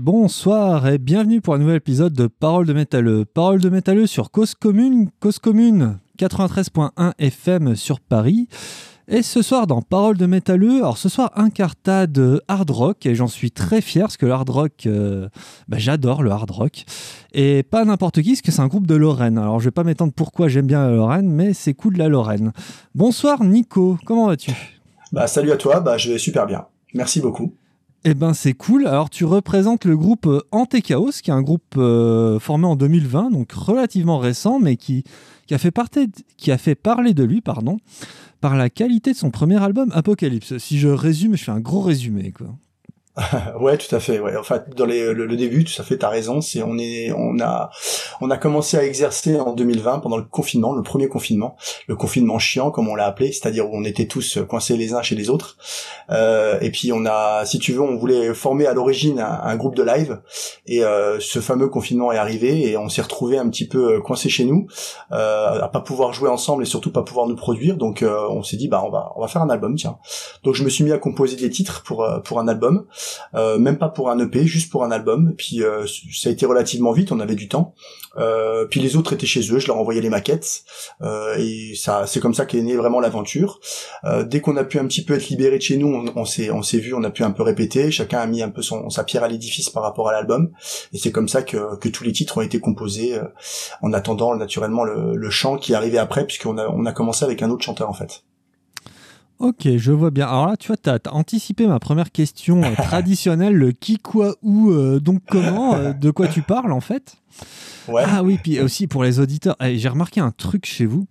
Bonsoir 0.00 0.86
et 0.86 0.98
bienvenue 0.98 1.40
pour 1.40 1.54
un 1.54 1.58
nouvel 1.58 1.76
épisode 1.76 2.12
de 2.12 2.28
Parole 2.28 2.66
de 2.66 2.72
métalleux. 2.72 3.24
Parole 3.24 3.60
de 3.60 3.68
métalleux 3.68 4.06
sur 4.06 4.30
Cause 4.30 4.54
Commune, 4.54 5.10
Cause 5.18 5.40
Commune 5.40 5.98
93.1 6.20 7.14
FM 7.18 7.74
sur 7.74 7.98
Paris. 7.98 8.48
Et 9.08 9.22
ce 9.22 9.42
soir 9.42 9.66
dans 9.66 9.82
Parole 9.82 10.16
de 10.16 10.26
métalleux, 10.26 10.76
alors 10.76 10.98
ce 10.98 11.08
soir 11.08 11.32
un 11.34 11.50
cartade 11.50 12.40
hard 12.46 12.70
rock 12.70 13.06
et 13.06 13.16
j'en 13.16 13.26
suis 13.26 13.50
très 13.50 13.80
fier 13.80 14.04
parce 14.04 14.16
que 14.16 14.26
le 14.26 14.32
hard 14.32 14.48
rock, 14.50 14.72
euh, 14.86 15.28
bah, 15.66 15.78
j'adore 15.78 16.22
le 16.22 16.30
hard 16.30 16.50
rock. 16.50 16.84
Et 17.32 17.64
pas 17.64 17.84
n'importe 17.84 18.22
qui 18.22 18.30
parce 18.30 18.42
que 18.42 18.52
c'est 18.52 18.62
un 18.62 18.68
groupe 18.68 18.86
de 18.86 18.94
Lorraine. 18.94 19.36
Alors 19.36 19.58
je 19.58 19.64
vais 19.64 19.72
pas 19.72 19.84
m'étendre 19.84 20.12
pourquoi 20.14 20.46
j'aime 20.46 20.66
bien 20.66 20.86
la 20.86 20.94
Lorraine, 20.94 21.28
mais 21.28 21.54
c'est 21.54 21.74
cool 21.74 21.96
la 21.96 22.08
Lorraine. 22.08 22.52
Bonsoir 22.94 23.42
Nico, 23.42 23.98
comment 24.04 24.28
vas-tu? 24.28 24.52
Bah 25.10 25.26
salut 25.26 25.50
à 25.50 25.56
toi, 25.56 25.80
bah 25.80 25.98
je 25.98 26.12
vais 26.12 26.18
super 26.18 26.46
bien. 26.46 26.66
Merci 26.94 27.20
beaucoup. 27.20 27.52
Eh 28.04 28.14
ben 28.14 28.32
c'est 28.32 28.54
cool. 28.54 28.86
Alors 28.86 29.10
tu 29.10 29.24
représentes 29.24 29.84
le 29.84 29.96
groupe 29.96 30.26
euh, 30.26 30.40
Antechaos, 30.52 31.20
qui 31.22 31.30
est 31.30 31.34
un 31.34 31.42
groupe 31.42 31.74
euh, 31.76 32.38
formé 32.38 32.66
en 32.66 32.76
2020, 32.76 33.30
donc 33.30 33.52
relativement 33.52 34.18
récent, 34.18 34.60
mais 34.60 34.76
qui, 34.76 35.04
a 35.50 35.58
fait 35.58 36.74
parler 36.74 37.14
de 37.14 37.24
lui, 37.24 37.40
par 37.40 38.56
la 38.56 38.70
qualité 38.70 39.12
de 39.12 39.16
son 39.16 39.30
premier 39.30 39.62
album 39.62 39.90
Apocalypse. 39.92 40.58
Si 40.58 40.78
je 40.78 40.88
résume, 40.88 41.36
je 41.36 41.44
fais 41.44 41.52
un 41.52 41.60
gros 41.60 41.80
résumé, 41.80 42.32
quoi. 42.32 42.54
ouais, 43.60 43.76
tout 43.76 43.94
à 43.94 44.00
fait. 44.00 44.20
Ouais. 44.20 44.36
Enfin, 44.36 44.62
dans 44.76 44.86
les, 44.86 45.12
le, 45.12 45.36
début, 45.36 45.64
tout 45.64 45.80
à 45.80 45.84
fait, 45.84 45.98
t'as 45.98 46.08
raison. 46.08 46.40
C'est 46.40 46.62
on 46.62 46.78
est, 46.78 47.12
on 47.12 47.38
a, 47.40 47.70
on 48.20 48.30
a 48.30 48.36
commencé 48.36 48.76
à 48.76 48.84
exercer 48.84 49.38
en 49.38 49.52
2020 49.52 50.00
pendant 50.00 50.16
le 50.16 50.24
confinement, 50.24 50.74
le 50.74 50.82
premier 50.82 51.08
confinement, 51.08 51.56
le 51.86 51.96
confinement 51.96 52.38
chiant 52.38 52.70
comme 52.70 52.88
on 52.88 52.94
l'a 52.94 53.06
appelé, 53.06 53.32
c'est-à-dire 53.32 53.68
où 53.68 53.76
on 53.76 53.84
était 53.84 54.06
tous 54.06 54.38
coincés 54.48 54.76
les 54.76 54.94
uns 54.94 55.02
chez 55.02 55.14
les 55.14 55.30
autres. 55.30 55.56
Euh, 56.10 56.58
et 56.60 56.70
puis 56.70 56.92
on 56.92 57.06
a, 57.06 57.44
si 57.44 57.58
tu 57.58 57.72
veux, 57.72 57.82
on 57.82 57.96
voulait 57.96 58.34
former 58.34 58.66
à 58.66 58.74
l'origine 58.74 59.18
un, 59.20 59.56
groupe 59.56 59.74
de 59.74 59.82
live. 59.82 60.20
Et 60.66 60.84
euh, 60.84 61.18
ce 61.20 61.40
fameux 61.40 61.68
confinement 61.68 62.12
est 62.12 62.18
arrivé 62.18 62.68
et 62.68 62.76
on 62.76 62.88
s'est 62.88 63.02
retrouvé 63.02 63.38
un 63.38 63.48
petit 63.48 63.66
peu 63.66 63.94
euh, 63.94 64.00
coincés 64.00 64.28
chez 64.28 64.44
nous, 64.44 64.66
euh, 65.12 65.60
à 65.60 65.68
pas 65.68 65.80
pouvoir 65.80 66.12
jouer 66.12 66.28
ensemble 66.28 66.62
et 66.62 66.66
surtout 66.66 66.92
pas 66.92 67.02
pouvoir 67.02 67.26
nous 67.26 67.36
produire. 67.36 67.76
Donc 67.76 68.02
euh, 68.02 68.28
on 68.30 68.42
s'est 68.42 68.56
dit, 68.56 68.68
bah 68.68 68.82
on 68.86 68.90
va, 68.90 69.12
on 69.16 69.20
va 69.20 69.28
faire 69.28 69.42
un 69.42 69.50
album, 69.50 69.74
tiens. 69.74 69.98
Donc 70.44 70.54
je 70.54 70.64
me 70.64 70.68
suis 70.68 70.84
mis 70.84 70.92
à 70.92 70.98
composer 70.98 71.36
des 71.36 71.50
titres 71.50 71.82
pour 71.82 72.06
pour 72.24 72.38
un 72.38 72.48
album. 72.48 72.86
Euh, 73.34 73.58
même 73.58 73.78
pas 73.78 73.88
pour 73.88 74.10
un 74.10 74.18
EP, 74.18 74.46
juste 74.46 74.70
pour 74.70 74.84
un 74.84 74.90
album. 74.90 75.34
puis 75.36 75.62
euh, 75.62 75.86
ça 76.12 76.28
a 76.28 76.32
été 76.32 76.46
relativement 76.46 76.92
vite, 76.92 77.12
on 77.12 77.20
avait 77.20 77.34
du 77.34 77.48
temps. 77.48 77.74
Euh, 78.16 78.66
puis 78.66 78.80
les 78.80 78.96
autres 78.96 79.12
étaient 79.12 79.26
chez 79.26 79.40
eux, 79.52 79.58
je 79.58 79.66
leur 79.66 79.76
envoyais 79.76 80.00
les 80.00 80.08
maquettes 80.08 80.64
et 81.38 81.74
ça, 81.76 82.06
c'est 82.06 82.20
comme 82.20 82.34
ça 82.34 82.46
qu'est 82.46 82.60
née 82.60 82.76
vraiment 82.76 83.00
l'aventure. 83.00 83.60
dès 84.24 84.40
qu'on 84.40 84.56
a 84.56 84.64
pu 84.64 84.78
un 84.78 84.86
petit 84.86 85.04
peu 85.04 85.14
être 85.14 85.28
libéré 85.28 85.58
de 85.58 85.62
chez 85.62 85.76
nous, 85.76 86.10
on, 86.14 86.24
s'est, 86.24 86.50
on 86.50 86.62
s'est 86.62 86.78
vu, 86.78 86.94
on 86.94 87.04
a 87.04 87.10
pu 87.10 87.22
un 87.22 87.30
peu 87.30 87.42
répéter. 87.42 87.90
Chacun 87.90 88.18
a 88.18 88.26
mis 88.26 88.42
un 88.42 88.50
peu 88.50 88.62
son, 88.62 88.90
sa 88.90 89.04
pierre 89.04 89.24
à 89.24 89.28
l'édifice 89.28 89.70
par 89.70 89.82
rapport 89.82 90.08
à 90.08 90.12
l'album. 90.12 90.50
Et 90.92 90.98
c'est 90.98 91.12
comme 91.12 91.28
ça 91.28 91.42
que, 91.42 91.76
que 91.76 91.88
tous 91.88 92.04
les 92.04 92.12
titres 92.12 92.38
ont 92.38 92.42
été 92.42 92.60
composés 92.60 93.18
en 93.82 93.92
attendant 93.92 94.34
naturellement 94.34 94.84
le, 94.84 95.14
le 95.14 95.30
chant 95.30 95.56
qui 95.56 95.74
arrivait 95.74 95.98
après, 95.98 96.26
puisqu'on 96.26 96.58
a, 96.58 96.68
on 96.68 96.86
a 96.86 96.92
commencé 96.92 97.24
avec 97.24 97.42
un 97.42 97.50
autre 97.50 97.64
chanteur 97.64 97.88
en 97.88 97.94
fait. 97.94 98.22
Ok, 99.38 99.68
je 99.76 99.92
vois 99.92 100.10
bien. 100.10 100.26
Alors 100.26 100.48
là, 100.48 100.56
tu 100.56 100.68
vois, 100.68 100.76
tu 100.76 100.90
as, 100.90 100.98
anticipé 101.12 101.66
ma 101.66 101.78
première 101.78 102.10
question 102.10 102.62
euh, 102.62 102.74
traditionnelle, 102.76 103.54
le 103.54 103.72
qui, 103.72 103.98
quoi, 103.98 104.34
où, 104.42 104.70
euh, 104.70 104.98
donc 104.98 105.22
comment, 105.28 105.74
euh, 105.74 105.92
de 105.92 106.10
quoi 106.10 106.26
tu 106.28 106.42
parles 106.42 106.72
en 106.72 106.80
fait? 106.80 107.16
Ouais. 107.86 108.02
Ah 108.04 108.22
oui, 108.22 108.38
puis 108.42 108.60
aussi 108.60 108.86
pour 108.86 109.04
les 109.04 109.20
auditeurs, 109.20 109.56
eh, 109.60 109.78
j'ai 109.78 109.88
remarqué 109.88 110.20
un 110.20 110.32
truc 110.32 110.66
chez 110.66 110.86
vous, 110.86 111.06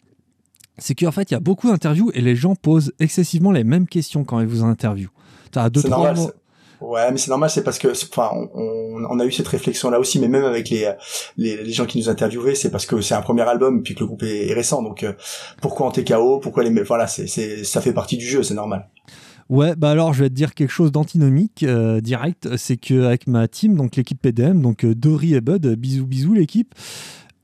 c'est 0.78 0.94
qu'en 0.94 1.12
fait, 1.12 1.32
il 1.32 1.34
y 1.34 1.38
a 1.38 1.40
beaucoup 1.40 1.70
d'interviews 1.70 2.12
et 2.14 2.22
les 2.22 2.36
gens 2.36 2.56
posent 2.56 2.94
excessivement 3.00 3.52
les 3.52 3.64
mêmes 3.64 3.88
questions 3.88 4.26
quand 4.26 4.40
ils 4.42 4.48
vous 4.48 4.64
interviewent. 4.64 5.10
Tu 5.52 5.60
as 5.60 5.70
deux, 5.70 5.82
trois 5.82 6.14
mots. 6.14 6.32
Ouais, 6.80 7.12
mais 7.12 7.18
c'est 7.18 7.30
normal, 7.30 7.50
c'est 7.50 7.64
parce 7.64 7.80
que, 7.80 7.88
enfin, 7.90 8.30
on, 8.54 9.20
a 9.20 9.26
eu 9.26 9.32
cette 9.32 9.48
réflexion 9.48 9.90
là 9.90 10.00
aussi, 10.00 10.20
mais 10.20 10.28
même 10.28 10.44
avec 10.44 10.70
les, 10.70 10.92
les, 11.38 11.72
gens 11.72 11.86
qui 11.86 11.98
nous 11.98 12.10
interviewaient, 12.10 12.54
c'est 12.54 12.70
parce 12.70 12.86
que 12.86 13.02
c'est 13.02 13.16
un 13.16 13.22
premier 13.22 13.42
album 13.42 13.82
puis 13.82 13.96
que 13.96 14.02
le 14.02 14.06
groupe 14.06 14.24
est, 14.24 14.54
récent, 14.54 14.84
donc 14.84 15.04
euh, 15.04 15.14
pourquoi 15.62 15.88
en 15.88 15.92
TKO, 15.92 16.40
pourquoi 16.40 16.64
les, 16.64 16.84
voilà, 16.84 17.08
c'est, 17.08 17.28
c'est, 17.28 17.64
ça 17.64 17.82
fait 17.82 17.94
partie 17.94 18.18
du 18.18 18.26
jeu, 18.26 18.44
c'est 18.44 18.54
normal. 18.54 18.90
Ouais, 19.50 19.76
bah 19.76 19.92
alors 19.92 20.14
je 20.14 20.24
vais 20.24 20.30
te 20.30 20.36
dire 20.36 20.54
quelque 20.54 20.72
chose 20.72 20.92
d'antinomique 20.92 21.64
euh, 21.64 22.02
direct, 22.02 22.58
c'est 22.58 22.78
que 22.78 23.06
avec 23.06 23.28
ma 23.28 23.48
team, 23.48 23.76
donc 23.76 23.96
l'équipe 23.96 24.22
PDM, 24.22 24.62
donc 24.62 24.84
euh, 24.84 24.94
Dory 24.94 25.36
et 25.36 25.42
Bud, 25.42 25.66
bisous 25.76 26.06
bisous 26.06 26.34
l'équipe, 26.34 26.76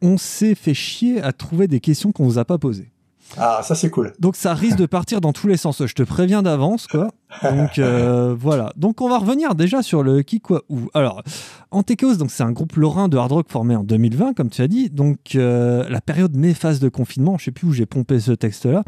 on 0.02 0.18
s'est 0.18 0.54
fait 0.54 0.74
chier 0.74 1.22
à 1.22 1.32
trouver 1.32 1.68
des 1.68 1.80
questions 1.80 2.12
qu'on 2.12 2.26
vous 2.26 2.38
a 2.38 2.46
pas 2.46 2.58
posées. 2.58 2.92
Ah, 3.38 3.62
ça 3.64 3.76
c'est 3.76 3.90
cool. 3.90 4.14
Donc 4.20 4.36
ça 4.36 4.54
risque 4.54 4.78
de 4.78 4.86
partir 4.86 5.22
dans 5.22 5.34
tous 5.34 5.48
les 5.48 5.58
sens. 5.58 5.86
Je 5.86 5.94
te 5.94 6.04
préviens 6.04 6.44
d'avance, 6.44 6.88
quoi. 6.88 7.10
Donc 7.44 7.80
euh, 7.80 8.36
voilà. 8.38 8.72
Donc 8.76 9.02
on 9.02 9.10
va 9.10 9.18
revenir 9.18 9.56
déjà 9.56 9.82
sur 9.82 10.04
le 10.04 10.22
qui 10.22 10.40
quoi 10.40 10.64
où. 10.70 10.90
Alors 10.94 11.24
Antekos, 11.72 12.16
donc 12.16 12.32
c'est 12.32 12.44
un 12.44 12.52
groupe 12.52 12.76
lorrain 12.76 13.08
de 13.08 13.18
hard 13.18 13.32
rock 13.32 13.48
formé 13.50 13.76
en 13.76 13.84
2020, 13.84 14.34
comme 14.34 14.50
tu 14.50 14.62
as 14.62 14.68
dit. 14.68 14.90
Donc 14.90 15.36
euh, 15.36 15.88
la 15.90 16.02
période 16.02 16.36
néfaste 16.36 16.82
de 16.82 16.90
confinement. 16.90 17.38
Je 17.38 17.46
sais 17.46 17.52
plus 17.52 17.68
où 17.68 17.74
j'ai 17.74 17.86
pompé 17.86 18.20
ce 18.20 18.32
texte-là. 18.32 18.84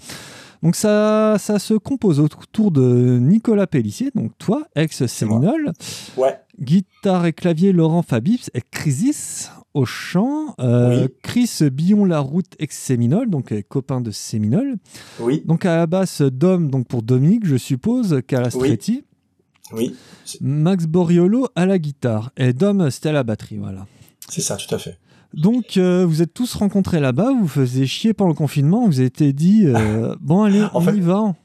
Donc 0.64 0.76
ça, 0.76 1.38
ça 1.38 1.60
se 1.60 1.74
compose 1.76 2.20
autour 2.20 2.72
de 2.72 3.20
Nicolas 3.22 3.68
Pellissier, 3.68 4.10
donc 4.16 4.32
toi, 4.40 4.64
ex-Séminole. 4.76 5.74
Ouais. 6.18 6.40
Guitare 6.60 7.28
et 7.28 7.34
clavier 7.34 7.72
Laurent 7.72 8.02
Fabibs 8.02 8.50
et 8.54 8.62
Crisis 8.62 9.52
au 9.76 9.86
chant. 9.86 10.56
Euh, 10.60 11.08
Chris 11.22 11.60
Billon-Laroute, 11.72 12.56
ex-Séminole, 12.58 13.30
donc 13.30 13.52
euh, 13.52 13.62
copain 13.68 14.02
de 14.02 14.10
Séminole. 14.10 14.78
Oui. 15.20 15.44
Donc 15.46 15.66
à 15.66 15.76
la 15.76 15.86
basse, 15.86 16.22
Dom, 16.22 16.72
donc 16.72 16.88
pour 16.88 17.04
Dominique, 17.04 17.46
je 17.46 17.58
suppose, 17.58 18.22
Calastretti. 18.26 19.04
Oui. 19.74 19.96
Max 20.42 20.86
Boriolo 20.86 21.48
à 21.56 21.66
la 21.66 21.78
guitare. 21.78 22.32
Et 22.38 22.54
Dom, 22.54 22.90
c'était 22.90 23.10
à 23.10 23.14
la 23.14 23.24
batterie, 23.24 23.58
voilà. 23.58 23.86
C'est 24.30 24.42
ça, 24.42 24.56
tout 24.56 24.74
à 24.74 24.80
fait. 24.80 24.98
Donc, 25.34 25.76
euh, 25.76 26.06
vous 26.06 26.22
êtes 26.22 26.34
tous 26.34 26.56
rencontrés 26.56 27.02
là-bas, 27.02 27.34
vous 27.38 27.48
faisiez 27.48 27.86
chier 27.86 28.14
pendant 28.14 28.30
le 28.30 28.36
confinement, 28.36 28.86
vous 28.86 29.02
été 29.02 29.34
dit, 29.34 29.68
bon, 30.22 30.44
allez, 30.44 30.64
on 30.74 30.94
y 30.94 31.02
va. 31.02 31.36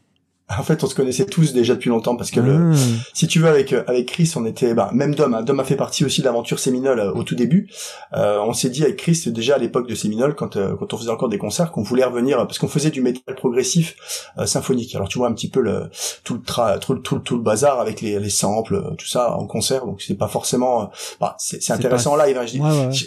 En 0.59 0.65
fait, 0.65 0.83
on 0.83 0.89
se 0.89 0.97
connaissait 0.97 1.27
tous 1.27 1.53
déjà 1.53 1.75
depuis 1.75 1.91
longtemps 1.91 2.17
parce 2.17 2.33
que 2.33 2.41
le, 2.41 2.73
ah. 2.75 2.77
si 3.15 3.29
tu 3.29 3.39
veux, 3.39 3.49
avec 3.49 3.73
euh, 3.73 3.85
avec 3.87 4.07
Chris, 4.07 4.33
on 4.35 4.45
était, 4.45 4.75
bah, 4.75 4.91
même 4.93 5.15
Dom, 5.15 5.33
hein, 5.35 5.43
Dom 5.43 5.61
a 5.61 5.65
fait 5.65 5.77
partie 5.77 6.05
aussi 6.05 6.23
de 6.23 6.27
l'aventure 6.27 6.59
Séminole 6.59 6.99
euh, 6.99 7.13
au 7.13 7.23
tout 7.23 7.37
début. 7.37 7.69
Euh, 8.15 8.41
on 8.45 8.53
s'est 8.53 8.71
dit 8.71 8.83
avec 8.83 8.97
Chris 8.97 9.23
déjà 9.27 9.55
à 9.55 9.59
l'époque 9.59 9.89
de 9.89 9.95
Séminole, 9.95 10.35
quand 10.35 10.59
quand 10.79 10.93
on 10.93 10.97
faisait 10.97 11.11
encore 11.11 11.29
des 11.29 11.39
concerts, 11.39 11.71
qu'on 11.71 11.83
voulait 11.83 12.05
revenir 12.05 12.39
parce 12.39 12.59
qu'on 12.59 12.69
faisait 12.69 12.91
du 12.91 13.01
métal 13.01 13.37
progressif 13.37 14.33
symphonique. 14.45 14.95
Alors 14.97 15.09
tu 15.09 15.19
vois 15.19 15.29
un 15.29 15.33
petit 15.33 15.49
peu 15.49 15.61
le 15.61 15.91
tout 16.25 16.35
le 16.35 16.43
tra, 16.43 16.79
tout, 16.79 16.97
tout, 16.97 17.37
le 17.37 17.43
bazar 17.43 17.79
avec 17.79 18.01
les, 18.01 18.19
les 18.19 18.31
samples, 18.31 18.95
tout 18.99 19.07
ça 19.07 19.37
en 19.37 19.47
concert. 19.47 19.87
Donc 19.87 20.03
c'est 20.03 20.15
pas 20.15 20.29
forcément, 20.29 20.91
bah, 21.21 21.37
c'est 21.39 21.71
intéressant 21.71 22.15
en 22.15 22.17
live, 22.17 22.37
hein, 22.37 22.47
je 22.47 22.53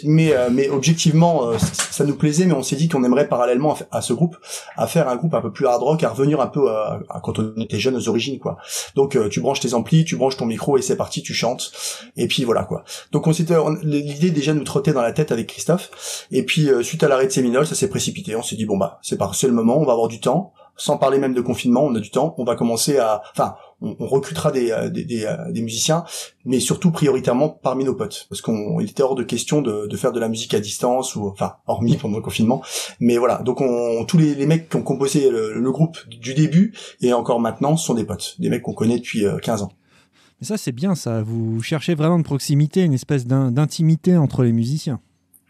Mais 0.04 0.32
mais 0.50 0.70
objectivement, 0.70 1.50
ça 1.58 2.04
nous 2.04 2.16
plaisait, 2.16 2.46
mais 2.46 2.54
on 2.54 2.62
s'est 2.62 2.76
dit 2.76 2.88
qu'on 2.88 3.04
aimerait 3.04 3.28
parallèlement 3.28 3.76
à, 3.90 4.00
ce 4.00 4.14
groupe 4.14 4.36
à 4.76 4.86
faire 4.86 5.08
un 5.08 5.16
groupe 5.16 5.34
un 5.34 5.42
peu 5.42 5.52
plus 5.52 5.66
hard 5.66 5.82
rock, 5.82 6.02
à 6.04 6.08
revenir 6.08 6.40
un 6.40 6.46
peu 6.46 6.70
à, 6.70 7.00
à 7.10 7.20
on 7.38 7.60
était 7.60 7.78
jeunes 7.78 7.96
aux 7.96 8.08
origines 8.08 8.38
quoi. 8.38 8.56
Donc 8.94 9.16
euh, 9.16 9.28
tu 9.28 9.40
branches 9.40 9.60
tes 9.60 9.74
amplis, 9.74 10.04
tu 10.04 10.16
branches 10.16 10.36
ton 10.36 10.46
micro 10.46 10.76
et 10.76 10.82
c'est 10.82 10.96
parti, 10.96 11.22
tu 11.22 11.34
chantes. 11.34 11.72
Et 12.16 12.28
puis 12.28 12.44
voilà 12.44 12.64
quoi. 12.64 12.84
Donc 13.12 13.26
on 13.26 13.32
s'était 13.32 13.56
l'idée 13.82 14.30
déjà 14.30 14.54
nous 14.54 14.64
trottait 14.64 14.92
dans 14.92 15.02
la 15.02 15.12
tête 15.12 15.32
avec 15.32 15.48
Christophe. 15.48 16.26
Et 16.30 16.44
puis 16.44 16.68
euh, 16.68 16.82
suite 16.82 17.02
à 17.02 17.08
l'arrêt 17.08 17.26
de 17.26 17.32
Séminole, 17.32 17.66
ça 17.66 17.74
s'est 17.74 17.88
précipité. 17.88 18.36
On 18.36 18.42
s'est 18.42 18.56
dit 18.56 18.66
bon 18.66 18.76
bah 18.76 18.98
c'est 19.02 19.18
pas 19.18 19.30
c'est 19.34 19.46
le 19.46 19.52
moment, 19.54 19.78
on 19.78 19.84
va 19.84 19.92
avoir 19.92 20.08
du 20.08 20.20
temps. 20.20 20.52
Sans 20.76 20.98
parler 20.98 21.18
même 21.18 21.34
de 21.34 21.40
confinement, 21.40 21.84
on 21.84 21.94
a 21.94 22.00
du 22.00 22.10
temps. 22.10 22.34
On 22.36 22.42
va 22.42 22.56
commencer 22.56 22.98
à, 22.98 23.22
enfin, 23.30 23.54
on, 23.98 24.06
recrutera 24.06 24.50
des, 24.50 24.70
euh, 24.70 24.88
euh, 24.88 25.52
des, 25.52 25.62
musiciens, 25.62 26.04
mais 26.44 26.60
surtout 26.60 26.90
prioritairement 26.90 27.48
parmi 27.48 27.84
nos 27.84 27.94
potes, 27.94 28.26
parce 28.28 28.40
qu'on 28.40 28.80
était 28.80 29.02
hors 29.02 29.14
de 29.14 29.22
question 29.22 29.62
de, 29.62 29.86
de, 29.86 29.96
faire 29.96 30.12
de 30.12 30.20
la 30.20 30.28
musique 30.28 30.54
à 30.54 30.60
distance 30.60 31.16
ou 31.16 31.26
enfin 31.26 31.54
hormis 31.66 31.96
pendant 31.96 32.16
le 32.16 32.22
confinement. 32.22 32.62
Mais 33.00 33.18
voilà, 33.18 33.38
donc 33.38 33.60
on, 33.60 34.04
tous 34.04 34.18
les, 34.18 34.34
les 34.34 34.46
mecs 34.46 34.68
qui 34.68 34.76
ont 34.76 34.82
composé 34.82 35.30
le, 35.30 35.74
groupe 35.74 35.98
du 36.08 36.34
début 36.34 36.72
et 37.00 37.12
encore 37.12 37.40
maintenant 37.40 37.76
sont 37.76 37.94
des 37.94 38.04
potes, 38.04 38.36
des 38.38 38.48
mecs 38.48 38.62
qu'on 38.62 38.74
connaît 38.74 38.98
depuis 38.98 39.24
15 39.42 39.62
euh, 39.62 39.64
ans. 39.64 39.72
Mais 40.40 40.46
ça 40.46 40.56
c'est 40.56 40.72
bien, 40.72 40.94
ça. 40.94 41.22
Vous 41.22 41.60
cherchez 41.62 41.94
vraiment 41.94 42.18
de 42.18 42.24
proximité, 42.24 42.82
une 42.82 42.92
espèce 42.92 43.26
d'intimité 43.26 44.16
entre 44.16 44.44
les 44.44 44.52
musiciens. 44.52 45.00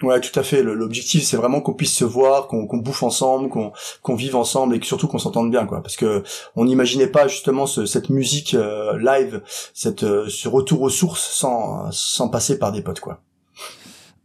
Ouais, 0.05 0.21
tout 0.21 0.39
à 0.39 0.43
fait. 0.43 0.63
L'objectif, 0.63 1.25
c'est 1.25 1.37
vraiment 1.37 1.61
qu'on 1.61 1.73
puisse 1.73 1.97
se 1.97 2.05
voir, 2.05 2.47
qu'on 2.47 2.77
bouffe 2.77 3.03
ensemble, 3.03 3.49
qu'on 3.49 4.15
vive 4.15 4.37
ensemble 4.37 4.75
et 4.75 4.81
que 4.81 4.87
surtout 4.87 5.09
qu'on 5.09 5.19
s'entende 5.19 5.51
bien, 5.51 5.67
quoi. 5.67 5.83
Parce 5.83 5.97
que 5.97 6.23
on 6.57 6.67
n'imaginait 6.67 7.07
pas 7.07 7.27
justement 7.27 7.67
cette 7.67 8.11
musique 8.11 8.55
euh, 8.55 8.99
live, 8.99 9.43
cette 9.73 10.05
euh, 10.05 10.29
ce 10.29 10.49
retour 10.49 10.83
aux 10.83 10.91
sources 10.91 11.25
sans 11.25 11.91
sans 11.91 12.29
passer 12.29 12.59
par 12.59 12.73
des 12.73 12.83
potes, 12.83 13.01
quoi. 13.01 13.21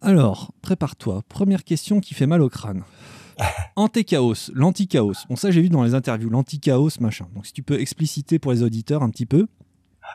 Alors, 0.01 0.51
prépare-toi. 0.61 1.23
Première 1.27 1.63
question 1.63 1.99
qui 1.99 2.13
fait 2.13 2.27
mal 2.27 2.41
au 2.41 2.49
crâne. 2.49 2.83
Anti-chaos, 3.75 4.51
l'anti-chaos. 4.53 5.13
Bon, 5.29 5.35
ça, 5.35 5.51
j'ai 5.51 5.61
vu 5.61 5.69
dans 5.69 5.83
les 5.83 5.93
interviews, 5.93 6.29
l'anti-chaos, 6.29 6.99
machin. 6.99 7.27
Donc, 7.35 7.45
si 7.45 7.53
tu 7.53 7.63
peux 7.63 7.79
expliciter 7.79 8.39
pour 8.39 8.51
les 8.51 8.63
auditeurs 8.63 9.03
un 9.03 9.09
petit 9.09 9.25
peu. 9.25 9.47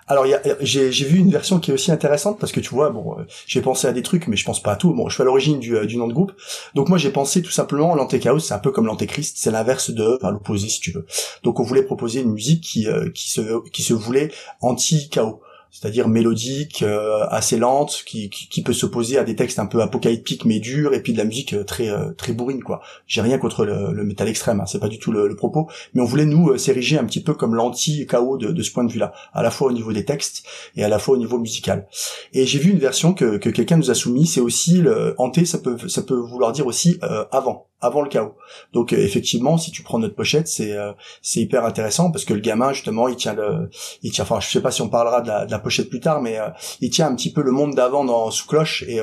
Alors 0.07 0.27
j'ai 0.61 0.91
vu 0.91 1.19
une 1.19 1.31
version 1.31 1.59
qui 1.59 1.71
est 1.71 1.75
aussi 1.75 1.91
intéressante 1.91 2.39
parce 2.39 2.53
que 2.53 2.61
tu 2.61 2.71
vois 2.71 2.91
bon 2.91 3.19
euh, 3.19 3.25
j'ai 3.47 3.63
pensé 3.63 3.87
à 3.87 3.93
des 3.93 4.03
trucs 4.03 4.27
mais 4.29 4.37
je 4.37 4.45
pense 4.45 4.63
pas 4.63 4.73
à 4.73 4.77
tout. 4.77 4.93
Bon 4.93 5.09
je 5.09 5.15
suis 5.15 5.23
à 5.23 5.25
l'origine 5.25 5.61
du, 5.61 5.77
euh, 5.77 5.87
du 5.87 5.97
nom 5.97 6.07
de 6.07 6.13
groupe 6.13 6.33
donc 6.75 6.89
moi 6.89 6.99
j'ai 6.99 7.11
pensé 7.11 7.43
tout 7.43 7.51
simplement 7.51 7.95
l'antéchaos 7.95 8.41
c'est 8.41 8.55
un 8.55 8.59
peu 8.59 8.71
comme 8.71 8.87
l'antéchrist 8.87 9.37
c'est 9.39 9.51
l'inverse 9.51 9.91
de 9.91 10.17
enfin 10.21 10.31
l'opposé 10.31 10.69
si 10.69 10.81
tu 10.81 10.93
veux. 10.93 11.07
Donc 11.43 11.61
on 11.61 11.63
voulait 11.63 11.83
proposer 11.83 12.21
une 12.21 12.33
musique 12.33 12.63
qui 12.63 12.87
euh, 12.87 13.11
qui 13.11 13.31
se 13.31 13.67
qui 13.71 13.83
se 13.83 13.95
voulait 13.95 14.31
anti 14.61 15.09
chaos 15.09 15.41
c'est-à-dire 15.75 16.07
mélodique, 16.07 16.85
euh, 16.85 17.27
assez 17.31 17.57
lente, 17.57 18.05
qui, 18.07 18.31
qui, 18.31 18.63
peut 18.63 18.73
s'opposer 18.73 19.19
à 19.19 19.25
des 19.25 19.35
textes 19.35 19.59
un 19.59 19.67
peu 19.67 19.83
apocalyptiques 19.83 20.45
mais 20.45 20.61
durs, 20.61 20.95
et 20.95 21.03
puis 21.03 21.13
de 21.13 21.19
la 21.19 21.25
musique 21.25 21.53
euh, 21.53 21.65
très 21.65 21.91
euh, 21.91 22.13
très 22.13 22.33
bourrine 22.33 22.63
quoi. 22.63 22.81
J'ai 23.09 23.21
rien 23.21 23.39
contre 23.39 23.65
le, 23.65 23.93
le 23.93 24.05
métal 24.05 24.29
extrême, 24.29 24.61
hein, 24.61 24.67
c'est 24.67 24.79
pas 24.79 24.89
du 24.89 25.01
tout 25.01 25.11
le, 25.11 25.35
propos, 25.35 25.69
mais 25.93 26.01
on 26.01 26.05
voulait 26.05 26.27
nous 26.27 26.57
s'ériger 26.59 26.97
un 26.97 27.05
petit 27.05 27.21
peu 27.21 27.35
comme 27.35 27.57
l'anti-chaos 27.57 28.37
de, 28.37 28.53
de, 28.53 28.63
ce 28.63 28.71
point 28.71 28.85
de 28.85 28.93
vue-là, 28.93 29.13
à 29.33 29.43
la 29.43 29.51
fois 29.51 29.67
au 29.67 29.73
niveau 29.73 29.93
des 29.93 30.05
textes 30.05 30.47
et 30.77 30.85
à 30.85 30.89
la 30.89 31.01
fois 31.01 31.17
au 31.17 31.19
niveau 31.19 31.39
musical. 31.39 31.89
Et 32.33 32.47
j'ai 32.47 32.61
vu 32.61 32.71
une 32.71 32.79
version 32.79 33.13
que, 33.13 33.37
que 33.39 33.51
quelqu'un 33.51 33.77
nous 33.77 33.91
a 33.91 33.95
soumis, 33.95 34.29
c'est 34.29 34.41
aussi 34.41 34.77
le 34.77 35.17
hanté, 35.19 35.45
ça 35.45 35.59
peut 35.59 35.77
ça 35.89 36.03
peut 36.03 36.15
vouloir 36.15 36.53
dire 36.53 36.69
aussi 36.69 37.01
avant 37.33 37.67
avant 37.85 38.01
le 38.01 38.09
chaos. 38.09 38.35
Donc 38.73 38.93
euh, 38.93 38.97
effectivement, 38.97 39.59
si 39.59 39.71
tu 39.71 39.83
prends 39.83 39.99
notre 39.99 40.15
pochette, 40.15 40.49
c'est 40.49 40.73
euh, 40.73 40.93
c'est 41.23 41.41
hyper 41.41 41.65
intéressant 41.65 42.11
parce 42.11 42.25
que 42.25 42.33
le 42.33 42.41
gamin 42.41 42.73
justement, 42.73 43.09
il 43.09 43.17
tient 43.17 43.35
le, 43.35 43.71
il 44.03 44.11
tient. 44.11 44.25
Enfin, 44.25 44.41
je 44.41 44.49
sais 44.49 44.63
pas 44.63 44.71
si 44.71 44.81
on 44.83 44.89
parlera 44.89 45.21
de 45.21 45.29
la, 45.29 45.47
de 45.47 45.51
la 45.51 45.59
pochette 45.59 45.91
plus 45.91 46.01
tard, 46.01 46.23
mais 46.23 46.39
euh, 46.39 46.49
il 46.81 46.91
tient 46.91 47.07
un 47.07 47.15
petit 47.15 47.33
peu 47.33 47.43
le 47.43 47.53
monde 47.53 47.75
d'avant 47.75 48.05
dans 48.05 48.31
sous 48.31 48.47
cloche 48.47 48.85
et 48.89 49.01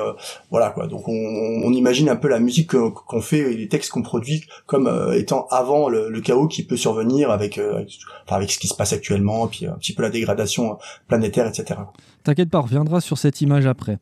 voilà 0.50 0.72
quoi. 0.72 0.88
Donc 0.88 1.08
on, 1.08 1.14
on, 1.14 1.72
imagine 1.72 2.10
un 2.10 2.16
peu 2.16 2.28
la 2.28 2.40
musique 2.40 2.72
qu'on 2.72 3.22
fait 3.22 3.40
et 3.40 3.56
les 3.56 3.68
textes 3.68 3.92
qu'on 3.92 4.02
produit 4.02 4.44
comme 4.66 5.14
étant 5.16 5.48
avant 5.52 5.88
le, 5.88 6.10
le, 6.10 6.22
chaos 6.22 6.48
qui 6.48 6.64
peut 6.64 6.78
survenir 6.78 7.32
avec, 7.32 7.60
enfin, 7.60 8.36
avec 8.36 8.52
ce 8.52 8.60
qui 8.60 8.68
se 8.68 8.76
passe 8.76 8.94
actuellement, 8.94 9.48
puis 9.48 9.68
un 9.68 9.74
petit 9.74 9.94
peu 9.94 10.04
la 10.04 10.10
dégradation 10.10 10.78
planétaire, 11.08 11.48
etc. 11.48 11.80
T'inquiète 12.24 12.50
pas, 12.50 12.60
on 12.60 12.64
reviendra 12.64 13.02
sur 13.02 13.18
cette 13.18 13.42
image 13.42 13.66
après. 13.66 14.00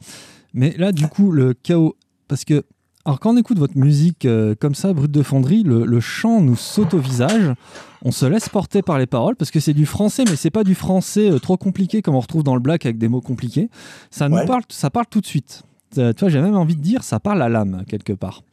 Mais 0.53 0.73
là, 0.77 0.91
du 0.91 1.07
coup, 1.07 1.31
le 1.31 1.53
chaos, 1.53 1.95
parce 2.27 2.45
que 2.45 2.63
alors 3.09 3.19
quand 3.19 3.33
on 3.33 3.38
écoute 3.38 3.57
votre 3.57 3.75
musique 3.75 4.25
euh, 4.25 4.53
comme 4.53 4.75
ça, 4.75 4.94
brute 4.94 5.09
de 5.09 5.23
fonderie, 5.23 5.63
le, 5.63 6.00
chant 6.00 6.41
nous 6.41 6.56
saute 6.56 6.94
au 6.94 7.00
visage. 7.00 7.56
On 8.03 8.11
se 8.11 8.27
laisse 8.27 8.50
porter 8.50 8.83
par 8.83 9.00
les 9.00 9.07
paroles 9.07 9.35
parce 9.35 9.50
que 9.50 9.59
c'est 9.59 9.73
du 9.73 9.88
français, 9.88 10.25
mais 10.29 10.35
c'est 10.35 10.51
pas 10.51 10.63
du 10.63 10.75
français 10.75 11.31
euh, 11.31 11.39
trop 11.39 11.57
compliqué 11.57 12.03
comme 12.03 12.13
on 12.13 12.19
retrouve 12.19 12.44
dans 12.44 12.53
le 12.53 12.61
black 12.61 12.85
avec 12.85 13.00
des 13.00 13.07
mots 13.07 13.19
compliqués. 13.19 13.71
Ça 14.11 14.29
nous 14.29 14.45
parle, 14.45 14.61
ça 14.69 14.91
parle 14.91 15.07
tout 15.09 15.21
de 15.21 15.25
suite. 15.25 15.63
Euh, 15.97 16.13
tu 16.13 16.19
vois, 16.19 16.29
j'ai 16.29 16.39
même 16.39 16.56
envie 16.56 16.75
de 16.75 16.83
dire, 16.83 17.03
ça 17.03 17.19
parle 17.19 17.41
à 17.41 17.50
l'âme 17.50 17.83
quelque 17.88 18.13
part. 18.13 18.44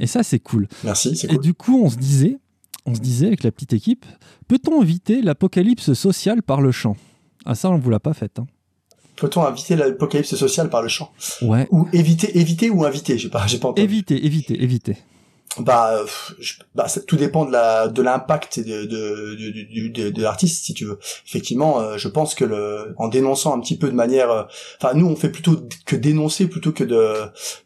Et 0.00 0.08
ça, 0.08 0.24
c'est 0.24 0.40
cool. 0.40 0.66
Merci. 0.82 1.16
Cool. 1.20 1.36
Et 1.36 1.38
du 1.38 1.54
coup, 1.54 1.80
on 1.84 1.88
se 1.88 1.96
disait, 1.96 2.38
on 2.86 2.96
se 2.96 3.00
disait 3.00 3.28
avec 3.28 3.44
la 3.44 3.52
petite 3.52 3.72
équipe, 3.72 4.04
peut-on 4.48 4.82
éviter 4.82 5.22
l'apocalypse 5.22 5.92
sociale 5.92 6.42
par 6.42 6.60
le 6.60 6.72
chant? 6.72 6.96
Ah 7.44 7.54
ça, 7.54 7.70
on 7.70 7.78
vous 7.78 7.90
l'a 7.90 8.00
pas 8.00 8.14
fait. 8.14 8.40
Hein. 8.40 8.46
Peut-on 9.22 9.48
éviter 9.48 9.76
l'apocalypse 9.76 10.34
sociale 10.34 10.68
par 10.68 10.82
le 10.82 10.88
chant? 10.88 11.12
Ouais. 11.42 11.68
Ou 11.70 11.86
éviter, 11.92 12.40
éviter 12.40 12.70
ou 12.70 12.84
inviter 12.84 13.18
J'ai 13.18 13.28
pas, 13.28 13.46
j'ai 13.46 13.58
pas 13.58 13.68
entendu. 13.68 13.84
Éviter, 13.84 14.26
éviter, 14.26 14.60
éviter 14.60 14.96
bah, 15.58 16.00
bah 16.74 16.88
ça, 16.88 17.00
tout 17.02 17.16
dépend 17.16 17.44
de 17.44 17.52
la 17.52 17.88
de 17.88 18.00
l'impact 18.00 18.60
de 18.60 18.84
de, 18.84 19.36
de, 19.36 19.88
de, 19.88 20.10
de 20.10 20.22
l'artiste 20.22 20.64
si 20.64 20.72
tu 20.72 20.86
veux. 20.86 20.98
Effectivement 21.26 21.78
euh, 21.78 21.98
je 21.98 22.08
pense 22.08 22.34
que 22.34 22.44
le 22.44 22.94
en 22.96 23.08
dénonçant 23.08 23.54
un 23.54 23.60
petit 23.60 23.76
peu 23.76 23.88
de 23.88 23.94
manière 23.94 24.30
euh, 24.30 24.44
enfin 24.80 24.94
nous 24.94 25.06
on 25.06 25.14
fait 25.14 25.28
plutôt 25.28 25.56
que 25.84 25.94
dénoncer 25.94 26.46
plutôt 26.46 26.72
que 26.72 26.84
de 26.84 27.14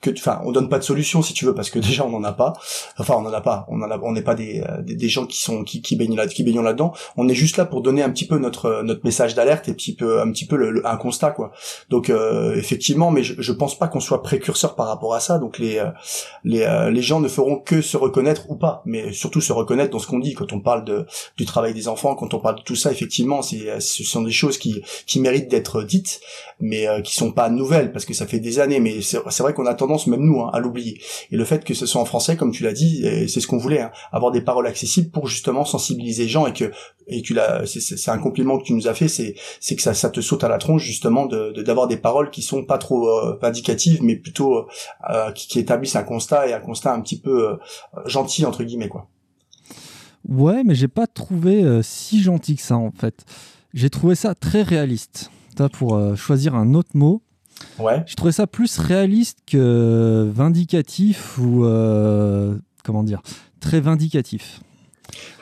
que 0.00 0.10
enfin 0.10 0.40
on 0.44 0.50
donne 0.50 0.68
pas 0.68 0.78
de 0.80 0.84
solution 0.84 1.22
si 1.22 1.32
tu 1.32 1.44
veux 1.44 1.54
parce 1.54 1.70
que 1.70 1.78
déjà 1.86 2.04
on 2.04 2.12
en 2.14 2.24
a 2.24 2.32
pas. 2.32 2.54
Enfin 2.98 3.14
on 3.18 3.24
en 3.24 3.32
a 3.32 3.40
pas. 3.40 3.66
On 3.68 3.80
en 3.80 3.90
a 3.90 3.98
on 4.02 4.12
n'est 4.12 4.22
pas 4.22 4.34
des, 4.34 4.64
euh, 4.68 4.82
des, 4.82 4.96
des 4.96 5.08
gens 5.08 5.26
qui 5.26 5.40
sont 5.40 5.62
qui 5.62 5.94
baignent 5.94 6.16
là 6.16 6.26
qui 6.26 6.42
baignent 6.42 6.62
là 6.62 6.72
dedans 6.72 6.92
on 7.16 7.28
est 7.28 7.34
juste 7.34 7.56
là 7.56 7.66
pour 7.66 7.82
donner 7.82 8.02
un 8.02 8.10
petit 8.10 8.26
peu 8.26 8.38
notre 8.38 8.82
notre 8.82 9.02
message 9.04 9.36
d'alerte 9.36 9.68
et 9.68 9.74
petit 9.74 9.94
peu 9.94 10.20
un 10.20 10.32
petit 10.32 10.46
peu 10.46 10.56
le, 10.56 10.84
un 10.84 10.96
constat 10.96 11.30
quoi. 11.30 11.52
Donc 11.88 12.10
effectivement 12.56 13.12
mais 13.12 13.22
je, 13.22 13.40
je 13.40 13.52
pense 13.52 13.78
pas 13.78 13.86
qu'on 13.86 14.00
soit 14.00 14.22
précurseur 14.22 14.74
par 14.74 14.88
rapport 14.88 15.14
à 15.14 15.20
ça. 15.20 15.38
Donc 15.38 15.58
les 15.58 15.82
les 16.42 16.66
les 16.90 17.02
gens 17.02 17.20
ne 17.20 17.28
feront 17.28 17.58
que 17.58 17.75
se 17.82 17.96
reconnaître 17.96 18.50
ou 18.50 18.56
pas, 18.56 18.82
mais 18.84 19.12
surtout 19.12 19.40
se 19.40 19.52
reconnaître 19.52 19.90
dans 19.90 19.98
ce 19.98 20.06
qu'on 20.06 20.18
dit 20.18 20.34
quand 20.34 20.52
on 20.52 20.60
parle 20.60 20.84
de, 20.84 21.06
du 21.36 21.44
travail 21.44 21.74
des 21.74 21.88
enfants, 21.88 22.14
quand 22.14 22.34
on 22.34 22.38
parle 22.38 22.56
de 22.56 22.62
tout 22.62 22.76
ça, 22.76 22.92
effectivement, 22.92 23.42
c'est, 23.42 23.80
ce 23.80 24.04
sont 24.04 24.22
des 24.22 24.32
choses 24.32 24.58
qui, 24.58 24.82
qui 25.06 25.20
méritent 25.20 25.48
d'être 25.48 25.82
dites, 25.82 26.20
mais 26.60 26.88
euh, 26.88 27.00
qui 27.00 27.14
sont 27.14 27.32
pas 27.32 27.48
nouvelles 27.48 27.92
parce 27.92 28.04
que 28.04 28.14
ça 28.14 28.26
fait 28.26 28.40
des 28.40 28.58
années, 28.58 28.80
mais 28.80 29.00
c'est, 29.02 29.18
vrai 29.40 29.54
qu'on 29.54 29.66
a 29.66 29.74
tendance, 29.74 30.06
même 30.06 30.22
nous, 30.22 30.42
hein, 30.42 30.50
à 30.52 30.60
l'oublier. 30.60 31.00
Et 31.30 31.36
le 31.36 31.44
fait 31.44 31.64
que 31.64 31.74
ce 31.74 31.86
soit 31.86 32.00
en 32.00 32.04
français, 32.04 32.36
comme 32.36 32.52
tu 32.52 32.62
l'as 32.62 32.72
dit, 32.72 33.04
c'est 33.28 33.40
ce 33.40 33.46
qu'on 33.46 33.58
voulait, 33.58 33.80
hein, 33.80 33.90
avoir 34.12 34.32
des 34.32 34.40
paroles 34.40 34.66
accessibles 34.66 35.10
pour 35.10 35.26
justement 35.26 35.64
sensibiliser 35.64 36.24
les 36.24 36.28
gens 36.28 36.46
et 36.46 36.52
que 36.52 36.70
et 37.08 37.22
tu 37.22 37.34
l'as, 37.34 37.62
c'est, 37.66 38.10
un 38.10 38.18
compliment 38.18 38.58
que 38.58 38.64
tu 38.64 38.72
nous 38.72 38.88
as 38.88 38.94
fait, 38.94 39.06
c'est, 39.06 39.34
c'est 39.60 39.76
que 39.76 39.82
ça, 39.82 39.94
ça 39.94 40.10
te 40.10 40.20
saute 40.20 40.42
à 40.42 40.48
la 40.48 40.58
tronche 40.58 40.82
justement 40.82 41.26
de, 41.26 41.52
d'avoir 41.62 41.86
des 41.86 41.96
paroles 41.96 42.30
qui 42.30 42.42
sont 42.42 42.64
pas 42.64 42.78
trop 42.78 43.08
euh, 43.08 43.38
vindicatives, 43.40 44.02
mais 44.02 44.16
plutôt 44.16 44.66
euh, 45.10 45.30
qui, 45.32 45.46
qui, 45.46 45.60
établissent 45.60 45.94
un 45.94 46.02
constat 46.02 46.48
et 46.48 46.52
un 46.52 46.58
constat 46.58 46.92
un 46.92 47.00
petit 47.00 47.20
peu 47.20 47.58
gentil 48.06 48.44
entre 48.44 48.64
guillemets 48.64 48.88
quoi. 48.88 49.08
Ouais, 50.28 50.64
mais 50.64 50.74
j'ai 50.74 50.88
pas 50.88 51.06
trouvé 51.06 51.62
euh, 51.62 51.82
si 51.82 52.22
gentil 52.22 52.56
que 52.56 52.62
ça 52.62 52.76
en 52.76 52.90
fait. 52.90 53.24
J'ai 53.74 53.90
trouvé 53.90 54.14
ça 54.14 54.34
très 54.34 54.62
réaliste. 54.62 55.30
pour 55.74 55.94
euh, 55.94 56.16
choisir 56.16 56.54
un 56.54 56.74
autre 56.74 56.90
mot. 56.94 57.22
Ouais. 57.78 58.02
J'ai 58.06 58.16
trouvé 58.16 58.32
ça 58.32 58.46
plus 58.46 58.78
réaliste 58.78 59.38
que 59.46 60.30
vindicatif 60.34 61.38
ou 61.38 61.64
euh, 61.64 62.56
comment 62.84 63.02
dire, 63.02 63.22
très 63.60 63.80
vindicatif. 63.80 64.60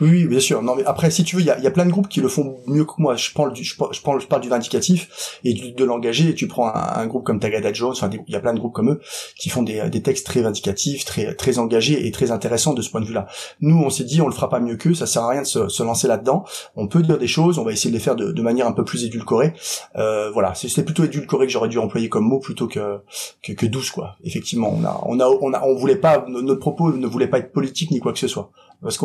Oui, 0.01 0.27
bien 0.27 0.41
sûr. 0.41 0.63
Non, 0.63 0.75
mais 0.77 0.85
après, 0.85 1.11
si 1.11 1.25
tu 1.25 1.37
veux, 1.37 1.43
il 1.43 1.47
y 1.47 1.51
a, 1.51 1.71
plein 1.71 1.87
de 1.87 1.91
groupes 1.91 2.09
qui 2.09 2.21
le 2.21 2.29
font 2.29 2.59
mieux 2.67 2.85
que 2.85 2.93
moi. 2.99 3.17
Je 3.17 3.33
parle 3.33 3.53
du, 3.53 3.65
je, 3.65 3.77
parle, 3.77 4.21
je 4.21 4.27
parle 4.27 4.43
du 4.43 4.49
vindicatif 4.49 5.39
et 5.45 5.55
de 5.55 5.85
l'engagé. 5.85 6.31
Et 6.31 6.35
tu 6.35 6.49
prends 6.49 6.73
un, 6.75 7.07
groupe 7.07 7.25
comme 7.25 7.39
Tagada 7.39 7.73
Jones. 7.73 7.93
Enfin, 7.93 8.11
il 8.27 8.33
y 8.33 8.37
a 8.37 8.41
plein 8.41 8.55
de 8.55 8.59
groupes 8.59 8.73
comme 8.73 8.91
eux 8.91 9.01
qui 9.37 9.51
font 9.51 9.63
des, 9.63 9.89
des 9.91 10.03
textes 10.03 10.27
très 10.27 10.41
vindicatifs, 10.43 11.05
très, 11.05 11.35
très 11.35 11.59
engagés 11.59 12.07
et 12.07 12.11
très 12.11 12.31
intéressants 12.31 12.75
de 12.75 12.83
ce 12.83 12.91
point 12.91 13.01
de 13.01 13.07
vue-là. 13.07 13.27
Nous, 13.61 13.77
on 13.77 13.91
s'est 13.91 14.05
dit, 14.05 14.21
on 14.21 14.27
le 14.27 14.35
fera 14.35 14.49
pas 14.49 14.61
mieux 14.61 14.77
qu'eux. 14.77 14.95
Ça 14.95 15.07
sert 15.07 15.23
à 15.23 15.29
rien 15.31 15.43
de 15.43 15.47
se, 15.47 15.69
se 15.69 15.83
lancer 15.83 16.09
là-dedans. 16.09 16.45
On 16.77 16.89
peut 16.89 17.03
dire 17.03 17.19
des 17.19 17.29
choses. 17.29 17.59
On 17.59 17.65
va 17.65 17.73
essayer 17.73 17.91
de 17.91 17.97
les 17.97 18.03
faire 18.03 18.17
de, 18.17 18.33
de 18.33 18.43
manière 18.43 18.67
un 18.67 18.73
peu 18.73 18.85
plus 18.85 19.05
édulcorée. 19.05 19.55
Euh, 19.97 20.31
voilà, 20.33 20.55
c'est 20.55 20.85
plutôt 20.85 21.05
édulcoré 21.05 21.47
que 21.47 21.53
j'aurais 21.53 21.69
dû 21.69 21.79
employer 21.79 22.09
comme 22.09 22.25
mot 22.25 22.41
plutôt 22.41 22.67
que, 22.67 22.99
que, 23.43 23.53
que 23.53 23.67
douce, 23.67 23.91
quoi. 23.91 24.17
Effectivement, 24.25 24.75
on 24.77 24.85
a, 24.85 25.01
on 25.07 25.21
a, 25.21 25.29
on 25.41 25.53
a, 25.53 25.63
on 25.63 25.75
voulait 25.77 25.97
pas, 25.97 26.25
notre 26.29 26.61
propos 26.61 26.93
ne 26.93 27.07
voulait 27.07 27.29
pas 27.29 27.39
être 27.39 27.53
politique 27.53 27.91
ni 27.91 28.01
quoi 28.01 28.13
que 28.13 28.19
ce 28.19 28.29
soit 28.29 28.51
parce 28.85 28.99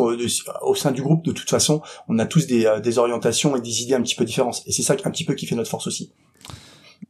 qu'au 0.60 0.74
sein 0.74 0.92
du 0.92 1.02
groupe, 1.02 1.24
de 1.24 1.32
toute 1.32 1.50
façon, 1.50 1.82
on 2.08 2.18
a 2.18 2.26
tous 2.26 2.46
des, 2.46 2.66
euh, 2.66 2.80
des 2.80 2.98
orientations 2.98 3.56
et 3.56 3.60
des 3.60 3.82
idées 3.82 3.94
un 3.94 4.02
petit 4.02 4.14
peu 4.14 4.24
différentes. 4.24 4.62
Et 4.66 4.72
c'est 4.72 4.82
ça 4.82 4.94
un 5.04 5.10
petit 5.10 5.24
peu 5.24 5.34
qui 5.34 5.46
fait 5.46 5.54
notre 5.54 5.70
force 5.70 5.86
aussi. 5.86 6.12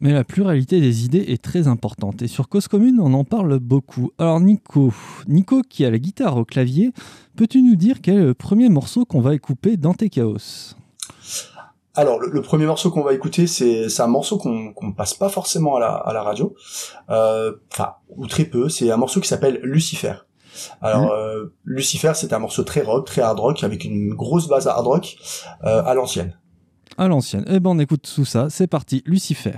Mais 0.00 0.12
la 0.12 0.24
pluralité 0.24 0.80
des 0.80 1.04
idées 1.04 1.24
est 1.28 1.42
très 1.42 1.66
importante. 1.66 2.22
Et 2.22 2.28
sur 2.28 2.48
Cause 2.48 2.68
Commune, 2.68 3.00
on 3.00 3.12
en 3.12 3.24
parle 3.24 3.58
beaucoup. 3.58 4.12
Alors 4.18 4.40
Nico, 4.40 4.94
Nico 5.26 5.62
qui 5.62 5.84
a 5.84 5.90
la 5.90 5.98
guitare 5.98 6.36
au 6.36 6.44
clavier, 6.44 6.92
peux-tu 7.36 7.60
nous 7.62 7.76
dire 7.76 8.00
quel 8.00 8.14
est 8.16 8.24
le 8.24 8.34
premier 8.34 8.68
morceau 8.68 9.04
qu'on 9.04 9.20
va 9.20 9.34
écouter 9.34 9.76
dans 9.76 9.94
tes 9.94 10.08
chaos? 10.08 10.74
Alors 11.94 12.20
le, 12.20 12.40
premier 12.40 12.66
morceau 12.66 12.90
qu'on 12.90 13.02
va 13.02 13.12
écouter, 13.12 13.46
c'est 13.48 14.00
un 14.00 14.06
morceau 14.06 14.38
qu'on 14.38 14.72
qu'on 14.72 14.92
passe 14.92 15.12
pas 15.12 15.28
forcément 15.28 15.76
à 15.76 15.80
la, 15.80 15.88
à 15.88 16.12
la 16.12 16.22
radio, 16.22 16.54
euh, 17.10 17.52
enfin 17.72 17.94
ou 18.16 18.26
très 18.28 18.44
peu. 18.44 18.68
C'est 18.68 18.90
un 18.90 18.96
morceau 18.96 19.20
qui 19.20 19.28
s'appelle 19.28 19.60
Lucifer. 19.64 20.14
Alors 20.80 21.06
mmh. 21.06 21.10
euh, 21.12 21.44
Lucifer, 21.64 22.12
c'est 22.14 22.32
un 22.32 22.38
morceau 22.38 22.64
très 22.64 22.82
rock, 22.82 23.06
très 23.06 23.22
hard 23.22 23.38
rock, 23.38 23.64
avec 23.64 23.84
une 23.84 24.14
grosse 24.14 24.48
base 24.48 24.66
hard 24.66 24.86
rock 24.86 25.16
euh, 25.64 25.82
à 25.84 25.94
l'ancienne. 25.94 26.36
À 26.98 27.08
l'ancienne. 27.08 27.44
Eh 27.48 27.60
ben 27.60 27.70
on 27.70 27.78
écoute 27.78 28.10
tout 28.14 28.24
ça. 28.24 28.48
C'est 28.50 28.66
parti, 28.66 29.02
Lucifer. 29.06 29.56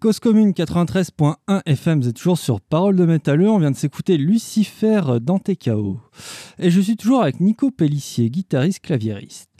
Cause 0.00 0.18
Commune 0.18 0.52
93.1 0.52 1.60
FM, 1.66 2.00
vous 2.00 2.08
êtes 2.08 2.16
toujours 2.16 2.38
sur 2.38 2.62
Parole 2.62 2.96
de 2.96 3.04
Métalleux. 3.04 3.50
On 3.50 3.58
vient 3.58 3.70
de 3.70 3.76
s'écouter 3.76 4.16
Lucifer 4.16 5.02
dans 5.20 5.38
TKO. 5.38 6.00
Et 6.58 6.70
je 6.70 6.80
suis 6.80 6.96
toujours 6.96 7.20
avec 7.20 7.38
Nico 7.38 7.70
Pellissier, 7.70 8.30
guitariste 8.30 8.80
claviériste. 8.80 9.50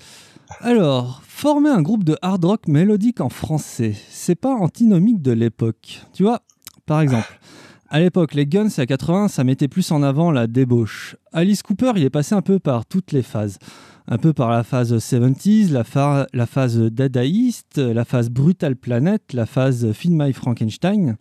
Alors, 0.61 1.21
former 1.27 1.69
un 1.69 1.83
groupe 1.83 2.05
de 2.05 2.17
hard 2.23 2.43
rock 2.43 2.69
mélodique 2.69 3.21
en 3.21 3.29
français, 3.29 3.95
c'est 4.09 4.35
pas 4.35 4.55
antinomique 4.55 5.21
de 5.21 5.33
l'époque. 5.33 6.01
Tu 6.15 6.23
vois, 6.23 6.41
par 6.87 7.03
exemple, 7.03 7.39
à 7.91 8.01
l'époque, 8.01 8.33
les 8.33 8.47
Guns 8.47 8.71
à 8.79 8.87
80, 8.87 9.29
ça 9.29 9.45
mettait 9.45 9.69
plus 9.69 9.91
en 9.93 10.03
avant 10.03 10.31
la 10.31 10.47
débauche. 10.47 11.17
Alice 11.33 11.63
Cooper, 11.63 11.93
il 11.97 12.05
est 12.05 12.09
passé 12.09 12.35
un 12.35 12.41
peu 12.41 12.59
par 12.59 12.87
toutes 12.87 13.13
les 13.13 13.23
phases. 13.23 13.59
Un 14.09 14.19
peu 14.19 14.33
par 14.33 14.51
la 14.51 14.65
phase 14.65 14.93
70s, 14.93 15.71
la, 15.73 16.47
phase 16.47 16.79
dadaïste, 16.79 17.79
la 17.79 18.05
phase 18.05 18.31
Brutal 18.31 18.77
Planet, 18.77 19.33
la 19.33 19.47
phase 19.47 19.93
Film 19.93 20.23
My 20.23 20.33
Frankenstein. 20.33 21.17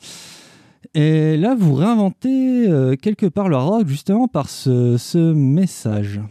Et 0.95 1.38
là, 1.38 1.55
vous 1.57 1.75
réinventez 1.75 2.67
euh, 2.67 2.95
quelque 2.95 3.27
part 3.27 3.50
le 3.50 3.57
rock 3.57 3.88
justement 3.88 4.27
par 4.27 4.50
ce, 4.50 5.33
message. 5.33 6.21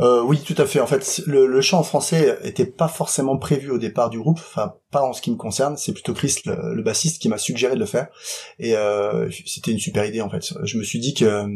Euh, 0.00 0.22
oui, 0.22 0.40
tout 0.46 0.54
à 0.58 0.66
fait. 0.66 0.80
En 0.80 0.86
fait, 0.86 1.22
le, 1.26 1.60
chant 1.60 1.80
en 1.80 1.82
français 1.82 2.38
était 2.44 2.66
pas 2.66 2.88
forcément 2.88 3.36
prévu 3.36 3.70
au 3.70 3.78
départ 3.78 4.10
du 4.10 4.18
groupe, 4.18 4.38
enfin 4.38 4.74
pas 4.92 5.02
en 5.02 5.12
ce 5.12 5.20
qui 5.20 5.32
me 5.32 5.36
concerne. 5.36 5.76
C'est 5.76 5.92
plutôt 5.92 6.12
Chris, 6.14 6.36
le, 6.44 6.82
bassiste, 6.82 7.20
qui 7.20 7.28
m'a 7.28 7.38
suggéré 7.38 7.74
de 7.74 7.80
le 7.80 7.86
faire, 7.86 8.06
et 8.60 8.76
euh, 8.76 9.28
c'était 9.46 9.72
une 9.72 9.78
super 9.78 10.04
idée 10.04 10.20
en 10.20 10.30
fait. 10.30 10.54
Je 10.62 10.78
me 10.78 10.84
suis 10.84 11.00
dit 11.00 11.14
que, 11.14 11.46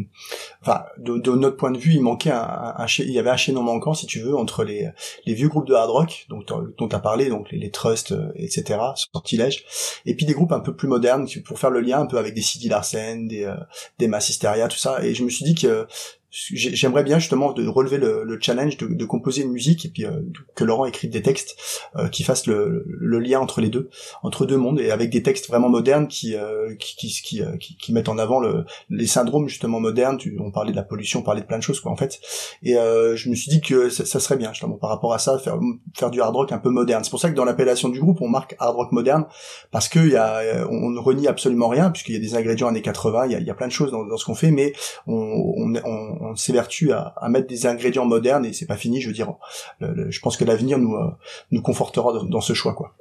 enfin, 0.62 0.84
de, 0.98 1.30
notre 1.36 1.56
point 1.56 1.70
de 1.70 1.78
vue, 1.78 1.92
il 1.92 2.00
manquait 2.00 2.30
un, 2.30 2.40
un, 2.40 2.74
un 2.78 2.86
il 2.98 3.10
y 3.10 3.18
avait 3.18 3.30
un 3.30 3.36
chaînon 3.36 3.62
manquant, 3.62 3.94
si 3.94 4.06
tu 4.06 4.20
veux, 4.20 4.36
entre 4.36 4.64
les, 4.64 4.88
les 5.26 5.34
vieux 5.34 5.48
groupes 5.48 5.68
de 5.68 5.74
hard 5.74 5.90
rock, 5.90 6.26
donc 6.28 6.46
dont 6.46 6.88
tu 6.88 6.96
as 6.96 7.00
parlé, 7.00 7.28
donc 7.28 7.50
les, 7.52 7.58
les 7.58 7.70
Trust, 7.70 8.12
euh, 8.12 8.32
etc., 8.34 8.80
Sortilège, 9.12 9.64
et 10.06 10.14
puis 10.14 10.26
des 10.26 10.32
groupes 10.32 10.52
un 10.52 10.60
peu 10.60 10.74
plus 10.74 10.88
modernes 10.88 11.28
pour 11.44 11.58
faire 11.58 11.70
le 11.70 11.80
lien 11.80 12.00
un 12.00 12.06
peu 12.06 12.18
avec 12.18 12.34
des 12.34 12.42
Sidi 12.42 12.68
Larsen, 12.68 13.28
des, 13.28 13.44
euh, 13.44 13.54
des 13.98 14.08
Mass 14.08 14.26
tout 14.70 14.78
ça. 14.78 15.04
Et 15.04 15.14
je 15.14 15.24
me 15.24 15.30
suis 15.30 15.44
dit 15.44 15.54
que 15.54 15.86
j'ai- 16.30 16.74
j'aimerais 16.74 17.04
bien 17.04 17.18
justement 17.18 17.52
de 17.52 17.66
relever 17.66 17.98
le, 17.98 18.24
le 18.24 18.38
challenge 18.40 18.76
de, 18.76 18.86
de 18.86 19.04
composer 19.04 19.42
une 19.42 19.52
musique 19.52 19.86
et 19.86 19.88
puis 19.88 20.04
euh, 20.04 20.20
que 20.54 20.64
Laurent 20.64 20.84
écrive 20.86 21.10
des 21.10 21.22
textes 21.22 21.56
euh, 21.96 22.08
qui 22.08 22.24
fassent 22.24 22.46
le, 22.46 22.84
le 22.86 23.18
lien 23.26 23.40
entre 23.40 23.60
les 23.60 23.68
deux, 23.68 23.90
entre 24.22 24.46
deux 24.46 24.56
mondes 24.56 24.80
et 24.80 24.90
avec 24.90 25.10
des 25.10 25.22
textes 25.22 25.48
vraiment 25.48 25.68
modernes 25.68 26.08
qui 26.08 26.34
euh, 26.36 26.74
qui, 26.76 26.96
qui, 26.96 27.08
qui, 27.22 27.42
euh, 27.42 27.56
qui- 27.58 27.76
qui 27.76 27.92
mettent 27.92 28.08
en 28.08 28.18
avant 28.18 28.40
le, 28.40 28.64
les 28.90 29.06
syndromes 29.06 29.48
justement 29.48 29.80
modernes. 29.80 30.16
Tu, 30.18 30.38
on 30.40 30.50
parlait 30.50 30.70
de 30.72 30.76
la 30.76 30.82
pollution, 30.82 31.20
on 31.20 31.22
parlait 31.22 31.40
de 31.42 31.46
plein 31.46 31.58
de 31.58 31.62
choses 31.62 31.80
quoi 31.80 31.92
en 31.92 31.96
fait. 31.96 32.18
Et 32.62 32.76
euh, 32.76 33.16
je 33.16 33.28
me 33.30 33.34
suis 33.34 33.50
dit 33.50 33.60
que 33.60 33.88
ça, 33.90 34.04
ça 34.06 34.20
serait 34.20 34.36
bien 34.36 34.52
justement 34.52 34.76
par 34.76 34.90
rapport 34.90 35.12
à 35.14 35.18
ça 35.18 35.38
faire 35.38 35.58
faire 35.94 36.10
du 36.10 36.20
hard 36.20 36.34
rock 36.34 36.52
un 36.52 36.58
peu 36.58 36.70
moderne. 36.70 37.04
C'est 37.04 37.10
pour 37.10 37.20
ça 37.20 37.30
que 37.30 37.34
dans 37.34 37.44
l'appellation 37.44 37.88
du 37.88 38.00
groupe 38.00 38.20
on 38.20 38.28
marque 38.28 38.56
hard 38.58 38.76
rock 38.76 38.92
moderne 38.92 39.26
parce 39.70 39.88
que 39.88 39.98
y 39.98 40.16
a 40.16 40.66
on 40.70 40.90
ne 40.90 40.98
renie 40.98 41.28
absolument 41.28 41.68
rien 41.68 41.90
puisqu'il 41.90 42.14
y 42.14 42.18
a 42.18 42.20
des 42.20 42.34
ingrédients 42.36 42.68
années 42.68 42.82
80, 42.82 43.26
il 43.26 43.32
y 43.32 43.34
a, 43.34 43.40
y 43.40 43.50
a 43.50 43.54
plein 43.54 43.66
de 43.66 43.72
choses 43.72 43.90
dans, 43.90 44.04
dans 44.04 44.16
ce 44.16 44.24
qu'on 44.24 44.34
fait, 44.34 44.50
mais 44.50 44.72
on, 45.06 45.14
on, 45.14 45.74
on, 45.84 46.18
on 46.30 46.36
s'évertue 46.36 46.92
à, 46.92 47.14
à 47.16 47.28
mettre 47.28 47.46
des 47.48 47.66
ingrédients 47.66 48.04
modernes 48.04 48.44
et 48.44 48.52
c'est 48.52 48.66
pas 48.66 48.76
fini. 48.76 49.00
Je 49.00 49.08
veux 49.08 49.14
dire, 49.14 49.32
le- 49.80 49.92
le- 49.94 50.10
je 50.10 50.20
pense 50.20 50.36
que 50.36 50.44
l'avenir 50.44 50.78
nous 50.78 50.94
euh, 50.94 51.10
nous 51.50 51.62
confortera 51.62 52.12
dans, 52.12 52.24
dans 52.24 52.40
ce 52.40 52.52
choix 52.52 52.74
quoi. 52.74 52.94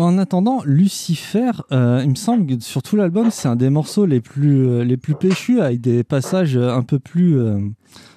En 0.00 0.16
attendant, 0.16 0.62
Lucifer, 0.64 1.50
euh, 1.72 2.00
il 2.02 2.10
me 2.10 2.14
semble 2.14 2.46
que 2.46 2.62
sur 2.64 2.82
tout 2.82 2.96
l'album, 2.96 3.30
c'est 3.30 3.48
un 3.48 3.56
des 3.56 3.68
morceaux 3.68 4.06
les 4.06 4.22
plus, 4.22 4.66
euh, 4.66 4.82
les 4.82 4.96
plus 4.96 5.14
péchus 5.14 5.60
avec 5.60 5.82
des 5.82 6.04
passages 6.04 6.56
euh, 6.56 6.74
un 6.74 6.82
peu 6.82 6.98
plus, 6.98 7.38
euh, 7.38 7.56
un 7.56 7.72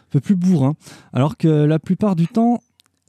peu 0.09 0.21
plus 0.21 0.35
bourrins. 0.35 0.75
Alors 1.11 1.35
que 1.35 1.47
la 1.47 1.79
plupart 1.79 2.15
du 2.15 2.27
temps, 2.27 2.61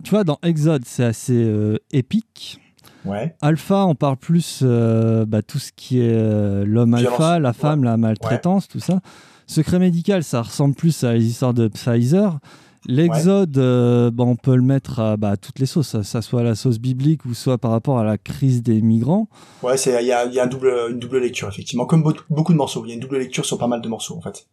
tu 0.03 0.11
vois, 0.11 0.25
dans 0.25 0.39
Exode, 0.43 0.83
c'est 0.87 1.05
assez 1.05 1.79
épique. 1.93 2.61
Ouais. 3.05 3.37
Alpha, 3.41 3.87
on 3.87 3.95
parle 3.95 4.17
plus 4.17 4.63
bah, 4.63 5.43
tout 5.43 5.59
ce 5.59 5.71
qui 5.77 6.01
est 6.01 6.65
l'homme 6.65 6.95
alpha, 6.95 7.39
la 7.39 7.53
femme, 7.53 7.85
la 7.85 7.97
maltraitance, 7.97 8.67
tout 8.67 8.81
ça. 8.81 9.01
Secret 9.47 9.79
médical, 9.79 10.25
ça 10.25 10.43
ressemble 10.43 10.75
plus 10.75 11.05
à 11.05 11.13
les 11.13 11.25
histoires 11.25 11.55
de 11.55 11.69
Pfizer. 11.69 12.39
L'exode, 12.87 13.57
euh, 13.59 14.11
bah, 14.11 14.25
on 14.25 14.37
peut 14.37 14.57
le 14.57 14.63
mettre 14.63 15.01
à 15.01 15.17
bah, 15.17 15.37
toutes 15.37 15.59
les 15.59 15.67
sauces, 15.67 16.01
ça, 16.03 16.23
soit 16.23 16.43
la 16.43 16.55
sauce 16.55 16.79
biblique 16.79 17.25
ou 17.25 17.35
soit 17.35 17.59
par 17.59 17.71
rapport 17.71 17.99
à 17.99 18.05
la 18.05 18.19
crise 18.19 18.63
des 18.63 18.83
migrants. 18.83 19.29
Ouais, 19.63 19.77
il 19.77 19.93
y 20.07 20.13
a, 20.13 20.27
y 20.27 20.39
a 20.39 20.45
un 20.45 20.47
double, 20.47 20.73
une 20.91 20.99
double 20.99 21.19
lecture, 21.19 21.49
effectivement. 21.49 21.87
Comme 21.87 22.03
beaucoup 22.03 22.53
de 22.53 22.59
morceaux, 22.59 22.85
il 22.85 22.89
y 22.89 22.93
a 22.93 22.95
une 22.95 23.01
double 23.01 23.19
lecture 23.19 23.45
sur 23.45 23.59
pas 23.59 23.69
mal 23.69 23.81
de 23.81 23.89
morceaux, 23.89 24.17
en 24.17 24.21
fait. 24.21 24.47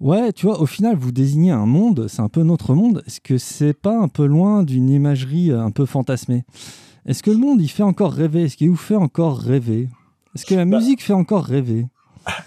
Ouais, 0.00 0.32
tu 0.32 0.46
vois, 0.46 0.60
au 0.60 0.66
final, 0.66 0.96
vous 0.96 1.12
désignez 1.12 1.50
un 1.50 1.66
monde, 1.66 2.06
c'est 2.08 2.22
un 2.22 2.30
peu 2.30 2.42
notre 2.42 2.74
monde. 2.74 3.02
Est-ce 3.06 3.20
que 3.20 3.36
c'est 3.36 3.74
pas 3.74 3.98
un 3.98 4.08
peu 4.08 4.24
loin 4.24 4.62
d'une 4.62 4.88
imagerie 4.88 5.52
euh, 5.52 5.62
un 5.62 5.70
peu 5.70 5.84
fantasmée? 5.84 6.44
Est-ce 7.04 7.22
que 7.22 7.30
le 7.30 7.36
monde, 7.36 7.60
il 7.60 7.68
fait 7.68 7.82
encore 7.82 8.12
rêver? 8.12 8.44
Est-ce 8.44 8.56
qu'il 8.56 8.70
vous 8.70 8.76
fait 8.76 8.96
encore 8.96 9.38
rêver? 9.38 9.88
Est-ce 10.34 10.46
que 10.46 10.54
la 10.54 10.64
bah 10.64 10.78
musique 10.78 11.02
fait 11.02 11.12
encore 11.12 11.44
rêver? 11.44 11.86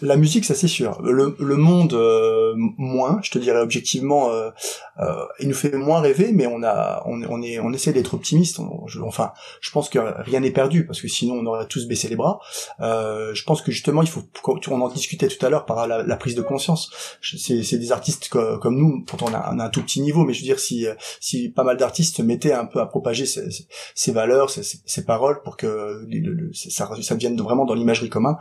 La 0.01 0.17
musique, 0.17 0.45
ça 0.45 0.55
c'est 0.55 0.67
sûr. 0.67 1.01
Le, 1.01 1.35
le 1.39 1.55
monde 1.55 1.93
euh, 1.93 2.53
moins, 2.55 3.19
je 3.23 3.31
te 3.31 3.39
dirais 3.39 3.61
objectivement, 3.61 4.29
euh, 4.31 4.49
euh, 4.99 5.25
il 5.39 5.47
nous 5.47 5.53
fait 5.53 5.71
moins 5.71 6.01
rêver, 6.01 6.31
mais 6.33 6.47
on 6.47 6.63
a, 6.63 7.03
on, 7.05 7.21
on 7.23 7.41
est, 7.41 7.59
on 7.59 7.71
essaie 7.73 7.93
d'être 7.93 8.13
optimiste. 8.13 8.59
enfin, 9.03 9.33
je 9.61 9.71
pense 9.71 9.89
que 9.89 9.99
rien 9.99 10.39
n'est 10.39 10.51
perdu 10.51 10.85
parce 10.85 11.01
que 11.01 11.07
sinon 11.07 11.35
on 11.35 11.45
aurait 11.45 11.67
tous 11.67 11.87
baissé 11.87 12.07
les 12.07 12.15
bras. 12.15 12.39
je 12.79 13.43
pense 13.43 13.61
que 13.61 13.71
justement, 13.71 14.01
il 14.01 14.09
faut, 14.09 14.23
on 14.69 14.81
en 14.81 14.89
discutait 14.89 15.27
tout 15.27 15.43
à 15.45 15.49
l'heure 15.49 15.65
par 15.65 15.87
la, 15.87 16.03
la, 16.03 16.15
prise 16.17 16.35
de 16.35 16.41
conscience. 16.41 16.91
C'est 17.21 17.77
des 17.77 17.91
artistes 17.91 18.29
comme 18.29 18.77
nous, 18.77 19.03
pourtant 19.05 19.27
on 19.29 19.33
a, 19.33 19.53
on 19.53 19.59
a, 19.59 19.65
un 19.65 19.69
tout 19.69 19.81
petit 19.81 20.01
niveau, 20.01 20.23
mais 20.23 20.33
je 20.33 20.41
veux 20.41 20.45
dire 20.45 20.59
si, 20.59 20.85
si 21.19 21.49
pas 21.49 21.63
mal 21.63 21.77
d'artistes 21.77 22.19
mettaient 22.19 22.53
un 22.53 22.65
peu 22.65 22.79
à 22.79 22.85
propager 22.85 23.25
ces, 23.25 23.47
ces 23.95 24.11
valeurs, 24.11 24.49
ces, 24.49 24.63
ces, 24.63 25.05
paroles 25.05 25.41
pour 25.43 25.57
que 25.57 26.07
ça, 26.53 26.89
ça 27.01 27.15
devienne 27.15 27.39
vraiment 27.41 27.65
dans 27.65 27.73
l'imagerie 27.73 28.09
commun, 28.09 28.37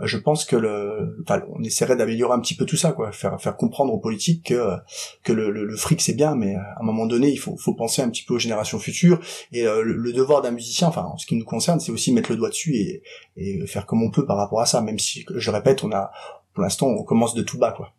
je 0.00 0.16
pense 0.16 0.44
que 0.44 0.56
le 0.56 0.85
enfin, 1.22 1.42
on 1.52 1.62
essaierait 1.62 1.96
d'améliorer 1.96 2.34
un 2.34 2.40
petit 2.40 2.54
peu 2.54 2.66
tout 2.66 2.76
ça, 2.76 2.92
quoi, 2.92 3.12
faire 3.12 3.40
faire 3.40 3.56
comprendre 3.56 3.92
aux 3.92 3.98
politiques 3.98 4.46
que 4.46 4.76
que 5.22 5.32
le, 5.32 5.50
le, 5.50 5.76
fric 5.76 6.00
c'est 6.00 6.14
bien, 6.14 6.34
mais 6.34 6.54
à 6.54 6.80
un 6.80 6.84
moment 6.84 7.06
donné, 7.06 7.30
il 7.30 7.38
faut 7.38 7.56
faut 7.56 7.74
penser 7.74 8.02
un 8.02 8.10
petit 8.10 8.24
peu 8.24 8.34
aux 8.34 8.38
générations 8.38 8.78
futures 8.78 9.20
et 9.52 9.66
euh, 9.66 9.82
le, 9.82 10.12
devoir 10.12 10.42
d'un 10.42 10.50
musicien, 10.50 10.88
enfin, 10.88 11.02
en 11.02 11.16
ce 11.18 11.26
qui 11.26 11.36
nous 11.36 11.44
concerne, 11.44 11.80
c'est 11.80 11.92
aussi 11.92 12.12
mettre 12.12 12.30
le 12.30 12.36
doigt 12.36 12.48
dessus 12.48 12.74
et, 12.76 13.02
et 13.36 13.66
faire 13.66 13.86
comme 13.86 14.02
on 14.02 14.10
peut 14.10 14.26
par 14.26 14.36
rapport 14.36 14.60
à 14.60 14.66
ça, 14.66 14.80
même 14.80 14.98
si 14.98 15.24
je 15.34 15.50
répète, 15.50 15.84
on 15.84 15.92
a 15.92 16.10
pour 16.56 16.62
l'instant, 16.62 16.86
on 16.86 17.04
commence 17.04 17.34
de 17.34 17.42
tout 17.42 17.58
bas, 17.58 17.72
quoi. 17.72 17.92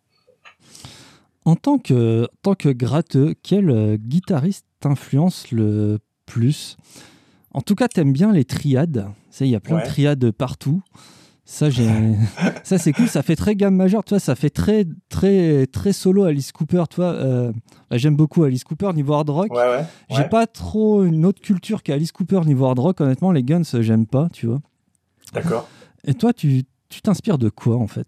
En 1.45 1.56
tant 1.56 1.78
que, 1.78 2.28
tant 2.41 2.56
que 2.56 2.69
gratteux, 2.69 3.36
quel 3.41 3.69
euh, 3.69 3.97
guitariste 3.97 4.65
t'influence 4.80 5.52
le 5.52 6.00
plus? 6.26 6.76
En 7.54 7.62
tout 7.62 7.76
cas, 7.76 7.88
t'aimes 7.88 8.12
bien 8.12 8.34
les 8.34 8.45
triades. 8.45 9.08
il 9.39 9.47
y 9.47 9.56
a 9.56 9.60
plein 9.60 9.78
de 9.78 9.86
triades 9.86 10.32
partout. 10.32 10.82
Ça, 11.49 11.69
j'ai... 11.69 11.88
ça 12.63 12.77
c'est 12.77 12.91
cool. 12.91 13.07
Ça 13.07 13.23
fait 13.23 13.38
très 13.38 13.55
gamme 13.55 13.75
majeure, 13.75 14.03
tu 14.03 14.10
vois. 14.10 14.19
Ça 14.19 14.36
fait 14.36 14.49
très, 14.49 14.86
très, 15.07 15.65
très 15.67 15.93
solo 15.93 16.25
Alice 16.25 16.51
Cooper, 16.51 16.83
tu 16.89 16.97
vois. 16.97 17.13
Euh, 17.13 17.53
bah, 17.89 17.97
j'aime 17.97 18.17
beaucoup 18.17 18.43
Alice 18.43 18.65
Cooper 18.65 18.91
niveau 18.93 19.13
hard 19.13 19.29
rock. 19.29 19.53
Ouais, 19.53 19.60
ouais, 19.60 19.86
j'ai 20.10 20.25
pas 20.25 20.45
trop 20.45 21.05
une 21.05 21.25
autre 21.25 21.41
culture 21.41 21.83
qu'Alice 21.83 22.12
Cooper 22.12 22.41
niveau 22.45 22.65
hard 22.65 22.79
rock. 22.79 22.99
Honnêtement, 22.99 23.31
les 23.31 23.43
Guns, 23.43 23.63
j'aime 23.79 24.05
pas, 24.05 24.27
tu 24.33 24.47
vois. 24.47 24.60
D'accord. 25.33 25.69
Et 26.03 26.13
toi, 26.15 26.33
tu, 26.33 26.63
tu 26.89 27.01
t'inspires 27.01 27.38
de 27.38 27.47
quoi 27.47 27.77
en 27.77 27.88
fait? 27.88 28.07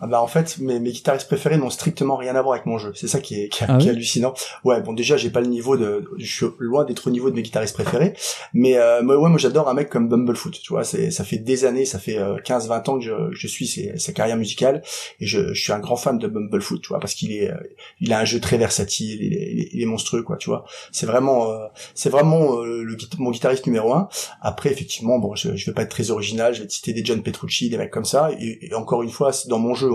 Ah 0.00 0.06
bah 0.06 0.22
en 0.22 0.26
fait 0.26 0.58
mes, 0.58 0.80
mes 0.80 0.92
guitaristes 0.92 1.26
préférés 1.26 1.58
n'ont 1.58 1.70
strictement 1.70 2.16
rien 2.16 2.34
à 2.36 2.42
voir 2.42 2.54
avec 2.54 2.66
mon 2.66 2.78
jeu. 2.78 2.92
C'est 2.94 3.08
ça 3.08 3.20
qui 3.20 3.42
est, 3.42 3.48
qui, 3.48 3.64
ah 3.66 3.76
qui 3.78 3.88
est 3.88 3.90
hallucinant. 3.90 4.34
Ouais, 4.64 4.80
bon 4.80 4.92
déjà 4.92 5.16
j'ai 5.16 5.30
pas 5.30 5.40
le 5.40 5.48
niveau 5.48 5.76
de, 5.76 6.04
je 6.18 6.26
suis 6.26 6.46
loin 6.58 6.84
d'être 6.84 7.06
au 7.06 7.10
niveau 7.10 7.30
de 7.30 7.36
mes 7.36 7.42
guitaristes 7.42 7.74
préférés, 7.74 8.14
mais 8.54 8.76
euh, 8.76 9.02
moi, 9.02 9.18
ouais, 9.18 9.28
moi 9.28 9.38
j'adore 9.38 9.68
un 9.68 9.74
mec 9.74 9.88
comme 9.88 10.08
Bumblefoot. 10.08 10.52
Tu 10.60 10.72
vois, 10.72 10.84
c'est 10.84 11.10
ça 11.10 11.24
fait 11.24 11.38
des 11.38 11.64
années, 11.64 11.84
ça 11.84 11.98
fait 11.98 12.18
15-20 12.18 12.70
euh, 12.70 12.90
ans 12.90 12.98
que 12.98 13.04
je, 13.04 13.12
je 13.32 13.46
suis 13.46 13.66
ses, 13.66 13.98
sa 13.98 14.12
carrière 14.12 14.36
musicale 14.36 14.82
et 15.20 15.26
je, 15.26 15.52
je, 15.54 15.62
suis 15.62 15.72
un 15.72 15.78
grand 15.78 15.96
fan 15.96 16.18
de 16.18 16.26
Bumblefoot. 16.26 16.80
Tu 16.80 16.88
vois, 16.88 17.00
parce 17.00 17.14
qu'il 17.14 17.32
est, 17.32 17.50
euh, 17.50 17.56
il 18.00 18.12
a 18.12 18.20
un 18.20 18.24
jeu 18.24 18.40
très 18.40 18.58
versatile, 18.58 19.22
il 19.22 19.34
est, 19.34 19.68
il 19.72 19.82
est, 19.82 19.86
monstrueux 19.86 20.22
quoi. 20.22 20.36
Tu 20.36 20.48
vois, 20.48 20.64
c'est 20.92 21.06
vraiment, 21.06 21.50
euh, 21.50 21.66
c'est 21.94 22.10
vraiment 22.10 22.60
euh, 22.60 22.82
le 22.82 22.96
mon 23.18 23.30
guitariste 23.30 23.66
numéro 23.66 23.92
un. 23.92 24.08
Après 24.40 24.70
effectivement, 24.70 25.18
bon, 25.18 25.34
je, 25.34 25.56
je 25.56 25.66
vais 25.66 25.74
pas 25.74 25.82
être 25.82 25.90
très 25.90 26.10
original, 26.10 26.54
je 26.54 26.62
vais 26.62 26.68
citer 26.68 26.92
des 26.92 27.04
John 27.04 27.22
Petrucci, 27.22 27.70
des 27.70 27.78
mecs 27.78 27.90
comme 27.90 28.04
ça. 28.04 28.30
Et, 28.38 28.66
et 28.66 28.74
encore 28.74 29.02
une 29.02 29.10
fois, 29.10 29.32
dans 29.48 29.58
mon 29.58 29.74
jeu 29.74 29.89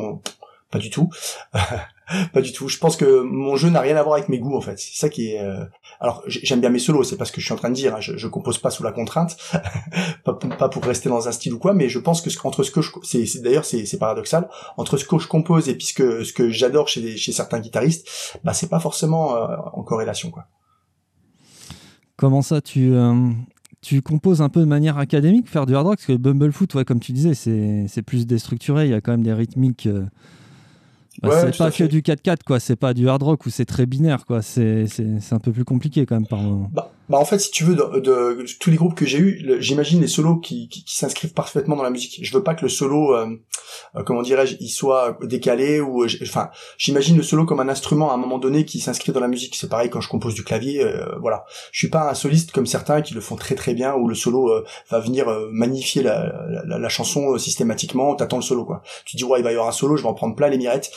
pas 0.72 0.80
du 0.80 0.90
tout. 0.90 1.10
pas 2.34 2.42
du 2.42 2.52
tout. 2.52 2.68
Je 2.68 2.78
pense 2.78 2.98
que 2.98 3.22
mon 3.22 3.56
jeu 3.56 3.70
n'a 3.70 3.80
rien 3.80 3.96
à 3.96 4.04
voir 4.04 4.16
avec 4.16 4.30
mes 4.30 4.40
goûts 4.40 4.56
en 4.56 4.62
fait. 4.62 4.78
C'est 4.78 4.98
ça 4.98 5.10
qui 5.10 5.32
est. 5.32 5.42
Euh, 5.42 5.66
alors 6.00 6.24
j'aime 6.28 6.62
bien 6.62 6.70
mes 6.70 6.80
solos, 6.80 7.04
c'est 7.04 7.18
pas 7.18 7.26
ce 7.26 7.32
que 7.32 7.40
je 7.40 7.46
suis 7.46 7.54
en 7.54 7.58
train 7.58 7.70
de 7.70 7.76
dire. 7.76 7.96
Hein. 7.96 8.02
Je, 8.02 8.28
compose 8.28 8.58
pas 8.58 8.70
sous 8.70 8.84
la 8.84 8.92
contrainte, 8.92 9.38
pas, 10.24 10.70
pour 10.70 10.84
rester 10.84 11.10
dans 11.10 11.28
un 11.28 11.32
style 11.32 11.54
ou 11.54 11.60
quoi, 11.60 11.74
mais 11.74 11.88
je 11.88 12.00
pense 12.00 12.22
que 12.22 12.30
entre 12.46 12.64
ce 12.64 12.72
que 12.72 12.82
je, 12.82 12.92
c'est 13.04 13.42
d'ailleurs 13.42 13.66
c'est 13.66 13.98
paradoxal, 13.98 14.50
entre 14.78 14.98
ce 14.98 15.06
que 15.06 15.18
je 15.18 15.28
compose 15.28 15.70
et 15.70 15.76
puis 15.76 15.88
ce 15.88 15.94
que 15.94 16.24
ce 16.24 16.50
j'adore 16.50 16.88
chez 16.88 17.16
chez 17.18 17.32
certains 17.32 17.60
guitaristes, 17.60 18.38
bah 18.44 18.54
c'est 18.54 18.70
pas 18.70 18.80
forcément 18.80 19.36
euh, 19.36 19.56
en 19.74 19.84
corrélation 19.84 20.32
quoi. 20.32 20.46
Comment 22.18 22.42
ça 22.42 22.62
tu 22.62 22.94
euh, 22.94 23.14
tu 23.86 24.02
composes 24.02 24.42
un 24.42 24.50
peu 24.50 24.62
de 24.62 24.66
manière 24.66 24.98
académique, 24.98 25.48
faire 25.48 25.68
du 25.68 25.76
hard 25.76 25.86
rock, 25.86 25.98
parce 25.98 26.08
que 26.08 26.18
Bumblefoot, 26.18 26.74
ouais, 26.74 26.86
comme 26.86 27.00
tu 27.00 27.12
disais, 27.12 27.36
c'est 27.36 28.02
plus 28.02 28.26
déstructuré, 28.26 28.86
il 28.86 28.90
y 28.90 28.96
a 28.96 29.00
quand 29.00 29.12
même 29.12 29.22
des 29.22 29.32
rythmiques. 29.32 29.86
Euh, 29.86 30.06
bah, 31.22 31.52
c'est 31.52 31.56
pas 31.56 31.70
que 31.70 31.84
du 31.84 32.02
4-4, 32.02 32.38
quoi. 32.44 32.60
C'est 32.60 32.76
pas 32.76 32.96
du 32.96 33.08
hard 33.08 33.22
rock 33.22 33.46
où 33.46 33.52
c'est 33.52 33.66
très 33.66 33.86
binaire, 33.86 34.26
quoi. 34.26 34.42
C'est 34.42 34.88
un 35.32 35.40
peu 35.40 35.52
plus 35.52 35.66
compliqué 35.66 36.08
quand 36.08 36.16
même 36.16 36.26
par 36.26 36.42
moment. 36.42 36.72
Bah, 36.74 36.95
bah 37.08 37.20
en 37.20 37.26
fait, 37.26 37.38
si 37.38 37.52
tu 37.52 37.64
veux, 37.64 37.76
de, 37.76 38.46
tous 38.60 38.72
les 38.72 38.78
groupes 38.78 38.96
que 38.96 39.06
j'ai 39.06 39.20
eu, 39.20 39.58
j'imagine 39.60 40.02
les 40.02 40.08
solos 40.08 40.38
qui, 40.38 40.68
qui, 40.70 40.84
s'inscrivent 40.88 41.34
parfaitement 41.34 41.76
dans 41.76 41.84
la 41.84 41.92
musique. 41.92 42.20
Je 42.22 42.34
veux 42.34 42.44
pas 42.44 42.56
que 42.56 42.64
le 42.64 42.70
solo, 42.70 43.16
euh, 43.16 43.28
euh, 43.96 44.04
comment 44.04 44.24
dirais-je, 44.24 44.56
il 44.60 44.70
soit 44.70 45.18
décalé 45.22 45.80
ou, 45.80 46.04
euh, 46.04 46.08
enfin, 46.24 46.50
j'imagine 46.80 47.16
le 47.16 47.22
solo 47.22 47.46
comme 47.46 47.60
un 47.60 47.70
instrument 47.70 48.12
à 48.12 48.16
un 48.16 48.18
moment 48.18 48.40
donné 48.40 48.66
qui 48.66 48.80
s'inscrit 48.80 49.12
dans 49.12 49.20
la 49.20 49.28
musique. 49.28 49.56
C'est 49.56 49.70
pareil 49.70 49.92
quand 49.92 50.02
je 50.02 50.10
compose 50.10 50.34
du 50.34 50.44
clavier, 50.44 50.84
voilà. 51.22 51.46
Je 51.72 51.78
suis 51.78 51.90
pas 51.90 52.10
un 52.10 52.16
soliste 52.16 52.52
comme 52.52 52.66
certains 52.66 53.02
qui 53.02 53.14
le 53.14 53.22
font 53.22 53.36
très 53.36 53.56
très 53.56 53.74
bien 53.76 53.94
où 53.94 54.08
le 54.08 54.16
solo 54.16 54.64
va 54.90 55.00
venir 55.00 55.28
magnifier 55.52 56.02
la, 56.02 56.34
la, 56.66 56.80
la, 56.80 56.90
chanson 56.90 57.38
systématiquement. 57.38 58.16
T'attends 58.16 58.38
le 58.38 58.44
solo, 58.44 58.66
quoi. 58.66 58.82
Tu 59.06 59.16
dis 59.16 59.24
ouais, 59.24 59.40
il 59.40 59.44
va 59.44 59.52
y 59.52 59.54
avoir 59.54 59.68
un 59.68 59.74
solo, 59.74 59.96
je 59.96 60.02
vais 60.02 60.10
en 60.10 60.14
prendre 60.14 60.36
plein 60.36 60.50
les 60.50 60.58
mirettes. 60.58 60.92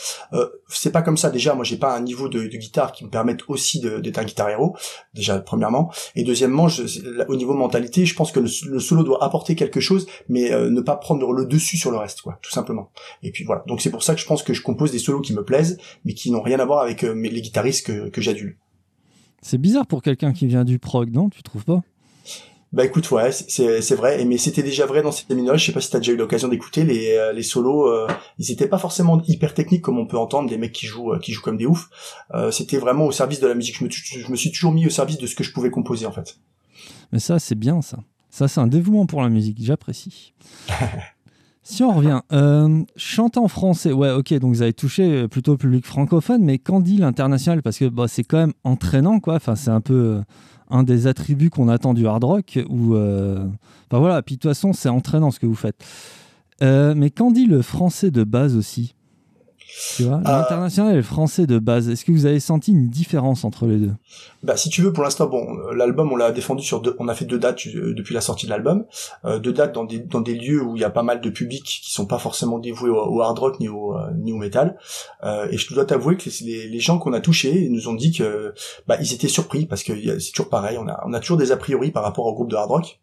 c'est 0.69 0.91
pas 0.91 1.01
comme 1.01 1.17
ça. 1.17 1.29
Déjà, 1.29 1.53
moi, 1.53 1.63
j'ai 1.63 1.77
pas 1.77 1.95
un 1.95 2.01
niveau 2.01 2.29
de, 2.29 2.47
de 2.47 2.57
guitare 2.57 2.91
qui 2.93 3.05
me 3.05 3.09
permette 3.09 3.41
aussi 3.47 3.79
d'être 3.79 4.17
un 4.17 4.23
guitar 4.23 4.49
héros. 4.49 4.75
Déjà, 5.13 5.39
premièrement. 5.39 5.91
Et 6.15 6.23
deuxièmement, 6.23 6.67
au 7.27 7.35
niveau 7.35 7.53
mentalité, 7.53 8.05
je 8.05 8.15
pense 8.15 8.31
que 8.31 8.39
le, 8.39 8.79
solo 8.79 9.03
doit 9.03 9.23
apporter 9.23 9.55
quelque 9.55 9.79
chose, 9.79 10.07
mais 10.27 10.51
euh, 10.51 10.69
ne 10.69 10.81
pas 10.81 10.95
prendre 10.95 11.31
le 11.31 11.45
dessus 11.45 11.77
sur 11.77 11.91
le 11.91 11.97
reste, 11.97 12.21
quoi, 12.21 12.39
tout 12.41 12.51
simplement. 12.51 12.91
Et 13.23 13.31
puis 13.31 13.43
voilà. 13.43 13.63
Donc 13.67 13.81
c'est 13.81 13.91
pour 13.91 14.03
ça 14.03 14.15
que 14.15 14.21
je 14.21 14.25
pense 14.25 14.43
que 14.43 14.53
je 14.53 14.61
compose 14.61 14.91
des 14.91 14.99
solos 14.99 15.21
qui 15.21 15.33
me 15.33 15.43
plaisent, 15.43 15.77
mais 16.05 16.13
qui 16.13 16.31
n'ont 16.31 16.41
rien 16.41 16.59
à 16.59 16.65
voir 16.65 16.81
avec 16.81 17.03
euh, 17.03 17.13
les 17.13 17.41
guitaristes 17.41 17.85
que, 17.85 18.09
que 18.09 18.21
j'adule. 18.21 18.57
C'est 19.41 19.57
bizarre 19.57 19.87
pour 19.87 20.01
quelqu'un 20.01 20.33
qui 20.33 20.47
vient 20.47 20.65
du 20.65 20.79
prog, 20.79 21.11
non? 21.11 21.29
Tu 21.29 21.43
trouves 21.43 21.63
pas? 21.63 21.81
Bah 22.71 22.85
écoute, 22.85 23.09
ouais, 23.09 23.31
c'est 23.31 23.95
vrai, 23.95 24.23
mais 24.25 24.37
c'était 24.37 24.61
déjà 24.61 24.85
vrai 24.85 25.01
dans 25.01 25.11
ces 25.11 25.33
minoles. 25.33 25.57
Je 25.57 25.65
sais 25.65 25.71
pas 25.71 25.81
si 25.81 25.89
t'as 25.89 25.97
déjà 25.97 26.11
eu 26.11 26.17
l'occasion 26.17 26.47
d'écouter 26.47 26.83
les 26.83 27.15
euh, 27.15 27.33
les 27.33 27.41
solos. 27.41 27.87
Euh, 27.87 28.07
ils 28.37 28.51
étaient 28.51 28.67
pas 28.67 28.77
forcément 28.77 29.19
hyper 29.27 29.55
techniques 29.55 29.81
comme 29.81 29.97
on 29.97 30.05
peut 30.05 30.17
entendre 30.17 30.47
des 30.47 30.57
mecs 30.59 30.71
qui 30.71 30.85
jouent 30.85 31.13
euh, 31.13 31.19
qui 31.19 31.31
jouent 31.31 31.41
comme 31.41 31.57
des 31.57 31.65
oufs. 31.65 31.89
c'était 32.51 32.77
vraiment 32.77 33.07
au 33.07 33.11
service 33.11 33.39
de 33.39 33.47
la 33.47 33.55
musique. 33.55 33.77
Je 33.79 33.83
me, 33.85 33.89
je 33.89 34.31
me 34.31 34.35
suis 34.35 34.51
toujours 34.51 34.71
mis 34.71 34.85
au 34.85 34.91
service 34.91 35.17
de 35.17 35.25
ce 35.25 35.33
que 35.33 35.43
je 35.43 35.51
pouvais 35.51 35.71
composer 35.71 36.05
en 36.05 36.11
fait. 36.11 36.37
Mais 37.11 37.19
ça, 37.19 37.39
c'est 37.39 37.55
bien 37.55 37.81
ça. 37.81 37.97
Ça, 38.29 38.47
c'est 38.47 38.59
un 38.59 38.67
dévouement 38.67 39.07
pour 39.07 39.23
la 39.23 39.29
musique. 39.29 39.57
J'apprécie. 39.61 40.33
Si 41.61 41.83
on 41.83 41.93
revient, 41.93 42.21
euh, 42.31 42.81
chanter 42.95 43.37
en 43.37 43.47
français, 43.47 43.91
ouais, 43.91 44.09
ok, 44.09 44.33
donc 44.39 44.55
vous 44.55 44.63
avez 44.63 44.73
touché 44.73 45.27
plutôt 45.27 45.51
le 45.51 45.57
public 45.59 45.85
francophone, 45.85 46.43
mais 46.43 46.57
qu'en 46.57 46.79
dit 46.79 46.97
l'international 46.97 47.61
Parce 47.61 47.77
que 47.77 47.85
bah, 47.85 48.07
c'est 48.07 48.23
quand 48.23 48.39
même 48.39 48.53
entraînant, 48.63 49.19
quoi. 49.19 49.35
Enfin, 49.35 49.55
c'est 49.55 49.69
un 49.69 49.81
peu 49.81 50.21
un 50.69 50.83
des 50.83 51.07
attributs 51.07 51.49
qu'on 51.49 51.67
attend 51.67 51.93
du 51.93 52.07
hard 52.07 52.23
rock. 52.23 52.59
Ou, 52.69 52.95
euh... 52.95 53.45
enfin 53.89 53.99
voilà, 53.99 54.21
puis 54.21 54.35
de 54.35 54.41
toute 54.41 54.51
façon, 54.51 54.73
c'est 54.73 54.89
entraînant 54.89 55.31
ce 55.31 55.39
que 55.39 55.45
vous 55.45 55.55
faites. 55.55 55.83
Euh, 56.61 56.93
mais 56.95 57.09
qu'en 57.09 57.31
dit 57.31 57.45
le 57.45 57.61
français 57.61 58.11
de 58.11 58.23
base 58.23 58.55
aussi? 58.55 58.95
Tu 59.95 60.03
vois, 60.03 60.17
euh, 60.17 60.23
l'international 60.23 60.93
et 60.93 60.97
le 60.97 61.03
français 61.03 61.47
de 61.47 61.59
base. 61.59 61.89
Est-ce 61.89 62.05
que 62.05 62.11
vous 62.11 62.25
avez 62.25 62.39
senti 62.39 62.71
une 62.71 62.89
différence 62.89 63.45
entre 63.45 63.65
les 63.65 63.77
deux? 63.77 63.93
Bah, 64.43 64.57
si 64.57 64.69
tu 64.69 64.81
veux, 64.81 64.91
pour 64.91 65.03
l'instant, 65.03 65.27
bon, 65.27 65.45
l'album, 65.73 66.11
on 66.11 66.15
l'a 66.15 66.31
défendu 66.31 66.63
sur 66.63 66.81
deux. 66.81 66.95
On 66.99 67.07
a 67.07 67.15
fait 67.15 67.25
deux 67.25 67.39
dates 67.39 67.65
euh, 67.67 67.93
depuis 67.93 68.13
la 68.13 68.21
sortie 68.21 68.45
de 68.45 68.51
l'album, 68.51 68.85
euh, 69.25 69.39
deux 69.39 69.53
dates 69.53 69.73
dans 69.73 69.83
des 69.83 69.99
dans 69.99 70.21
des 70.21 70.35
lieux 70.35 70.61
où 70.61 70.75
il 70.75 70.81
y 70.81 70.85
a 70.85 70.89
pas 70.89 71.03
mal 71.03 71.21
de 71.21 71.29
publics 71.29 71.63
qui 71.63 71.91
sont 71.91 72.05
pas 72.05 72.19
forcément 72.19 72.59
dévoués 72.59 72.89
au, 72.89 73.21
hard 73.21 73.39
rock 73.39 73.59
ni 73.59 73.67
au 73.69 73.95
ni 74.17 74.33
au 74.33 74.37
metal. 74.37 74.77
et 75.23 75.57
je 75.57 75.73
dois 75.73 75.85
t'avouer 75.85 76.17
que 76.17 76.29
les, 76.41 76.67
les 76.67 76.79
gens 76.79 76.99
qu'on 76.99 77.13
a 77.13 77.21
touchés 77.21 77.67
nous 77.69 77.87
ont 77.87 77.93
dit 77.93 78.11
que 78.11 78.53
bah 78.87 78.97
ils 78.99 79.13
étaient 79.13 79.27
surpris 79.27 79.65
parce 79.65 79.83
que 79.83 80.19
c'est 80.19 80.31
toujours 80.31 80.49
pareil. 80.49 80.77
On 80.77 80.87
a 80.87 81.01
on 81.05 81.13
a 81.13 81.19
toujours 81.19 81.37
des 81.37 81.51
a 81.51 81.57
priori 81.57 81.91
par 81.91 82.03
rapport 82.03 82.25
au 82.25 82.33
groupe 82.33 82.49
de 82.49 82.55
hard 82.55 82.69
rock. 82.69 82.99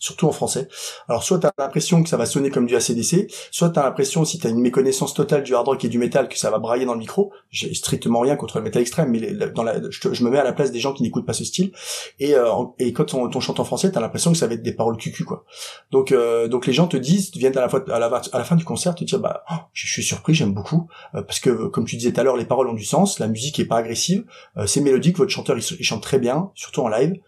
Surtout 0.00 0.26
en 0.26 0.32
français. 0.32 0.66
Alors 1.08 1.22
soit 1.22 1.38
t'as 1.38 1.52
l'impression 1.58 2.02
que 2.02 2.08
ça 2.08 2.16
va 2.16 2.26
sonner 2.26 2.50
comme 2.50 2.66
du 2.66 2.74
ACDC, 2.74 3.30
soit 3.50 3.68
t'as 3.68 3.84
l'impression 3.84 4.24
si 4.24 4.38
t'as 4.38 4.48
une 4.48 4.60
méconnaissance 4.60 5.14
totale 5.14 5.42
du 5.42 5.54
hard 5.54 5.68
rock 5.68 5.84
et 5.84 5.88
du 5.88 5.98
métal 5.98 6.28
que 6.28 6.38
ça 6.38 6.50
va 6.50 6.58
brailler 6.58 6.86
dans 6.86 6.94
le 6.94 6.98
micro. 6.98 7.32
J'ai 7.50 7.72
strictement 7.74 8.20
rien 8.20 8.34
contre 8.34 8.58
le 8.58 8.64
métal 8.64 8.80
extrême, 8.80 9.10
mais 9.10 9.20
je, 9.20 10.24
me 10.24 10.30
mets 10.30 10.38
à 10.38 10.44
la 10.44 10.52
place 10.52 10.72
des 10.72 10.80
gens 10.80 10.94
qui 10.94 11.02
n'écoutent 11.02 11.26
pas 11.26 11.34
ce 11.34 11.44
style. 11.44 11.72
Et, 12.18 12.34
euh, 12.34 12.50
quand 12.94 13.12
on, 13.14 13.30
on, 13.32 13.40
chante 13.40 13.60
en 13.60 13.64
français, 13.64 13.92
t'as 13.92 14.00
l'impression 14.00 14.32
que 14.32 14.38
ça 14.38 14.46
va 14.46 14.54
être 14.54 14.62
des 14.62 14.72
paroles 14.72 14.96
cucu 14.96 15.24
quoi. 15.24 15.44
Donc 15.90 16.12
euh, 16.12 16.48
donc 16.48 16.66
les 16.66 16.72
gens 16.72 16.88
te 16.88 16.96
disent, 16.96 17.30
viennent 17.36 17.56
à 17.58 17.68
la 17.68 18.44
fin 18.44 18.56
du 18.56 18.64
concert 18.64 18.94
te 18.94 19.04
dire 19.04 19.20
bah 19.20 19.44
oh, 19.50 19.56
je, 19.74 19.86
suis 19.86 20.02
surpris, 20.02 20.32
j'aime 20.32 20.54
beaucoup 20.54 20.88
euh, 21.14 21.22
parce 21.22 21.40
que 21.40 21.66
comme 21.66 21.84
tu 21.84 21.96
disais 21.96 22.12
tout 22.12 22.20
à 22.20 22.24
l'heure, 22.24 22.38
les 22.38 22.46
paroles 22.46 22.68
ont 22.68 22.74
du 22.74 22.84
sens, 22.84 23.18
la 23.18 23.28
musique 23.28 23.60
est 23.60 23.66
pas 23.66 23.76
agressive, 23.76 24.24
c'est 24.66 24.80
mélodique, 24.80 25.18
votre 25.18 25.30
chanteur 25.30 25.58
il 25.58 25.84
chante 25.84 26.02
très 26.02 26.18
bien, 26.18 26.50
surtout 26.54 26.80
en 26.80 26.88
live. 26.88 27.20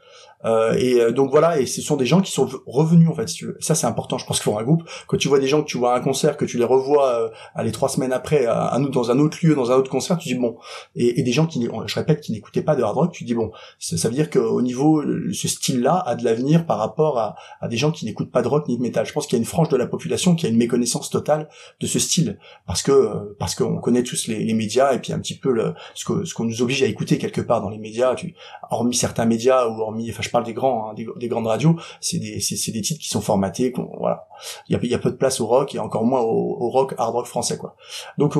Euh, 0.44 0.74
et 0.74 1.00
euh, 1.00 1.12
donc 1.12 1.30
voilà, 1.30 1.60
et 1.60 1.66
ce 1.66 1.80
sont 1.80 1.96
des 1.96 2.06
gens 2.06 2.20
qui 2.20 2.32
sont 2.32 2.48
revenus 2.66 3.08
en 3.08 3.14
fait. 3.14 3.28
Si 3.28 3.36
tu 3.36 3.46
veux. 3.46 3.56
Ça 3.60 3.74
c'est 3.74 3.86
important, 3.86 4.18
je 4.18 4.26
pense 4.26 4.40
pour 4.40 4.58
un 4.58 4.62
groupe, 4.62 4.82
quand 5.06 5.16
tu 5.16 5.28
vois 5.28 5.38
des 5.38 5.46
gens 5.46 5.62
que 5.62 5.68
tu 5.68 5.78
vois 5.78 5.94
à 5.94 5.98
un 5.98 6.00
concert, 6.00 6.36
que 6.36 6.44
tu 6.44 6.58
les 6.58 6.64
revois 6.64 7.08
euh, 7.08 7.28
allez 7.54 7.72
trois 7.72 7.88
semaines 7.88 8.12
après 8.12 8.46
à, 8.46 8.76
dans 8.90 9.10
un 9.10 9.18
autre 9.18 9.38
lieu, 9.42 9.54
dans 9.54 9.70
un 9.70 9.76
autre 9.76 9.90
concert, 9.90 10.18
tu 10.18 10.28
dis 10.28 10.34
bon. 10.34 10.56
Et, 10.96 11.20
et 11.20 11.22
des 11.22 11.32
gens 11.32 11.46
qui, 11.46 11.68
je 11.86 11.94
répète, 11.94 12.20
qui 12.20 12.32
n'écoutaient 12.32 12.62
pas 12.62 12.76
de 12.76 12.82
hard 12.82 12.96
rock, 12.96 13.12
tu 13.12 13.24
dis 13.24 13.34
bon. 13.34 13.52
Ça, 13.78 13.96
ça 13.96 14.08
veut 14.08 14.14
dire 14.14 14.30
qu'au 14.30 14.62
niveau, 14.62 15.02
ce 15.32 15.48
style-là 15.48 16.02
a 16.06 16.14
de 16.14 16.24
l'avenir 16.24 16.66
par 16.66 16.78
rapport 16.78 17.18
à, 17.18 17.36
à 17.60 17.68
des 17.68 17.76
gens 17.76 17.90
qui 17.90 18.04
n'écoutent 18.04 18.32
pas 18.32 18.42
de 18.42 18.48
rock 18.48 18.68
ni 18.68 18.76
de 18.76 18.82
métal. 18.82 19.06
Je 19.06 19.12
pense 19.12 19.26
qu'il 19.26 19.36
y 19.36 19.40
a 19.40 19.42
une 19.42 19.46
frange 19.46 19.68
de 19.68 19.76
la 19.76 19.86
population 19.86 20.34
qui 20.34 20.46
a 20.46 20.48
une 20.48 20.56
méconnaissance 20.56 21.10
totale 21.10 21.48
de 21.80 21.86
ce 21.86 21.98
style, 21.98 22.38
parce 22.66 22.82
que 22.82 23.34
parce 23.38 23.54
qu'on 23.54 23.78
connaît 23.78 24.02
tous 24.02 24.26
les, 24.26 24.44
les, 24.44 24.54
médias 24.54 24.92
et 24.92 24.98
puis 24.98 25.12
un 25.12 25.18
petit 25.18 25.36
peu 25.36 25.52
le, 25.52 25.74
ce 25.94 26.04
que 26.04 26.24
ce 26.24 26.34
qu'on 26.34 26.44
nous 26.44 26.62
oblige 26.62 26.82
à 26.82 26.86
écouter 26.86 27.18
quelque 27.18 27.40
part 27.40 27.60
dans 27.60 27.70
les 27.70 27.78
médias. 27.78 28.14
Tu, 28.14 28.34
hormis 28.70 28.94
certains 28.94 29.24
médias 29.24 29.66
ou 29.66 29.80
hormis, 29.80 30.10
enfin 30.10 30.22
parle 30.32 30.44
des 30.44 30.52
grands, 30.52 30.90
hein, 30.90 30.94
des, 30.94 31.28
grandes 31.28 31.46
radios, 31.46 31.76
c'est 32.00 32.18
des, 32.18 32.38
des 32.38 32.80
titres 32.80 33.00
qui 33.00 33.08
sont 33.08 33.20
formatés, 33.20 33.72
voilà. 33.98 34.26
Il 34.68 34.76
y 34.84 34.94
a, 34.94 34.98
peu 34.98 35.10
de 35.10 35.16
place 35.16 35.40
au 35.40 35.46
rock 35.46 35.74
et 35.74 35.78
encore 35.78 36.04
moins 36.04 36.20
au, 36.20 36.68
rock, 36.70 36.94
hard 36.98 37.14
rock 37.14 37.26
français, 37.26 37.56
quoi. 37.56 37.76
Donc, 38.18 38.34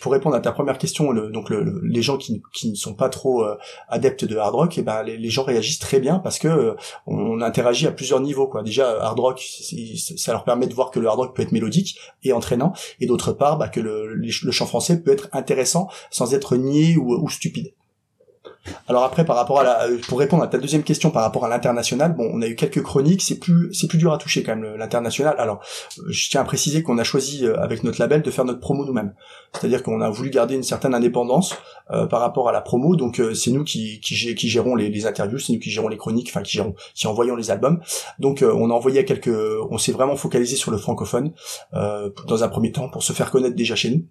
pour 0.00 0.12
répondre 0.12 0.34
à 0.34 0.40
ta 0.40 0.50
première 0.50 0.78
question, 0.78 1.12
donc 1.14 1.50
le, 1.50 1.80
les 1.84 2.02
gens 2.02 2.16
qui, 2.16 2.42
ne 2.64 2.74
sont 2.74 2.94
pas 2.94 3.08
trop 3.08 3.44
euh, 3.44 3.56
adeptes 3.88 4.24
de 4.24 4.36
hard 4.36 4.54
rock, 4.54 4.78
et 4.78 4.80
eh 4.80 4.84
ben 4.84 5.02
les, 5.02 5.30
gens 5.30 5.44
réagissent 5.44 5.78
très 5.78 6.00
bien 6.00 6.18
parce 6.18 6.38
que 6.38 6.48
euh, 6.48 6.74
on 7.06 7.40
interagit 7.40 7.86
à 7.86 7.92
plusieurs 7.92 8.20
niveaux, 8.20 8.48
quoi. 8.48 8.62
Déjà, 8.62 9.00
hard 9.00 9.20
rock, 9.20 9.44
ça 10.16 10.32
leur 10.32 10.44
permet 10.44 10.66
de 10.66 10.74
voir 10.74 10.90
que 10.90 10.98
le 10.98 11.06
hard 11.06 11.18
rock 11.18 11.36
peut 11.36 11.42
être 11.42 11.52
mélodique 11.52 11.98
et 12.24 12.32
entraînant, 12.32 12.72
et 13.00 13.06
d'autre 13.06 13.32
part, 13.32 13.58
bah, 13.58 13.68
que 13.68 13.80
le, 13.80 14.30
chant 14.30 14.66
français 14.66 15.00
peut 15.00 15.12
être 15.12 15.28
intéressant 15.32 15.88
sans 16.10 16.34
être 16.34 16.54
ou, 16.96 17.14
ou 17.14 17.28
stupide. 17.28 17.74
Alors 18.88 19.04
après, 19.04 19.24
par 19.24 19.36
rapport 19.36 19.60
à 19.60 19.64
la, 19.64 19.84
euh, 19.84 19.98
pour 20.08 20.18
répondre 20.18 20.42
à 20.42 20.46
ta 20.46 20.58
deuxième 20.58 20.82
question 20.82 21.10
par 21.10 21.22
rapport 21.22 21.44
à 21.44 21.48
l'international, 21.48 22.14
bon, 22.14 22.30
on 22.32 22.42
a 22.42 22.46
eu 22.46 22.54
quelques 22.54 22.82
chroniques, 22.82 23.22
c'est 23.22 23.38
plus, 23.38 23.72
c'est 23.72 23.86
plus 23.86 23.98
dur 23.98 24.12
à 24.12 24.18
toucher 24.18 24.42
quand 24.42 24.56
même 24.56 24.76
l'international. 24.76 25.34
Alors, 25.38 25.60
euh, 25.98 26.02
je 26.08 26.30
tiens 26.30 26.40
à 26.40 26.44
préciser 26.44 26.82
qu'on 26.82 26.98
a 26.98 27.04
choisi 27.04 27.46
euh, 27.46 27.58
avec 27.60 27.84
notre 27.84 28.00
label 28.00 28.22
de 28.22 28.30
faire 28.30 28.44
notre 28.44 28.60
promo 28.60 28.84
nous-mêmes, 28.84 29.14
c'est-à-dire 29.52 29.82
qu'on 29.82 30.00
a 30.00 30.10
voulu 30.10 30.30
garder 30.30 30.54
une 30.54 30.62
certaine 30.62 30.94
indépendance 30.94 31.56
par 32.10 32.20
rapport 32.20 32.48
à 32.48 32.52
la 32.52 32.62
promo. 32.62 32.96
Donc 32.96 33.20
c'est 33.34 33.50
nous 33.50 33.62
qui, 33.62 34.00
qui, 34.00 34.34
qui 34.34 34.48
gérons 34.48 34.74
les, 34.74 35.06
interviews, 35.06 35.38
c'est 35.38 35.52
nous 35.52 35.58
qui 35.58 35.70
gérons 35.70 35.88
les 35.88 35.98
chroniques, 35.98 36.28
enfin 36.30 36.42
qui 36.42 36.52
gérons, 36.52 36.74
qui 36.94 37.06
envoyons 37.06 37.36
les 37.36 37.50
albums. 37.50 37.80
Donc 38.18 38.42
on 38.42 38.70
a 38.70 38.72
envoyé 38.72 39.04
quelques, 39.04 39.28
on 39.70 39.76
s'est 39.76 39.92
vraiment 39.92 40.16
focalisé 40.16 40.56
sur 40.56 40.70
le 40.70 40.78
francophone 40.78 41.32
dans 41.72 42.42
un 42.42 42.48
premier 42.48 42.72
temps 42.72 42.88
pour 42.88 43.02
se 43.02 43.12
faire 43.12 43.30
connaître 43.30 43.54
déjà 43.54 43.76
chez 43.76 43.90
nous 43.90 44.04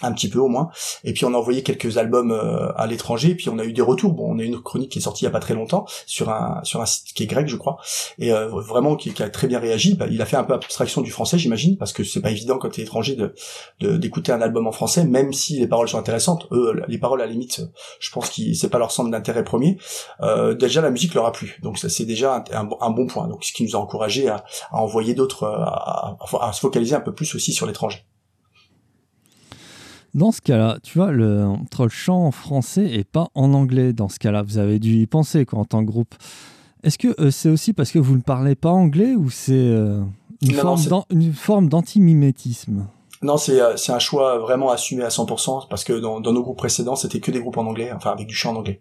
un 0.00 0.12
petit 0.12 0.28
peu 0.28 0.38
au 0.38 0.48
moins. 0.48 0.70
Et 1.04 1.12
puis 1.12 1.24
on 1.24 1.34
a 1.34 1.36
envoyé 1.36 1.62
quelques 1.62 1.98
albums 1.98 2.32
euh, 2.32 2.72
à 2.76 2.86
l'étranger, 2.86 3.30
et 3.30 3.34
puis 3.34 3.48
on 3.48 3.58
a 3.58 3.64
eu 3.64 3.72
des 3.72 3.82
retours. 3.82 4.12
Bon, 4.12 4.34
on 4.34 4.38
a 4.38 4.42
une 4.42 4.60
chronique 4.60 4.90
qui 4.90 4.98
est 4.98 5.02
sortie 5.02 5.24
il 5.24 5.26
y 5.26 5.28
a 5.28 5.30
pas 5.30 5.40
très 5.40 5.54
longtemps 5.54 5.86
sur 6.06 6.30
un 6.30 6.60
sur 6.64 6.80
un 6.80 6.86
site 6.86 7.12
qui 7.14 7.24
est 7.24 7.26
grec, 7.26 7.48
je 7.48 7.56
crois, 7.56 7.76
et 8.18 8.32
euh, 8.32 8.48
vraiment 8.48 8.96
qui, 8.96 9.12
a 9.22 9.28
très 9.28 9.46
bien 9.46 9.58
réagi. 9.58 9.94
Bah, 9.94 10.06
il 10.10 10.20
a 10.22 10.26
fait 10.26 10.36
un 10.36 10.44
peu 10.44 10.54
abstraction 10.54 11.02
du 11.02 11.10
français, 11.10 11.38
j'imagine, 11.38 11.76
parce 11.76 11.92
que 11.92 12.04
c'est 12.04 12.20
pas 12.20 12.30
évident 12.30 12.58
quand 12.58 12.70
t'es 12.70 12.82
étranger 12.82 13.16
de 13.16 13.34
d'écouter 13.80 14.32
un 14.32 14.40
album 14.40 14.66
en 14.66 14.72
français, 14.72 15.04
même 15.04 15.32
si 15.32 15.58
les 15.58 15.66
paroles 15.66 15.88
sont 15.88 15.98
intéressantes. 15.98 16.46
Eux, 16.52 16.82
les 16.88 16.98
paroles 16.98 17.20
à 17.20 17.26
la 17.26 17.32
limite, 17.32 17.62
je 18.00 18.10
pense 18.10 18.30
que 18.30 18.54
c'est 18.54 18.68
pas 18.68 18.78
leur 18.78 18.90
centre 18.90 19.10
d'intérêt 19.10 19.44
premier. 19.44 19.78
Euh, 20.22 20.54
déjà 20.54 20.80
la 20.80 20.90
musique 20.90 21.14
leur 21.14 21.26
a 21.26 21.32
plu, 21.32 21.58
donc 21.62 21.78
ça 21.78 21.88
c'est 21.88 22.04
déjà 22.04 22.44
un, 22.52 22.90
bon 22.90 23.06
point. 23.06 23.28
Donc 23.28 23.44
ce 23.44 23.52
qui 23.52 23.64
nous 23.64 23.76
a 23.76 23.78
encouragé 23.78 24.28
à, 24.28 24.44
envoyer 24.72 25.14
d'autres, 25.14 25.44
à 25.44 26.52
se 26.52 26.60
focaliser 26.60 26.94
un 26.94 27.00
peu 27.00 27.14
plus 27.14 27.34
aussi 27.34 27.52
sur 27.52 27.66
l'étranger. 27.66 28.04
Dans 30.14 30.30
ce 30.30 30.42
cas-là, 30.42 30.78
tu 30.82 30.98
vois, 30.98 31.10
le, 31.10 31.44
entre 31.44 31.84
le 31.84 31.88
chant 31.88 32.26
en 32.26 32.30
français 32.32 32.90
et 32.92 33.02
pas 33.02 33.28
en 33.34 33.54
anglais, 33.54 33.94
dans 33.94 34.10
ce 34.10 34.18
cas-là, 34.18 34.42
vous 34.42 34.58
avez 34.58 34.78
dû 34.78 34.96
y 34.96 35.06
penser 35.06 35.46
quoi, 35.46 35.60
en 35.60 35.64
tant 35.64 35.80
que 35.80 35.90
groupe. 35.90 36.14
Est-ce 36.82 36.98
que 36.98 37.18
euh, 37.20 37.30
c'est 37.30 37.48
aussi 37.48 37.72
parce 37.72 37.92
que 37.92 37.98
vous 37.98 38.16
ne 38.16 38.20
parlez 38.20 38.54
pas 38.54 38.70
anglais 38.70 39.14
ou 39.14 39.30
c'est 39.30 39.52
euh, 39.54 40.02
une, 40.42 41.32
forme 41.32 41.68
d'antimimétisme? 41.68 42.86
Non, 43.22 43.36
c'est 43.36 43.60
euh, 43.60 43.76
c'est 43.76 43.92
un 43.92 44.00
choix 44.00 44.38
vraiment 44.38 44.70
assumé 44.70 45.04
à 45.04 45.08
100% 45.08 45.68
parce 45.68 45.84
que 45.84 45.92
dans, 45.92 46.20
dans 46.20 46.32
nos 46.32 46.42
groupes 46.42 46.58
précédents, 46.58 46.96
c'était 46.96 47.20
que 47.20 47.30
des 47.30 47.40
groupes 47.40 47.56
en 47.56 47.66
anglais, 47.66 47.92
enfin 47.94 48.10
avec 48.10 48.26
du 48.26 48.34
chant 48.34 48.50
en 48.50 48.56
anglais. 48.56 48.80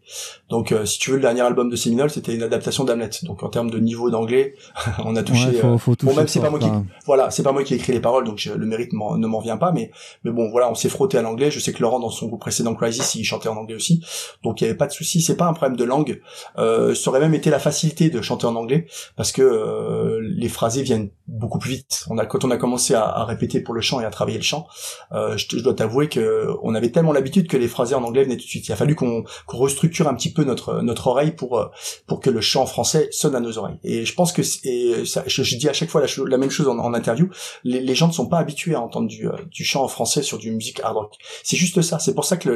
Donc 0.50 0.72
euh, 0.72 0.86
si 0.86 0.98
tu 0.98 1.12
veux, 1.12 1.18
le 1.18 1.22
dernier 1.22 1.42
album 1.42 1.70
de 1.70 1.76
Seminole, 1.76 2.10
c'était 2.10 2.34
une 2.34 2.42
adaptation 2.42 2.84
d'Hamlet. 2.84 3.12
Donc 3.24 3.44
en 3.44 3.50
termes 3.50 3.70
de 3.70 3.78
niveau 3.78 4.10
d'anglais, 4.10 4.56
on 5.06 5.16
a 5.16 5.22
touché. 5.22 5.54
faut, 5.54 5.78
faut 5.78 5.96
bon, 6.02 6.16
même 6.16 6.28
c'est 6.28 6.40
pas 6.40 6.50
moi 6.50 6.58
qui, 6.58 6.68
voilà, 7.06 7.30
c'est 7.30 7.44
pas 7.44 7.52
moi 7.52 7.64
qui 7.64 7.76
ai 7.76 7.78
écrit 7.78 7.94
les 7.94 8.00
paroles, 8.00 8.26
donc 8.26 8.44
le 8.46 8.66
mérite 8.66 8.94
ne 8.94 9.28
m'en 9.28 9.40
vient 9.40 9.58
pas. 9.58 9.72
Mais 9.72 9.92
mais 10.24 10.32
bon, 10.32 10.50
voilà, 10.50 10.72
on 10.72 10.76
s'est 10.76 10.90
frotté 10.90 11.20
à 11.20 11.22
l'anglais. 11.22 11.52
Je 11.52 11.60
sais 11.60 11.72
que 11.72 11.82
Laurent 11.82 12.00
dans 12.00 12.10
son 12.10 12.28
groupe 12.28 12.42
précédent 12.42 12.74
Crisis, 12.74 13.14
il 13.14 13.24
chantait 13.24 13.50
en 13.50 13.58
anglais 13.58 13.76
aussi, 13.76 14.04
donc 14.44 14.62
il 14.62 14.64
y 14.64 14.68
avait 14.68 14.78
pas 14.78 14.88
de 14.88 14.92
souci. 14.92 15.22
C'est 15.22 15.38
pas 15.38 15.46
un 15.46 15.54
problème 15.54 15.78
de 15.78 15.84
langue. 15.84 16.20
Euh, 16.58 16.96
ça 16.96 17.12
aurait 17.12 17.20
même 17.20 17.36
été 17.36 17.52
la 17.52 17.60
facilité 17.60 18.10
de 18.10 18.22
chanter 18.22 18.48
en 18.48 18.56
anglais 18.56 18.88
parce 19.16 19.32
que 19.32 19.44
euh, 19.44 20.20
les 20.22 20.50
phrasés 20.50 20.82
viennent 20.82 21.12
beaucoup 21.28 21.60
plus 21.60 21.72
vite. 21.72 22.06
On 22.10 22.18
a 22.18 22.26
quand 22.26 22.44
on 22.44 22.50
a 22.50 22.58
commencé 22.58 22.96
à, 22.96 23.04
à 23.04 23.24
répéter 23.24 23.62
pour 23.62 23.76
le 23.76 23.82
chant 23.82 24.02
et 24.02 24.06
à 24.06 24.10
travailler 24.10 24.31
le 24.38 24.44
chant 24.44 24.68
euh, 25.14 25.38
je, 25.38 25.60
dois 25.60 25.74
t'avouer 25.74 26.10
que 26.10 26.48
on 26.64 26.76
avait 26.76 26.92
tellement 26.92 27.12
l'habitude 27.12 27.48
que 27.48 27.58
les 27.58 27.68
phrasés 27.68 27.96
en 27.96 28.04
anglais 28.04 28.24
venaient 28.24 28.38
tout 28.38 28.44
de 28.44 28.50
suite. 28.50 28.68
Il 28.68 28.72
a 28.72 28.76
fallu 28.76 28.96
qu'on 28.96 29.24
restructure 29.48 30.08
un 30.08 30.16
petit 30.16 30.32
peu 30.32 30.44
notre 30.44 30.82
notre 30.82 31.08
oreille 31.08 31.32
pour 31.32 31.60
euh, 31.60 31.66
pour 32.08 32.20
que 32.20 32.30
le 32.30 32.42
chant 32.42 32.66
français 32.66 33.10
sonne 33.12 33.36
à 33.36 33.40
nos 33.40 33.58
oreilles. 33.58 33.78
Et 33.84 34.06
je 34.06 34.14
pense 34.14 34.32
que 34.32 34.42
et 34.64 35.06
ça, 35.06 35.24
je, 35.28 35.56
dis 35.56 35.68
à 35.70 35.74
chaque 35.74 35.90
fois 35.90 36.02
la, 36.02 36.38
même 36.38 36.50
chose 36.50 36.68
en, 36.68 36.94
interview. 36.94 37.30
Les, 37.64 37.96
gens 37.96 38.08
ne 38.08 38.14
sont 38.14 38.28
pas 38.28 38.38
habitués 38.38 38.76
à 38.76 38.82
entendre 38.82 39.08
du, 39.08 39.28
euh, 39.28 39.34
du 39.50 39.64
chant 39.64 39.84
en 39.84 39.88
français 39.88 40.24
sur 40.24 40.38
du 40.38 40.52
musique 40.52 40.80
hard 40.82 40.96
rock. 40.96 41.16
C'est 41.44 41.58
juste 41.58 41.82
ça. 41.82 42.00
C'est 42.00 42.14
pour 42.14 42.26
ça 42.26 42.38
que 42.38 42.50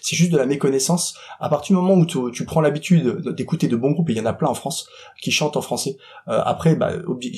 c'est 0.00 0.16
juste 0.16 0.32
de 0.32 0.38
la 0.38 0.46
méconnaissance. 0.46 1.14
À 1.40 1.48
partir 1.48 1.76
du 1.76 1.82
moment 1.82 1.94
où 1.94 2.06
tu, 2.06 2.18
tu 2.32 2.44
prends 2.44 2.60
l'habitude 2.60 3.28
d'écouter 3.30 3.68
de 3.68 3.76
bons 3.76 3.92
groupes, 3.92 4.10
et 4.10 4.12
il 4.12 4.18
y 4.18 4.20
en 4.20 4.26
a 4.26 4.32
plein 4.32 4.48
en 4.48 4.54
France 4.54 4.88
qui 5.20 5.30
chantent 5.30 5.56
en 5.56 5.62
français. 5.62 5.96
après, 6.26 6.74
bah, 6.74 6.92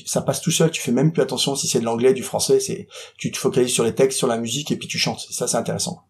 ça 0.07 0.22
passe 0.22 0.40
tout 0.40 0.50
seul. 0.50 0.70
Tu 0.70 0.80
fais 0.80 0.92
même 0.92 1.12
plus 1.12 1.22
attention 1.22 1.54
si 1.54 1.68
c'est 1.68 1.80
de 1.80 1.85
l'anglais, 1.85 2.12
du 2.12 2.22
français. 2.22 2.61
C'est 2.61 2.88
tu 3.16 3.30
te 3.30 3.38
focalises 3.38 3.72
sur 3.72 3.83
les 3.84 3.94
textes, 3.94 4.18
sur 4.18 4.26
la 4.26 4.38
musique 4.38 4.70
et 4.70 4.76
puis 4.76 4.88
tu 4.88 4.98
chantes. 4.98 5.26
Ça, 5.30 5.46
c'est 5.46 5.56
intéressant. 5.56 6.02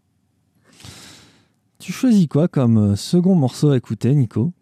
Tu 1.79 1.93
choisis 1.93 2.27
quoi 2.27 2.49
comme 2.49 2.93
euh, 2.93 2.97
second 2.97 3.35
morceau 3.35 3.71
à 3.71 3.77
écouter, 3.77 4.15
Nico? 4.15 4.53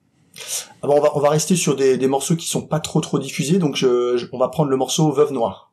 Ah 0.82 0.88
on, 0.88 1.00
va, 1.00 1.16
on 1.16 1.20
va 1.20 1.28
rester 1.28 1.56
sur 1.56 1.76
des, 1.76 2.06
morceaux 2.08 2.36
qui 2.36 2.48
sont 2.48 2.62
pas 2.62 2.80
trop 2.80 3.00
trop 3.00 3.18
diffusés, 3.18 3.58
donc 3.58 3.76
je, 3.76 4.26
on 4.32 4.38
va 4.38 4.48
prendre 4.48 4.70
le 4.70 4.76
morceau 4.76 5.12
Veuve 5.12 5.32
Noire. 5.32 5.72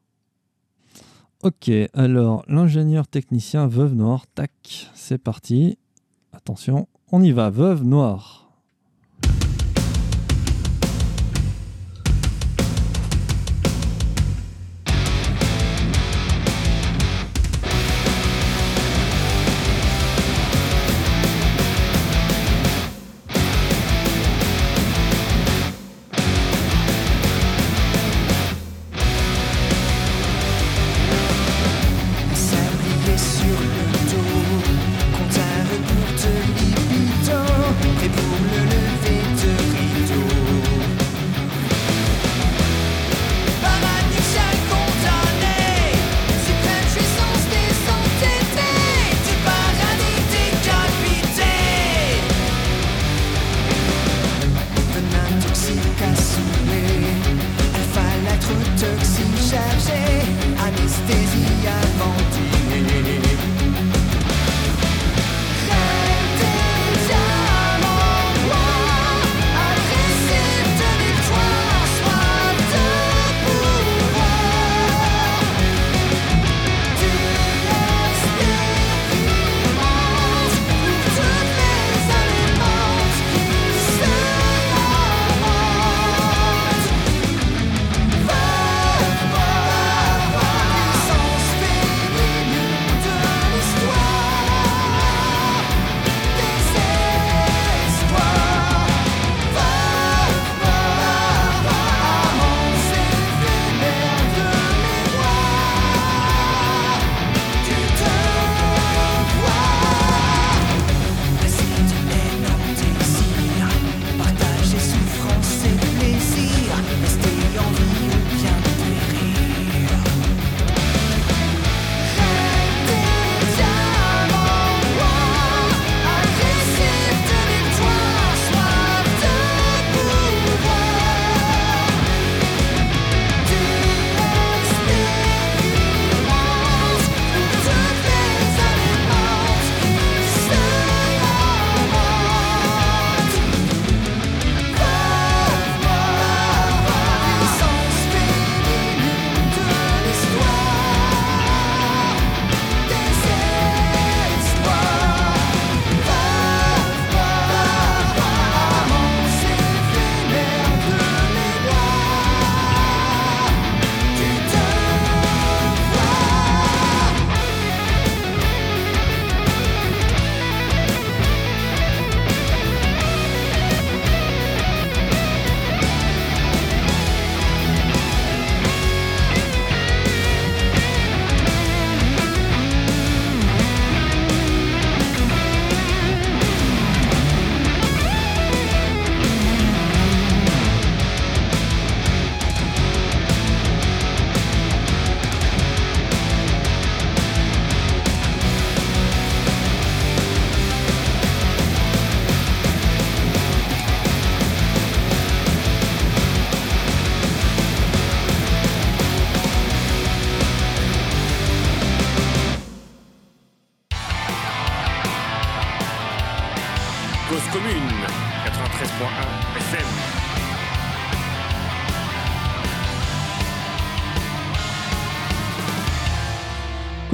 Ok, 1.41 1.71
alors 1.93 2.43
l'ingénieur 2.47 3.07
technicien 3.07 3.67
Veuve 3.67 3.95
Noire, 3.95 4.25
tac, 4.35 4.51
c'est 4.93 5.17
parti. 5.17 5.77
Attention, 6.33 6.87
on 7.11 7.23
y 7.23 7.31
va, 7.31 7.49
Veuve 7.49 7.83
Noire. 7.83 8.48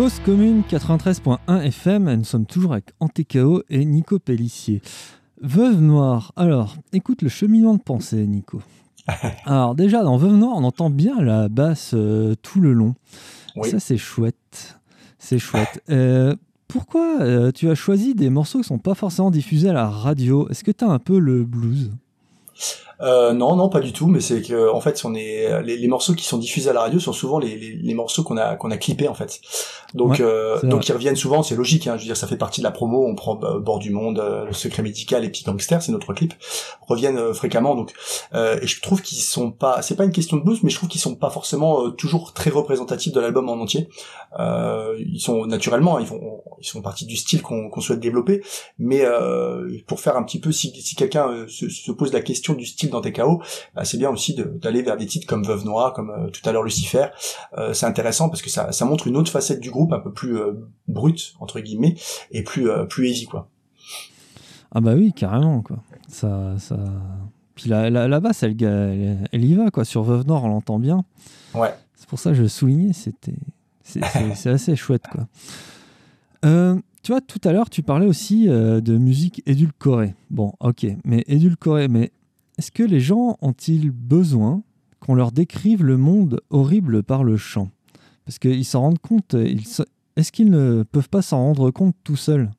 Cause 0.06 0.20
commune 0.24 0.62
93.1 0.70 1.62
FM, 1.62 2.14
nous 2.14 2.24
sommes 2.26 2.46
toujours 2.46 2.74
avec 2.74 2.92
Antécao 3.00 3.64
et 3.72 3.84
Nico 3.86 4.20
Pellissier. 4.20 4.84
Veuve 5.42 5.82
Noire, 5.82 6.32
alors 6.36 6.76
écoute 6.94 7.24
le 7.24 7.30
cheminement 7.30 7.74
de 7.74 7.82
pensée, 7.82 8.28
Nico. 8.28 8.62
Alors 9.46 9.74
déjà, 9.74 10.04
dans 10.04 10.18
Veuve 10.18 10.36
Noire, 10.36 10.58
on 10.58 10.64
entend 10.64 10.92
bien 10.92 11.20
la 11.24 11.50
basse 11.50 11.94
euh, 11.96 12.36
tout 12.44 12.62
le 12.62 12.74
long. 12.74 12.94
Ça, 13.64 13.80
c'est 13.80 13.98
chouette. 13.98 14.78
C'est 15.18 15.40
chouette. 15.40 15.82
Euh, 15.90 16.36
pourquoi 16.68 17.22
euh, 17.22 17.52
tu 17.52 17.72
as 17.72 17.76
choisi 17.76 18.14
des 18.14 18.30
morceaux 18.30 18.60
qui 18.60 18.66
sont 18.66 18.78
pas 18.78 18.94
forcément 18.94 19.32
diffusés 19.32 19.70
à 19.70 19.74
la 19.74 19.90
radio? 19.90 20.48
Est-ce 20.50 20.64
que 20.64 20.70
tu 20.70 20.86
as 20.86 20.88
un 20.88 21.00
peu 21.00 21.18
le 21.18 21.46
blues? 21.46 21.90
Euh, 23.02 23.34
non, 23.34 23.56
non, 23.56 23.70
pas 23.70 23.80
du 23.80 23.94
tout. 23.94 24.08
Mais 24.08 24.22
c'est 24.22 24.42
que 24.42 24.72
en 24.72 24.82
fait, 24.82 25.02
on 25.06 25.14
est 25.16 25.62
les, 25.64 25.78
les, 25.78 25.88
morceaux 25.88 26.14
qui 26.14 26.26
sont 26.26 26.38
diffusés 26.38 26.70
à 26.70 26.74
la 26.74 26.82
radio 26.82 27.00
sont 27.00 27.14
souvent 27.14 27.40
les, 27.40 27.58
les, 27.58 27.76
les 27.76 27.94
morceaux 27.94 28.24
qu'on 28.24 28.38
a 28.38 28.56
qu'on 28.56 28.72
a 28.72 28.78
clippés 28.78 29.08
en 29.08 29.14
fait. 29.14 29.42
Donc 29.96 30.20
euh, 30.20 30.60
donc 30.64 30.88
ils 30.88 30.92
reviennent 30.92 31.16
souvent. 31.16 31.42
C'est 31.42 31.56
logique. 31.56 31.88
Hein, 31.88 31.96
je 31.96 32.02
veux 32.02 32.08
dire, 32.08 32.18
ça 32.18 32.28
fait 32.28 32.38
partie 32.38 32.62
de 32.62 32.66
la 32.66 32.72
promo. 32.72 33.06
On 33.08 33.16
prend 33.16 33.40
euh, 33.44 33.60
Bord 33.60 33.80
du 33.80 33.92
Monde, 33.92 34.20
euh, 34.20 34.46
Le 34.46 34.54
Secret 34.54 34.84
médical 34.84 35.24
et 35.24 35.30
puis 35.30 35.44
Gangster, 35.46 35.82
c'est 35.82 35.92
notre 35.92 36.14
clip 36.14 36.34
reviennent 36.88 37.18
euh, 37.18 37.34
fréquemment. 37.34 37.76
Donc 37.76 37.94
et 38.34 38.68
je 38.68 38.82
trouve 38.82 39.02
qu'ils 39.02 39.20
sont 39.20 39.52
pas. 39.52 39.82
C'est 39.82 39.96
pas 39.96 40.04
une 40.04 40.12
question 40.12 40.38
de 40.38 40.44
blues, 40.44 40.60
mais 40.64 40.70
je 40.70 40.76
trouve 40.76 40.90
qu'ils 40.90 41.02
sont 41.02 41.16
pas 41.16 41.30
forcément 41.30 41.90
toujours 41.92 42.34
très 42.34 42.50
représentatifs 42.50 43.14
de 43.14 43.20
l'album 43.20 43.50
en 43.50 43.54
entier. 43.54 43.88
ils 44.38 45.20
sont 45.20 45.46
naturellement, 45.46 46.00
ils 46.00 46.06
font 46.06 46.42
ils 46.60 46.66
sont 46.66 46.82
partie 46.82 47.06
du 47.06 47.16
style 47.16 47.42
qu'on 47.42 47.70
qu'on 47.70 47.82
souhaite 47.82 48.00
développer. 48.00 48.44
Mais 48.78 49.04
pour 49.88 50.02
faire 50.02 50.18
un 50.18 50.24
petit 50.24 50.40
peu, 50.40 50.52
si, 50.52 50.74
si 50.82 50.96
quelqu'un 50.96 51.46
se, 51.48 51.70
se 51.70 51.92
pose 51.92 52.12
la 52.12 52.22
question 52.22 52.54
du 52.54 52.66
style 52.66 52.85
dans 52.92 53.02
tes 53.02 53.12
chaos, 53.12 53.42
bah, 53.76 53.86
c'est 53.86 53.98
bien 53.98 54.10
aussi 54.10 54.36
d'aller 54.36 54.82
vers 54.82 54.98
des 54.98 55.06
titres 55.06 55.28
comme 55.28 55.44
Veuve 55.44 55.66
Noire, 55.66 55.94
comme 55.94 56.10
euh, 56.10 56.30
tout 56.30 56.48
à 56.48 56.52
l'heure 56.52 56.64
Lucifer. 56.64 57.08
Euh, 57.58 57.74
c'est 57.74 57.86
intéressant 57.86 58.30
parce 58.30 58.42
que 58.42 58.50
ça, 58.50 58.72
ça 58.72 58.86
montre 58.86 59.08
une 59.08 59.18
autre 59.18 59.32
facette 59.32 59.60
du 59.60 59.72
groupe, 59.72 59.94
un 59.94 60.00
peu 60.00 60.12
plus 60.12 60.38
euh, 60.38 60.54
brute 60.88 61.34
entre 61.40 61.60
guillemets 61.60 61.96
et 62.32 62.44
plus 62.44 62.70
plus 62.90 63.10
easy 63.10 63.26
quoi. 63.26 63.50
Ah 64.74 64.82
bah 64.82 64.94
oui, 64.96 65.14
carrément 65.14 65.62
quoi. 65.62 65.78
Ça, 66.08 66.56
ça. 66.58 66.78
Puis 67.56 67.70
la, 67.70 67.90
la, 67.90 68.20
basse, 68.20 68.44
elle, 68.44 68.56
elle, 69.32 69.46
y 69.46 69.56
va 69.56 69.72
quoi. 69.72 69.86
Sur 69.86 70.04
Veuve 70.04 70.28
Noire, 70.28 70.44
on 70.44 70.50
l'entend 70.50 70.80
bien. 70.80 71.06
Ouais. 71.54 71.74
C'est 71.96 72.08
pour 72.10 72.20
ça 72.20 72.32
que 72.32 72.36
je 72.36 72.46
soulignais, 72.46 72.92
c'était, 72.92 73.36
c'est 73.84 74.50
assez 74.50 74.76
chouette 74.76 75.06
quoi. 75.10 75.28
tu 76.42 77.12
vois, 77.12 77.22
tout 77.22 77.40
à 77.46 77.54
l'heure, 77.54 77.70
tu 77.70 77.82
parlais 77.82 78.06
aussi 78.06 78.48
de 78.48 78.98
musique 78.98 79.42
édulcorée. 79.46 80.14
Bon, 80.30 80.54
ok, 80.60 80.86
mais 81.06 81.24
édulcorée, 81.28 81.88
mais 81.88 82.12
est-ce 82.58 82.72
que 82.72 82.84
les 82.84 83.00
gens 83.00 83.38
ont-ils 83.42 83.92
besoin 83.92 84.64
qu'on 85.00 85.16
leur 85.16 85.32
décrive 85.32 85.84
le 85.84 85.98
monde 85.98 86.42
horrible 86.50 87.04
par 87.04 87.24
le 87.24 87.38
chant? 87.38 87.70
Parce 88.26 88.40
qu'ils 88.40 88.66
s'en 88.66 88.82
rendent 88.82 89.00
compte, 89.00 89.36
est-ce 89.36 90.32
qu'ils 90.32 90.50
ne 90.50 90.84
peuvent 90.84 91.10
pas 91.10 91.22
s'en 91.22 91.38
rendre 91.38 91.72
compte 91.72 91.96
tout 92.04 92.16
seuls? 92.16 92.50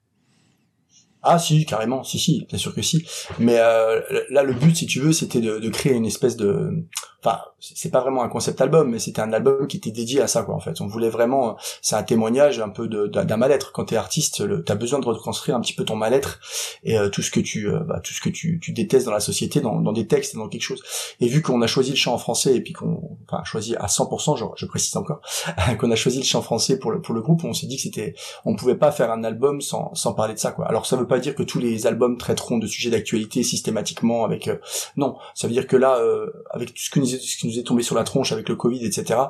Ah 1.29 1.41
si, 1.41 1.67
carrément, 1.67 2.05
si, 2.05 2.21
si, 2.21 2.47
bien 2.49 2.57
sûr 2.57 2.73
que 2.73 2.83
si. 2.83 3.05
Mais 3.41 3.59
euh, 3.59 4.01
là, 4.31 4.45
le 4.45 4.55
but, 4.55 4.77
si 4.77 4.87
tu 4.87 5.01
veux, 5.01 5.13
c'était 5.13 5.41
de, 5.41 5.59
de, 5.59 5.69
créer 5.71 5.95
une 5.95 6.07
espèce 6.07 6.37
de, 6.37 6.87
enfin, 7.19 7.41
c'est 7.75 7.91
pas 7.91 8.01
vraiment 8.01 8.23
un 8.23 8.29
concept 8.29 8.61
album, 8.61 8.91
mais 8.91 8.99
c'était 8.99 9.21
un 9.21 9.33
album 9.33 9.67
qui 9.67 9.77
était 9.79 9.91
dédié 9.91 10.21
à 10.21 10.27
ça, 10.27 10.43
quoi. 10.43 10.55
En 10.55 10.61
fait, 10.61 10.81
on 10.81 10.87
voulait 10.87 11.09
vraiment, 11.09 11.57
c'est 11.83 11.97
un 11.97 12.03
témoignage 12.03 12.61
un 12.61 12.69
peu 12.69 12.89
d'un 12.89 13.37
mal-être. 13.37 13.73
Quand 13.73 13.87
t'es 13.87 13.97
artiste, 13.97 14.43
t'as 14.65 14.75
besoin 14.75 14.99
de 14.99 15.07
reconstruire 15.07 15.57
un 15.57 15.61
petit 15.61 15.75
peu 15.75 15.85
ton 15.85 15.97
mal-être 15.97 16.41
et 16.85 16.99
euh, 16.99 17.09
tout 17.09 17.23
ce 17.23 17.31
que 17.31 17.41
tu, 17.41 17.69
euh, 17.69 17.81
bah, 17.81 18.01
tout 18.03 18.13
ce 18.13 18.21
que 18.21 18.29
tu, 18.29 18.61
tu, 18.61 18.73
détestes 18.73 19.07
dans 19.07 19.13
la 19.13 19.21
société, 19.21 19.61
dans, 19.61 19.81
dans 19.81 19.93
des 19.93 20.07
textes, 20.07 20.37
dans 20.37 20.49
quelque 20.49 20.63
chose. 20.63 20.83
Et 21.21 21.29
vu 21.29 21.43
qu'on 21.43 21.61
a 21.63 21.67
choisi 21.67 21.91
le 21.91 21.97
chant 21.97 22.15
en 22.15 22.19
français 22.19 22.55
et 22.57 22.61
puis 22.61 22.73
qu'on, 22.73 23.19
enfin, 23.29 23.43
choisi 23.45 23.75
à 23.77 23.87
100%, 23.87 24.37
genre, 24.37 24.55
je 24.57 24.67
précise 24.67 24.97
encore, 24.97 25.21
qu'on 25.79 25.91
a 25.91 25.97
choisi 25.97 26.19
le 26.19 26.25
chant 26.25 26.43
français 26.43 26.79
pour 26.79 26.91
le 26.91 27.01
pour 27.01 27.15
le 27.15 27.21
groupe, 27.21 27.45
on 27.45 27.53
s'est 27.53 27.67
dit 27.67 27.77
que 27.77 27.83
c'était, 27.83 28.15
on 28.45 28.57
pouvait 28.57 28.77
pas 28.77 28.93
faire 28.93 29.11
un 29.11 29.25
album 29.25 29.61
sans 29.61 29.95
sans 29.95 30.13
parler 30.13 30.35
de 30.35 30.39
ça, 30.39 30.53
quoi. 30.53 30.67
Alors 30.67 30.87
ça 30.87 30.97
veut 30.97 31.07
pas 31.07 31.19
dire 31.19 31.35
que 31.35 31.43
tous 31.43 31.59
les 31.59 31.87
albums 31.87 32.17
traiteront 32.17 32.59
de 32.59 32.67
sujets 32.67 32.91
d'actualité 32.91 33.43
systématiquement 33.43 34.25
avec, 34.25 34.49
euh, 34.49 34.57
non, 34.97 35.17
ça 35.35 35.47
veut 35.47 35.53
dire 35.53 35.67
que 35.67 35.77
là, 35.77 36.01
avec 36.51 36.75
tout 36.75 36.83
ce 36.83 36.91
que 36.91 37.05
ce 37.05 37.37
qui 37.37 37.47
nous 37.47 37.56
tombé 37.63 37.83
sur 37.83 37.95
la 37.95 38.05
tronche 38.05 38.33
avec 38.33 38.49
le 38.49 38.57
Covid, 38.57 38.85
etc. 38.85 39.21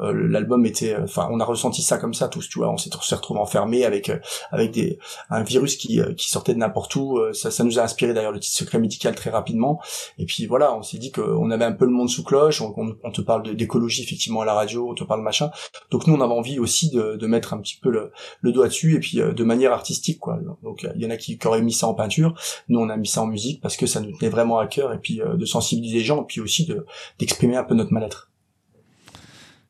Euh, 0.00 0.12
l'album 0.12 0.64
était, 0.66 0.94
euh, 0.94 1.04
enfin, 1.04 1.28
on 1.30 1.40
a 1.40 1.44
ressenti 1.44 1.82
ça 1.82 1.98
comme 1.98 2.14
ça 2.14 2.28
tous, 2.28 2.48
tu 2.48 2.58
vois. 2.58 2.70
On 2.70 2.76
s'est 2.76 2.90
retrouvé 3.14 3.40
enfermé 3.40 3.84
avec 3.84 4.08
euh, 4.08 4.18
avec 4.50 4.70
des 4.72 4.98
un 5.30 5.42
virus 5.42 5.76
qui 5.76 6.00
qui 6.16 6.30
sortait 6.30 6.54
de 6.54 6.58
n'importe 6.58 6.94
où. 6.96 7.18
Ça, 7.32 7.50
ça 7.50 7.64
nous 7.64 7.78
a 7.78 7.82
inspiré 7.82 8.14
d'ailleurs 8.14 8.32
le 8.32 8.40
titre 8.40 8.56
secret 8.56 8.78
médical 8.78 9.14
très 9.14 9.30
rapidement. 9.30 9.80
Et 10.18 10.26
puis 10.26 10.46
voilà, 10.46 10.74
on 10.76 10.82
s'est 10.82 10.98
dit 10.98 11.12
qu'on 11.12 11.50
avait 11.50 11.64
un 11.64 11.72
peu 11.72 11.84
le 11.84 11.90
monde 11.90 12.08
sous 12.08 12.24
cloche. 12.24 12.60
On, 12.60 12.74
on, 13.02 13.10
te 13.10 13.20
parle 13.20 13.54
d'écologie 13.54 14.02
effectivement 14.02 14.40
à 14.40 14.44
la 14.44 14.54
radio, 14.54 14.90
on 14.90 14.94
te 14.94 15.04
parle 15.04 15.22
machin. 15.22 15.50
Donc 15.90 16.06
nous, 16.06 16.14
on 16.14 16.20
avait 16.20 16.32
envie 16.32 16.58
aussi 16.58 16.90
de, 16.90 17.16
de 17.16 17.26
mettre 17.26 17.54
un 17.54 17.58
petit 17.58 17.78
peu 17.80 17.90
le, 17.90 18.12
le 18.40 18.52
doigt 18.52 18.68
dessus 18.68 18.96
et 18.96 19.00
puis 19.00 19.18
de 19.18 19.44
manière 19.44 19.72
artistique, 19.72 20.18
quoi. 20.18 20.38
Donc 20.62 20.86
il 20.94 21.02
y 21.02 21.06
en 21.06 21.10
a 21.10 21.16
qui, 21.16 21.38
qui 21.38 21.46
auraient 21.46 21.62
mis 21.62 21.72
ça 21.72 21.86
en 21.86 21.94
peinture. 21.94 22.34
Nous, 22.68 22.78
on 22.78 22.88
a 22.88 22.96
mis 22.96 23.08
ça 23.08 23.22
en 23.22 23.26
musique 23.26 23.60
parce 23.60 23.76
que 23.76 23.86
ça 23.86 24.00
nous 24.00 24.16
tenait 24.16 24.30
vraiment 24.30 24.58
à 24.58 24.66
cœur 24.66 24.92
et 24.92 24.98
puis 24.98 25.20
de 25.22 25.44
sensibiliser 25.44 25.98
les 25.98 26.04
gens, 26.04 26.22
et 26.22 26.26
puis 26.26 26.40
aussi 26.40 26.66
de 26.66 26.86
d'exprimer 27.18 27.56
un 27.62 27.64
peu 27.64 27.74
notre 27.74 27.92
mal-être. 27.92 28.30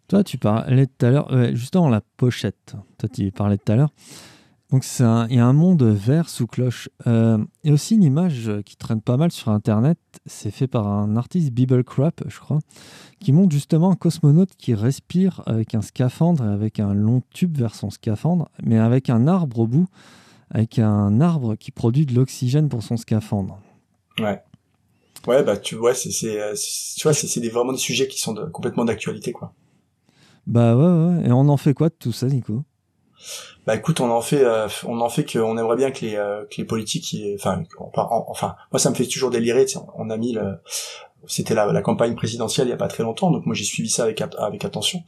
Toi, 0.09 0.24
tu 0.24 0.37
parlais 0.37 0.87
tout 0.87 1.07
à 1.07 1.11
l'heure, 1.11 1.55
justement 1.55 1.88
la 1.88 2.02
pochette. 2.16 2.76
Toi, 2.98 3.09
tu 3.09 3.31
parlais 3.33 3.57
tout 3.57 3.72
à 3.72 3.76
l'heure. 3.76 3.92
Donc, 4.72 4.87
il 4.98 5.37
y 5.37 5.38
a 5.38 5.46
un 5.46 5.52
monde 5.52 5.83
vert 5.83 6.31
sous 6.31 6.46
cloche. 6.46 6.88
Euh, 7.07 7.37
il 7.62 7.68
y 7.68 7.70
a 7.70 7.74
aussi 7.74 7.94
une 7.94 8.05
image 8.05 8.50
qui 8.64 8.76
traîne 8.76 9.02
pas 9.02 9.18
mal 9.18 9.31
sur 9.31 9.50
Internet. 9.50 9.98
C'est 10.24 10.50
fait 10.50 10.66
par 10.66 10.88
un 10.88 11.16
artiste, 11.16 11.50
Bible 11.50 11.85
Crap, 11.85 12.22
je 12.26 12.40
crois, 12.40 12.59
qui 13.20 13.33
montre 13.33 13.52
justement 13.52 13.90
un 13.90 13.96
cosmonaute 13.96 14.57
qui 14.57 14.74
respire 14.74 15.42
avec 15.44 15.74
un 15.74 15.83
scaphandre 15.83 16.44
et 16.44 16.48
avec 16.48 16.81
un 16.81 16.94
long 16.94 17.22
tube 17.35 17.59
vers 17.59 17.74
son 17.74 17.90
scaphandre, 17.90 18.48
mais 18.62 18.78
avec 18.78 19.11
un 19.11 19.26
arbre 19.26 19.59
au 19.59 19.66
bout, 19.66 19.88
avec 20.50 20.78
un 20.78 21.20
arbre 21.20 21.55
qui 21.57 21.70
produit 21.70 22.07
de 22.07 22.14
l'oxygène 22.14 22.70
pour 22.70 22.83
son 22.83 22.96
scaphandre. 22.96 23.61
Ouais. 24.18 24.42
Ouais, 25.26 25.42
bah 25.42 25.56
tu 25.56 25.76
vois, 25.76 25.94
c'est 25.94 26.40
euh, 26.40 26.54
tu 26.96 27.02
vois, 27.02 27.14
c'est 27.14 27.48
vraiment 27.48 27.72
des 27.72 27.78
sujets 27.78 28.08
qui 28.08 28.18
sont 28.18 28.35
complètement 28.52 28.85
d'actualité, 28.85 29.32
quoi. 29.32 29.52
Bah 30.46 30.74
ouais, 30.74 30.85
ouais. 30.85 31.28
Et 31.28 31.32
on 31.32 31.48
en 31.48 31.56
fait 31.56 31.74
quoi 31.74 31.88
de 31.88 31.94
tout 31.94 32.12
ça, 32.12 32.26
Nico? 32.26 32.64
Bah 33.66 33.76
écoute, 33.76 34.00
on 34.00 34.11
en 34.11 34.20
fait, 34.20 34.42
euh, 34.44 34.68
on 34.85 35.00
en 35.00 35.08
fait 35.08 35.24
qu'on 35.24 35.56
aimerait 35.56 35.76
bien 35.76 35.92
que 35.92 36.04
les, 36.04 36.16
euh, 36.16 36.44
que 36.46 36.56
les 36.58 36.64
politiques, 36.64 37.16
enfin, 37.37 37.62
enfin, 37.78 38.56
moi 38.72 38.80
ça 38.80 38.90
me 38.90 38.96
fait 38.96 39.06
toujours 39.06 39.30
délirer. 39.30 39.66
On 39.96 40.11
a 40.11 40.16
mis 40.16 40.32
le, 40.32 40.58
c'était 41.26 41.54
la, 41.54 41.72
la, 41.72 41.82
campagne 41.82 42.14
présidentielle 42.14 42.66
il 42.68 42.70
y 42.70 42.74
a 42.74 42.76
pas 42.76 42.88
très 42.88 43.02
longtemps, 43.02 43.30
donc 43.30 43.46
moi 43.46 43.54
j'ai 43.54 43.64
suivi 43.64 43.88
ça 43.88 44.04
avec 44.04 44.22
avec 44.38 44.64
attention. 44.64 45.02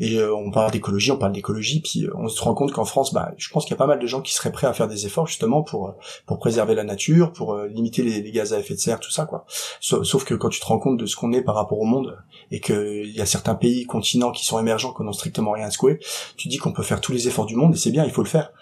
Et 0.00 0.16
euh, 0.16 0.34
on 0.34 0.50
parle 0.50 0.70
d'écologie, 0.70 1.10
on 1.10 1.18
parle 1.18 1.32
d'écologie, 1.32 1.80
puis 1.80 2.04
euh, 2.04 2.12
on 2.16 2.28
se 2.28 2.42
rend 2.42 2.54
compte 2.54 2.72
qu'en 2.72 2.84
France, 2.84 3.12
bah, 3.12 3.32
je 3.36 3.48
pense 3.50 3.64
qu'il 3.64 3.72
y 3.72 3.74
a 3.74 3.78
pas 3.78 3.86
mal 3.86 3.98
de 3.98 4.06
gens 4.06 4.20
qui 4.20 4.32
seraient 4.32 4.52
prêts 4.52 4.66
à 4.66 4.72
faire 4.72 4.88
des 4.88 5.06
efforts 5.06 5.26
justement 5.26 5.62
pour 5.62 5.94
pour 6.26 6.38
préserver 6.38 6.74
la 6.74 6.84
nature, 6.84 7.32
pour 7.32 7.54
euh, 7.54 7.68
limiter 7.68 8.02
les, 8.02 8.22
les, 8.22 8.32
gaz 8.32 8.52
à 8.52 8.58
effet 8.60 8.74
de 8.74 8.80
serre, 8.80 9.00
tout 9.00 9.10
ça 9.10 9.26
quoi. 9.26 9.44
Sauf, 9.80 10.24
que 10.24 10.34
quand 10.34 10.48
tu 10.48 10.60
te 10.60 10.66
rends 10.66 10.78
compte 10.78 10.98
de 10.98 11.06
ce 11.06 11.16
qu'on 11.16 11.32
est 11.32 11.42
par 11.42 11.54
rapport 11.54 11.78
au 11.78 11.84
monde 11.84 12.18
et 12.50 12.60
qu'il 12.60 13.10
y 13.10 13.20
a 13.20 13.26
certains 13.26 13.54
pays, 13.54 13.84
continents 13.86 14.32
qui 14.32 14.44
sont 14.44 14.58
émergents, 14.58 14.92
qui 14.92 15.02
n'ont 15.02 15.12
strictement 15.12 15.52
rien 15.52 15.66
à 15.66 15.70
secouer, 15.70 16.00
tu 16.36 16.48
dis 16.48 16.58
qu'on 16.58 16.72
peut 16.72 16.82
faire 16.82 17.00
tous 17.00 17.12
les 17.12 17.28
efforts 17.28 17.46
du 17.46 17.56
monde 17.56 17.74
et 17.74 17.78
c'est 17.78 17.90
bien, 17.90 18.04
il 18.04 18.10
faut 18.10 18.22
le 18.22 18.28
faire. 18.28 18.52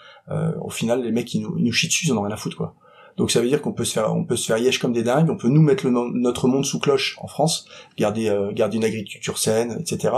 au 0.61 0.69
final, 0.69 1.03
les 1.03 1.11
mecs 1.11 1.33
ils 1.33 1.41
nous, 1.41 1.57
ils 1.57 1.63
nous 1.63 1.71
chient 1.71 1.87
dessus, 1.87 2.07
ils 2.07 2.13
en 2.13 2.17
ont 2.17 2.21
rien 2.21 2.33
à 2.33 2.37
foutre 2.37 2.57
quoi. 2.57 2.75
Donc 3.17 3.31
ça 3.31 3.41
veut 3.41 3.47
dire 3.47 3.61
qu'on 3.61 3.73
peut 3.73 3.83
se 3.83 3.93
faire, 3.93 4.15
on 4.15 4.23
peut 4.23 4.35
se 4.35 4.45
faire 4.45 4.59
yesh 4.59 4.77
comme 4.77 4.93
des 4.93 5.01
dingues, 5.01 5.29
on 5.29 5.37
peut 5.37 5.49
nous 5.49 5.61
mettre 5.61 5.87
notre 5.89 6.47
monde 6.47 6.65
sous 6.65 6.79
cloche 6.79 7.17
en 7.19 7.27
France, 7.27 7.65
garder, 7.97 8.29
euh, 8.29 8.51
garder 8.53 8.77
une 8.77 8.83
agriculture 8.83 9.39
saine, 9.39 9.75
etc. 9.79 10.13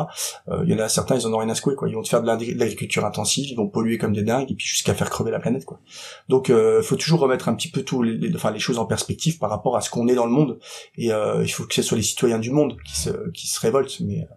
Euh, 0.50 0.64
il 0.66 0.72
y 0.72 0.76
en 0.76 0.80
a 0.80 0.90
certains, 0.90 1.16
ils 1.16 1.26
en 1.26 1.34
ont 1.34 1.38
rien 1.38 1.50
à 1.50 1.56
secouer, 1.56 1.76
quoi. 1.76 1.88
Ils 1.88 1.96
vont 1.96 2.02
te 2.02 2.10
faire 2.10 2.22
de 2.22 2.28
l'agriculture 2.28 3.06
intensive, 3.06 3.48
ils 3.50 3.56
vont 3.56 3.68
polluer 3.68 3.98
comme 3.98 4.14
des 4.14 4.24
dingues, 4.24 4.52
et 4.52 4.54
puis 4.54 4.68
jusqu'à 4.68 4.94
faire 4.94 5.10
crever 5.10 5.32
la 5.32 5.40
planète, 5.40 5.64
quoi. 5.64 5.80
Donc, 6.28 6.50
euh, 6.50 6.82
faut 6.82 6.98
toujours 6.98 7.22
remettre 7.22 7.48
un 7.48 7.56
petit 7.56 7.72
peu 7.72 7.84
tout, 7.84 8.04
les, 8.04 8.36
enfin, 8.36 8.52
les 8.52 8.60
choses 8.60 8.80
en 8.80 8.86
perspective 8.86 9.40
par 9.40 9.50
rapport 9.50 9.78
à 9.78 9.82
ce 9.82 9.90
qu'on 9.90 10.10
est 10.10 10.16
dans 10.16 10.26
le 10.26 10.32
monde. 10.32 10.60
Et 10.98 11.14
euh, 11.14 11.42
il 11.44 11.50
faut 11.50 11.64
que 11.64 11.74
ce 11.74 11.82
soit 11.82 11.98
les 11.98 12.04
citoyens 12.04 12.40
du 12.40 12.52
monde 12.52 12.76
qui 12.86 13.00
se, 13.00 13.30
qui 13.32 13.48
se 13.48 13.60
révoltent. 13.62 14.02
Mais, 14.02 14.28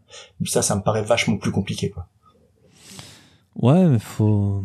mais 0.40 0.46
ça, 0.46 0.62
ça 0.62 0.76
me 0.76 0.82
paraît 0.82 1.02
vachement 1.02 1.36
plus 1.36 1.50
compliqué, 1.50 1.90
quoi. 1.90 2.06
Ouais, 3.56 3.84
mais 3.86 3.98
faut, 3.98 4.64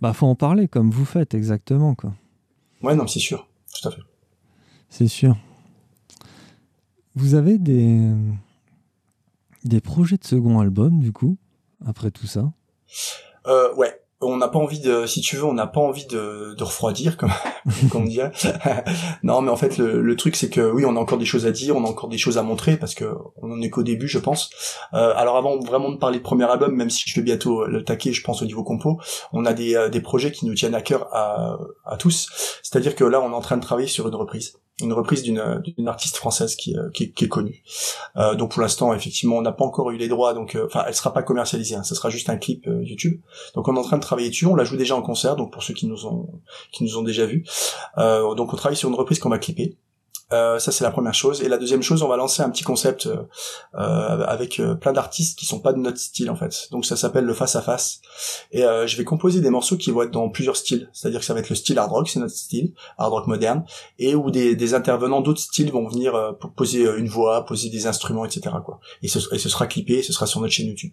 bah, 0.00 0.12
faut 0.12 0.26
en 0.26 0.36
parler 0.36 0.68
comme 0.68 0.90
vous 0.90 1.04
faites 1.04 1.34
exactement, 1.34 1.94
quoi. 1.94 2.12
Ouais, 2.82 2.94
non, 2.94 3.06
c'est 3.06 3.18
sûr, 3.20 3.46
tout 3.74 3.88
à 3.88 3.90
fait. 3.90 4.02
C'est 4.88 5.08
sûr. 5.08 5.36
Vous 7.14 7.34
avez 7.34 7.58
des 7.58 8.10
des 9.64 9.80
projets 9.80 10.16
de 10.16 10.24
second 10.24 10.58
album 10.60 11.00
du 11.00 11.12
coup 11.12 11.36
après 11.84 12.10
tout 12.10 12.26
ça? 12.26 12.52
Euh, 13.46 13.74
Ouais, 13.74 14.00
on 14.20 14.36
n'a 14.36 14.48
pas 14.48 14.58
envie 14.58 14.80
de, 14.80 15.06
si 15.06 15.20
tu 15.20 15.36
veux, 15.36 15.44
on 15.44 15.54
n'a 15.54 15.66
pas 15.66 15.80
envie 15.80 16.06
de, 16.06 16.54
refroidir, 16.60 17.16
comme, 17.16 17.32
comme 17.90 18.02
on 18.02 18.06
dirait. 18.06 18.32
non, 19.22 19.40
mais 19.40 19.50
en 19.50 19.56
fait, 19.56 19.78
le, 19.78 20.16
truc, 20.16 20.36
c'est 20.36 20.50
que 20.50 20.70
oui, 20.70 20.84
on 20.84 20.96
a 20.96 21.00
encore 21.00 21.18
des 21.18 21.24
choses 21.24 21.46
à 21.46 21.52
dire, 21.52 21.76
on 21.76 21.84
a 21.84 21.88
encore 21.88 22.08
des 22.08 22.18
choses 22.18 22.36
à 22.36 22.42
montrer, 22.42 22.76
parce 22.76 22.94
que 22.94 23.14
on 23.40 23.60
est 23.62 23.70
qu'au 23.70 23.82
début, 23.82 24.08
je 24.08 24.18
pense. 24.18 24.50
Euh, 24.92 25.14
alors 25.16 25.36
avant 25.36 25.58
vraiment 25.58 25.90
de 25.90 25.96
parler 25.96 26.18
de 26.18 26.22
premier 26.22 26.44
album, 26.44 26.74
même 26.74 26.90
si 26.90 27.08
je 27.08 27.14
vais 27.14 27.22
bientôt 27.22 27.64
le 27.66 27.84
taquer, 27.84 28.12
je 28.12 28.22
pense 28.22 28.42
au 28.42 28.44
niveau 28.44 28.62
compo, 28.62 29.00
on 29.32 29.46
a 29.46 29.54
des, 29.54 29.74
euh, 29.74 29.88
projets 30.02 30.32
qui 30.32 30.46
nous 30.46 30.54
tiennent 30.54 30.74
à 30.74 30.80
cœur 30.80 31.08
à 31.14 31.96
tous. 31.98 32.28
C'est-à-dire 32.62 32.94
que 32.94 33.04
là, 33.04 33.20
on 33.20 33.30
est 33.30 33.34
en 33.34 33.40
train 33.40 33.58
de 33.58 33.62
travailler 33.62 33.88
sur 33.88 34.08
une 34.08 34.14
reprise 34.14 34.54
une 34.80 34.92
reprise 34.92 35.22
d'une 35.22 35.88
artiste 35.88 36.16
française 36.16 36.56
qui, 36.56 36.76
euh, 36.76 36.90
qui, 36.90 37.12
qui, 37.12 37.24
est 37.24 37.28
connue. 37.28 37.62
Euh, 38.16 38.34
donc 38.34 38.52
pour 38.52 38.62
l'instant, 38.62 38.94
effectivement, 38.94 39.36
on 39.36 39.42
n'a 39.42 39.52
pas 39.52 39.64
encore 39.64 39.90
eu 39.90 39.96
les 39.96 40.08
droits, 40.08 40.34
donc 40.34 40.54
euh, 40.54 40.66
enfin, 40.66 40.84
elle 40.86 40.94
sera 40.94 41.12
pas 41.12 41.22
commercialisée. 41.22 41.74
Hein, 41.74 41.82
ce 41.82 41.94
sera 41.94 42.10
juste 42.10 42.28
un 42.30 42.36
clip 42.36 42.66
euh, 42.66 42.82
YouTube. 42.82 43.20
Donc 43.54 43.68
on 43.68 43.76
est 43.76 43.78
en 43.78 43.82
train 43.82 43.96
de 43.96 44.02
travailler 44.02 44.28
dessus. 44.28 44.46
On 44.46 44.54
la 44.54 44.64
joue 44.64 44.76
déjà 44.76 44.96
en 44.96 45.02
concert, 45.02 45.36
donc 45.36 45.52
pour 45.52 45.62
ceux 45.62 45.74
qui 45.74 45.86
nous 45.86 46.06
ont 46.06 46.28
qui 46.72 46.84
nous 46.84 46.96
ont 46.98 47.02
déjà 47.02 47.26
vus. 47.26 47.44
donc 47.96 48.52
on 48.52 48.56
travaille 48.56 48.76
sur 48.76 48.88
une 48.88 48.94
reprise 48.94 49.18
qu'on 49.18 49.28
va 49.28 49.38
clipper. 49.38 49.76
Euh, 50.32 50.58
ça 50.58 50.72
c'est 50.72 50.84
la 50.84 50.90
première 50.90 51.14
chose. 51.14 51.42
Et 51.42 51.48
la 51.48 51.58
deuxième 51.58 51.82
chose, 51.82 52.02
on 52.02 52.08
va 52.08 52.16
lancer 52.16 52.42
un 52.42 52.50
petit 52.50 52.62
concept 52.62 53.06
euh, 53.06 53.22
euh 53.74 54.24
avec 54.26 54.60
euh, 54.60 54.74
plein 54.74 54.92
d'artistes 54.92 55.38
qui 55.38 55.46
sont 55.46 55.60
pas 55.60 55.72
de 55.72 55.78
notre 55.78 55.98
style 55.98 56.30
en 56.30 56.36
fait. 56.36 56.68
Donc 56.70 56.84
ça 56.84 56.96
s'appelle 56.96 57.24
le 57.24 57.34
face 57.34 57.56
à 57.56 57.62
face. 57.62 58.00
Et 58.52 58.62
je 58.62 58.96
vais 58.96 59.04
composer 59.04 59.40
des 59.40 59.50
morceaux 59.50 59.76
qui 59.76 59.90
vont 59.90 60.02
être 60.02 60.10
dans 60.10 60.28
plusieurs 60.28 60.56
styles. 60.56 60.90
C'est-à-dire 60.92 61.20
que 61.20 61.26
ça 61.26 61.34
va 61.34 61.40
être 61.40 61.48
le 61.48 61.56
style 61.56 61.78
hard 61.78 61.90
rock, 61.90 62.08
c'est 62.08 62.20
notre 62.20 62.34
style, 62.34 62.72
hard 62.98 63.12
rock 63.12 63.26
moderne, 63.26 63.64
et 63.98 64.14
où 64.14 64.30
des, 64.30 64.74
intervenants 64.74 65.20
d'autres 65.20 65.40
styles 65.40 65.72
vont 65.72 65.88
venir 65.88 66.36
poser 66.56 66.84
une 66.96 67.08
voix, 67.08 67.44
poser 67.44 67.70
des 67.70 67.86
instruments, 67.86 68.24
etc. 68.24 68.54
Quoi. 68.64 68.80
Et 69.02 69.08
ce, 69.08 69.20
sera 69.20 69.66
clippé, 69.66 70.02
ce 70.02 70.12
sera 70.12 70.26
sur 70.26 70.40
notre 70.40 70.52
chaîne 70.52 70.66
YouTube. 70.66 70.92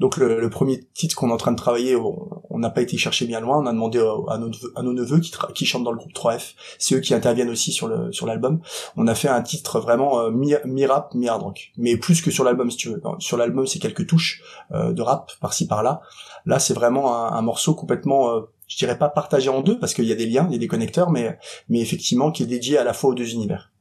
Donc 0.00 0.16
le, 0.16 0.48
premier 0.50 0.84
titre 0.94 1.16
qu'on 1.16 1.30
est 1.30 1.32
en 1.32 1.36
train 1.36 1.52
de 1.52 1.56
travailler, 1.56 1.96
on 1.96 2.58
n'a 2.58 2.70
pas 2.70 2.82
été 2.82 2.96
chercher 2.96 3.26
bien 3.26 3.40
loin. 3.40 3.58
On 3.58 3.66
a 3.66 3.72
demandé 3.72 3.98
à 4.28 4.38
nos, 4.38 4.92
neveux 4.92 5.20
qui, 5.20 5.66
chantent 5.66 5.84
dans 5.84 5.92
le 5.92 5.98
groupe 5.98 6.12
3F. 6.12 6.54
C'est 6.78 6.96
eux 6.96 7.00
qui 7.00 7.14
interviennent 7.14 7.50
aussi 7.50 7.72
sur 7.72 8.26
l'album 8.26 8.60
on 8.96 9.06
a 9.06 9.14
fait 9.14 9.28
un 9.28 9.42
titre 9.42 9.80
vraiment 9.80 10.20
euh, 10.20 10.30
mi-rap, 10.30 11.14
mi-hard 11.14 11.42
rock. 11.42 11.72
Mais 11.76 11.96
plus 11.96 12.22
que 12.22 12.30
sur 12.30 12.44
l'album, 12.44 12.70
si 12.70 12.76
tu 12.76 12.88
veux. 12.88 13.02
Sur 13.18 13.36
l'album, 13.36 13.66
c'est 13.66 13.78
quelques 13.78 14.06
touches 14.06 14.42
euh, 14.72 14.92
de 14.92 15.02
rap 15.02 15.32
par-ci 15.40 15.66
par-là. 15.66 16.00
Là, 16.46 16.58
c'est 16.58 16.74
vraiment 16.74 17.32
un, 17.32 17.42
morceau 17.42 17.74
complètement, 17.74 18.30
euh, 18.30 18.40
je 18.68 18.76
dirais 18.76 18.98
pas 18.98 19.08
partagé 19.08 19.48
en 19.48 19.60
deux, 19.60 19.78
parce 19.78 19.94
qu'il 19.94 20.04
y 20.04 20.12
a 20.12 20.16
des 20.16 20.26
liens, 20.26 20.46
il 20.48 20.52
y 20.52 20.56
a 20.56 20.58
des 20.58 20.68
connecteurs, 20.68 21.10
mais, 21.10 21.38
mais 21.68 21.80
effectivement 21.80 22.30
qui 22.30 22.42
est 22.42 22.46
dédié 22.46 22.78
à 22.78 22.84
la 22.84 22.92
fois 22.92 23.10
aux 23.10 23.14
deux 23.14 23.32
univers. 23.32 23.72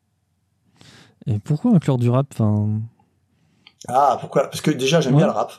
Et 1.26 1.40
pourquoi 1.40 1.72
inclure 1.72 1.98
du 1.98 2.10
rap 2.10 2.28
enfin... 2.34 2.82
Ah, 3.90 4.18
pourquoi? 4.20 4.44
Parce 4.44 4.62
que 4.62 4.72
déjà, 4.72 5.02
j'aime 5.02 5.18
bien 5.18 5.26
le 5.26 5.34
rap. 5.34 5.52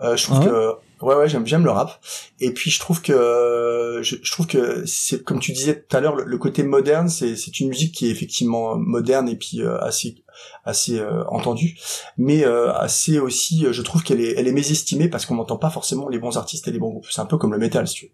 je 0.00 0.22
trouve 0.24 0.40
ah 0.40 0.44
que 0.46 0.76
Ouais 1.02 1.14
ouais 1.14 1.28
j'aime 1.28 1.46
j'aime 1.46 1.64
le 1.64 1.70
rap. 1.70 2.00
Et 2.40 2.52
puis 2.52 2.70
je 2.70 2.80
trouve 2.80 3.02
que 3.02 4.00
je, 4.02 4.30
trouve 4.30 4.46
que 4.46 4.84
c'est 4.86 5.22
comme 5.22 5.40
tu 5.40 5.52
disais 5.52 5.84
tout 5.86 5.96
à 5.96 6.00
l'heure 6.00 6.16
le, 6.16 6.38
côté 6.38 6.62
moderne 6.62 7.08
c'est 7.08 7.36
c'est 7.36 7.60
une 7.60 7.68
musique 7.68 7.94
qui 7.94 8.06
est 8.06 8.10
effectivement 8.10 8.76
moderne 8.76 9.28
et 9.28 9.36
puis 9.36 9.62
euh, 9.62 9.78
assez 9.80 10.16
assez 10.64 10.98
euh, 10.98 11.24
entendue. 11.28 11.78
Mais 12.16 12.44
euh, 12.46 12.72
assez 12.72 13.18
aussi 13.18 13.66
je 13.70 13.82
trouve 13.82 14.02
qu'elle 14.02 14.20
est 14.20 14.34
elle 14.38 14.48
est 14.48 14.52
mésestimée 14.52 15.08
parce 15.08 15.26
qu'on 15.26 15.34
n'entend 15.34 15.58
pas 15.58 15.70
forcément 15.70 16.08
les 16.08 16.18
bons 16.18 16.38
artistes 16.38 16.66
et 16.66 16.72
les 16.72 16.78
bons 16.78 16.90
groupes. 16.90 17.06
C'est 17.10 17.20
un 17.20 17.26
peu 17.26 17.36
comme 17.36 17.52
le 17.52 17.58
métal 17.58 17.86
si 17.86 17.94
tu 17.94 18.06
veux 18.06 18.12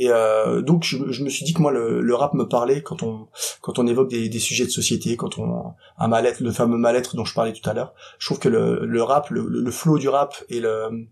et 0.00 0.10
euh, 0.10 0.62
donc 0.62 0.84
je, 0.84 1.10
je, 1.10 1.24
me 1.24 1.28
suis 1.28 1.44
dit 1.44 1.52
que 1.52 1.60
moi 1.60 1.72
le, 1.72 2.00
le, 2.00 2.14
rap 2.14 2.32
me 2.32 2.44
parlait 2.44 2.82
quand 2.82 3.02
on 3.02 3.26
quand 3.60 3.80
on 3.80 3.86
évoque 3.88 4.08
des, 4.08 4.28
des 4.28 4.38
sujets 4.38 4.64
de 4.64 4.70
société, 4.70 5.16
quand 5.16 5.38
on 5.38 5.74
un 5.98 6.06
mal-être, 6.08 6.40
le 6.40 6.52
fameux 6.52 6.78
mal-être 6.78 7.16
dont 7.16 7.24
je 7.24 7.34
parlais 7.34 7.52
tout 7.52 7.68
à 7.68 7.74
l'heure. 7.74 7.94
Je 8.20 8.26
trouve 8.26 8.38
que 8.38 8.48
le, 8.48 8.86
le 8.86 9.02
rap, 9.02 9.28
le, 9.30 9.44
le 9.48 9.70
flow 9.72 9.98
du 9.98 10.08
rap 10.08 10.36
et 10.48 10.60
le 10.60 11.08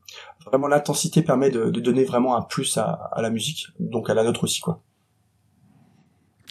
vraiment 0.46 0.68
l'intensité 0.68 1.22
permet 1.22 1.50
de, 1.50 1.70
de, 1.70 1.80
donner 1.80 2.04
vraiment 2.04 2.36
un 2.36 2.42
plus 2.42 2.78
à, 2.78 3.10
à, 3.10 3.22
la 3.22 3.30
musique, 3.30 3.66
donc 3.80 4.08
à 4.08 4.14
la 4.14 4.22
nôtre 4.22 4.44
aussi 4.44 4.60
quoi. 4.60 4.80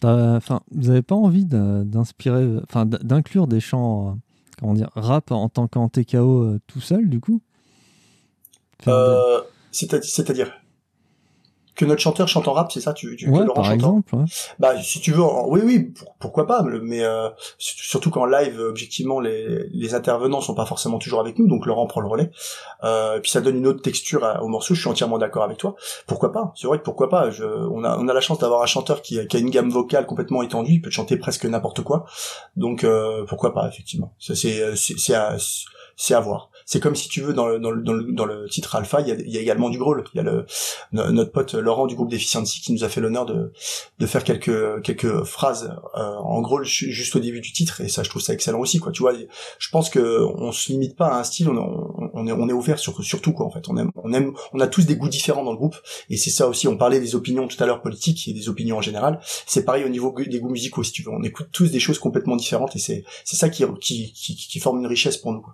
Enfin, 0.02 0.60
vous 0.72 0.90
avez 0.90 1.00
pas 1.00 1.14
envie 1.14 1.46
d'inspirer, 1.46 2.58
enfin 2.64 2.84
d'inclure 2.84 3.46
des 3.46 3.60
chants, 3.60 4.10
euh, 4.10 4.12
comment 4.60 4.74
dire, 4.74 4.90
rap 4.94 5.30
en 5.30 5.48
tant 5.48 5.68
qu'en 5.68 5.88
TKO 5.88 6.42
euh, 6.42 6.60
tout 6.66 6.82
seul 6.82 7.08
du 7.08 7.18
coup? 7.18 7.40
Euh, 8.86 9.40
C'est-à-dire? 9.72 10.52
Que 11.76 11.84
notre 11.84 12.00
chanteur 12.00 12.26
chante 12.26 12.48
en 12.48 12.52
rap, 12.54 12.72
c'est 12.72 12.80
ça 12.80 12.94
tu, 12.94 13.14
tu 13.16 13.28
ouais, 13.28 13.44
par 13.54 13.70
exemple. 13.70 14.16
Bah 14.58 14.80
si 14.82 15.00
tu 15.00 15.12
veux, 15.12 15.22
oui 15.48 15.60
oui, 15.62 15.92
pourquoi 16.18 16.46
pas, 16.46 16.62
mais 16.62 17.04
euh, 17.04 17.28
surtout 17.58 18.10
qu'en 18.10 18.24
live, 18.24 18.58
objectivement, 18.58 19.20
les, 19.20 19.68
les 19.70 19.94
intervenants 19.94 20.40
sont 20.40 20.54
pas 20.54 20.64
forcément 20.64 20.98
toujours 20.98 21.20
avec 21.20 21.38
nous, 21.38 21.46
donc 21.46 21.66
Laurent 21.66 21.86
prend 21.86 22.00
le 22.00 22.08
relais. 22.08 22.30
Euh, 22.82 23.20
puis 23.20 23.30
ça 23.30 23.42
donne 23.42 23.56
une 23.56 23.66
autre 23.66 23.82
texture 23.82 24.38
au 24.40 24.48
morceau. 24.48 24.74
Je 24.74 24.80
suis 24.80 24.88
entièrement 24.88 25.18
d'accord 25.18 25.44
avec 25.44 25.58
toi. 25.58 25.76
Pourquoi 26.06 26.32
pas 26.32 26.52
C'est 26.56 26.66
vrai 26.66 26.78
que 26.78 26.84
pourquoi 26.84 27.10
pas. 27.10 27.30
Je, 27.30 27.44
on 27.44 27.84
a 27.84 27.98
on 27.98 28.08
a 28.08 28.14
la 28.14 28.20
chance 28.20 28.38
d'avoir 28.38 28.62
un 28.62 28.66
chanteur 28.66 29.02
qui, 29.02 29.24
qui, 29.26 29.36
a 29.36 29.40
une 29.40 29.50
gamme 29.50 29.68
vocale 29.68 30.06
complètement 30.06 30.42
étendue, 30.42 30.72
il 30.72 30.80
peut 30.80 30.90
chanter 30.90 31.16
presque 31.18 31.44
n'importe 31.44 31.82
quoi. 31.82 32.06
Donc 32.56 32.84
euh, 32.84 33.24
pourquoi 33.28 33.52
pas 33.52 33.68
effectivement. 33.68 34.14
C'est 34.18 34.34
c'est 34.34 34.74
c'est 34.76 35.14
à, 35.14 35.36
c'est 35.96 36.14
à 36.14 36.20
voir 36.20 36.50
c'est 36.66 36.80
comme 36.80 36.96
si 36.96 37.08
tu 37.08 37.20
veux 37.20 37.32
dans 37.32 37.46
le, 37.46 37.60
dans 37.60 37.70
le, 37.70 38.12
dans 38.12 38.24
le, 38.24 38.48
titre 38.48 38.74
Alpha, 38.74 39.00
il 39.00 39.06
y, 39.06 39.12
a, 39.12 39.14
il 39.14 39.30
y 39.30 39.38
a, 39.38 39.40
également 39.40 39.70
du 39.70 39.78
growl. 39.78 40.02
Il 40.12 40.16
y 40.16 40.20
a 40.20 40.24
le, 40.24 40.46
notre 40.90 41.30
pote 41.30 41.54
Laurent 41.54 41.86
du 41.86 41.94
groupe 41.94 42.10
Deficiency 42.10 42.60
qui 42.60 42.72
nous 42.72 42.82
a 42.82 42.88
fait 42.88 43.00
l'honneur 43.00 43.24
de, 43.24 43.52
de 44.00 44.06
faire 44.06 44.24
quelques, 44.24 44.82
quelques 44.82 45.22
phrases 45.22 45.76
euh, 45.96 46.16
en 46.16 46.40
growl 46.40 46.64
juste 46.64 47.14
au 47.14 47.20
début 47.20 47.40
du 47.40 47.52
titre 47.52 47.80
et 47.80 47.88
ça 47.88 48.02
je 48.02 48.10
trouve 48.10 48.20
ça 48.20 48.32
excellent 48.32 48.58
aussi 48.58 48.80
quoi. 48.80 48.90
Tu 48.90 49.02
vois, 49.02 49.12
je 49.58 49.68
pense 49.70 49.88
que 49.90 50.24
on 50.24 50.50
se 50.50 50.72
limite 50.72 50.96
pas 50.96 51.06
à 51.06 51.20
un 51.20 51.24
style, 51.24 51.48
on, 51.48 52.10
on 52.12 52.26
est 52.26 52.32
on 52.32 52.48
est 52.48 52.52
ouvert 52.52 52.80
sur 52.80 53.00
surtout 53.04 53.32
quoi 53.32 53.46
en 53.46 53.50
fait. 53.50 53.68
On 53.68 53.76
aime 53.76 53.92
on 53.94 54.12
aime 54.12 54.34
on 54.52 54.58
a 54.58 54.66
tous 54.66 54.86
des 54.86 54.96
goûts 54.96 55.08
différents 55.08 55.44
dans 55.44 55.52
le 55.52 55.58
groupe 55.58 55.76
et 56.10 56.16
c'est 56.16 56.30
ça 56.30 56.48
aussi. 56.48 56.66
On 56.66 56.76
parlait 56.76 56.98
des 56.98 57.14
opinions 57.14 57.46
tout 57.46 57.62
à 57.62 57.66
l'heure 57.66 57.80
politiques 57.80 58.26
et 58.26 58.32
des 58.32 58.48
opinions 58.48 58.78
en 58.78 58.82
général. 58.82 59.20
C'est 59.46 59.64
pareil 59.64 59.84
au 59.84 59.88
niveau 59.88 60.12
des 60.18 60.40
goûts 60.40 60.50
musicaux 60.50 60.82
si 60.82 60.90
tu 60.90 61.04
veux. 61.04 61.12
On 61.12 61.22
écoute 61.22 61.48
tous 61.52 61.70
des 61.70 61.80
choses 61.80 62.00
complètement 62.00 62.34
différentes 62.34 62.74
et 62.74 62.80
c'est 62.80 63.04
c'est 63.24 63.36
ça 63.36 63.50
qui, 63.50 63.64
qui 63.80 64.12
qui 64.12 64.58
forme 64.58 64.80
une 64.80 64.86
richesse 64.88 65.16
pour 65.16 65.32
nous. 65.32 65.46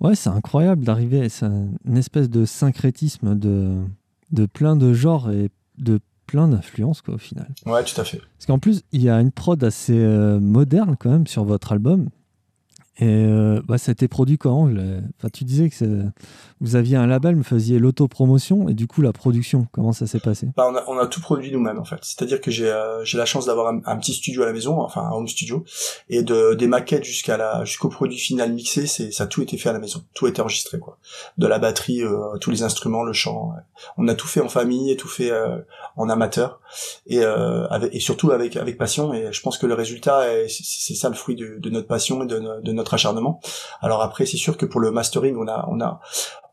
Ouais, 0.00 0.14
c'est 0.14 0.30
incroyable 0.30 0.84
d'arriver 0.84 1.20
à 1.22 1.46
une 1.86 1.96
espèce 1.96 2.28
de 2.28 2.44
syncrétisme 2.44 3.38
de, 3.38 3.76
de 4.32 4.46
plein 4.46 4.76
de 4.76 4.92
genres 4.92 5.30
et 5.30 5.50
de 5.78 6.00
plein 6.26 6.48
d'influences, 6.48 7.02
quoi, 7.02 7.14
au 7.14 7.18
final. 7.18 7.48
Ouais, 7.66 7.84
tout 7.84 8.00
à 8.00 8.04
fait. 8.04 8.20
Parce 8.38 8.46
qu'en 8.46 8.58
plus, 8.58 8.82
il 8.92 9.02
y 9.02 9.08
a 9.08 9.20
une 9.20 9.30
prod 9.30 9.62
assez 9.62 9.98
euh, 9.98 10.40
moderne, 10.40 10.96
quand 10.98 11.10
même, 11.10 11.26
sur 11.26 11.44
votre 11.44 11.72
album. 11.72 12.08
Et 12.98 13.06
euh, 13.06 13.60
bah, 13.66 13.76
ça 13.78 13.90
a 13.90 13.92
été 13.92 14.06
produit 14.06 14.38
quand 14.38 14.68
enfin, 14.68 15.28
Tu 15.32 15.44
disais 15.44 15.68
que 15.68 16.04
vous 16.60 16.76
aviez 16.76 16.96
un 16.96 17.06
label, 17.06 17.34
vous 17.34 17.42
faisiez 17.42 17.78
l'autopromotion 17.78 18.68
et 18.68 18.74
du 18.74 18.86
coup 18.86 19.02
la 19.02 19.12
production, 19.12 19.66
comment 19.72 19.92
ça 19.92 20.06
s'est 20.06 20.20
passé? 20.20 20.48
Bah, 20.56 20.66
on, 20.70 20.76
a, 20.76 20.84
on, 20.86 20.98
a, 20.98 21.06
tout 21.06 21.20
produit 21.20 21.52
nous-mêmes 21.52 21.78
en 21.78 21.84
fait. 21.84 21.98
C'est-à-dire 22.02 22.40
que 22.40 22.50
j'ai 22.50 22.70
euh, 22.70 23.04
la 23.14 23.24
chance 23.24 23.46
d'avoir 23.46 23.74
un, 23.84 23.96
petit 23.96 24.14
studio 24.14 24.42
à 24.42 24.46
la 24.46 24.52
maison, 24.52 24.80
enfin 24.80 25.02
un 25.02 25.10
home 25.10 25.26
studio, 25.26 25.64
et 26.08 26.22
de 26.22 26.54
des 26.54 26.66
maquettes 26.66 27.04
jusqu'à 27.04 27.36
la 27.36 27.64
jusqu'au 27.64 27.88
produit 27.88 28.18
final 28.18 28.52
mixé, 28.52 28.86
ça 28.86 29.24
a 29.24 29.26
tout 29.26 29.42
été 29.42 29.58
fait 29.58 29.68
à 29.68 29.72
la 29.72 29.78
maison, 29.80 30.04
tout 30.14 30.26
a 30.26 30.28
été 30.28 30.40
enregistré 30.40 30.78
quoi. 30.78 30.98
De 31.36 31.46
la 31.46 31.58
batterie, 31.58 32.02
euh, 32.02 32.38
tous 32.40 32.50
les 32.50 32.62
instruments, 32.62 33.02
le 33.02 33.12
chant, 33.12 33.52
on 33.96 34.06
a 34.06 34.14
tout 34.14 34.28
fait 34.28 34.40
en 34.40 34.48
famille 34.48 34.90
et 34.90 34.96
tout 34.96 35.08
fait 35.08 35.32
euh, 35.32 35.58
en 35.96 36.08
amateur 36.08 36.60
et 37.06 37.24
avec, 37.24 37.94
et 37.94 38.00
surtout 38.00 38.30
avec 38.30 38.56
avec 38.56 38.78
passion. 38.78 39.12
Et 39.12 39.32
je 39.32 39.40
pense 39.42 39.58
que 39.58 39.66
le 39.66 39.74
résultat, 39.74 40.24
c'est 40.48 40.94
ça 40.94 41.08
le 41.08 41.14
fruit 41.14 41.36
de, 41.36 41.58
de 41.58 41.70
notre 41.70 41.86
passion 41.86 42.22
et 42.22 42.26
de, 42.26 42.62
de 42.62 42.72
notre 42.72 42.83
acharnement. 42.92 43.40
Alors 43.80 44.02
après, 44.02 44.26
c'est 44.26 44.36
sûr 44.36 44.58
que 44.58 44.66
pour 44.66 44.80
le 44.80 44.90
mastering, 44.90 45.36
on 45.36 45.48
a, 45.48 45.66
on 45.70 45.80
a, 45.80 46.00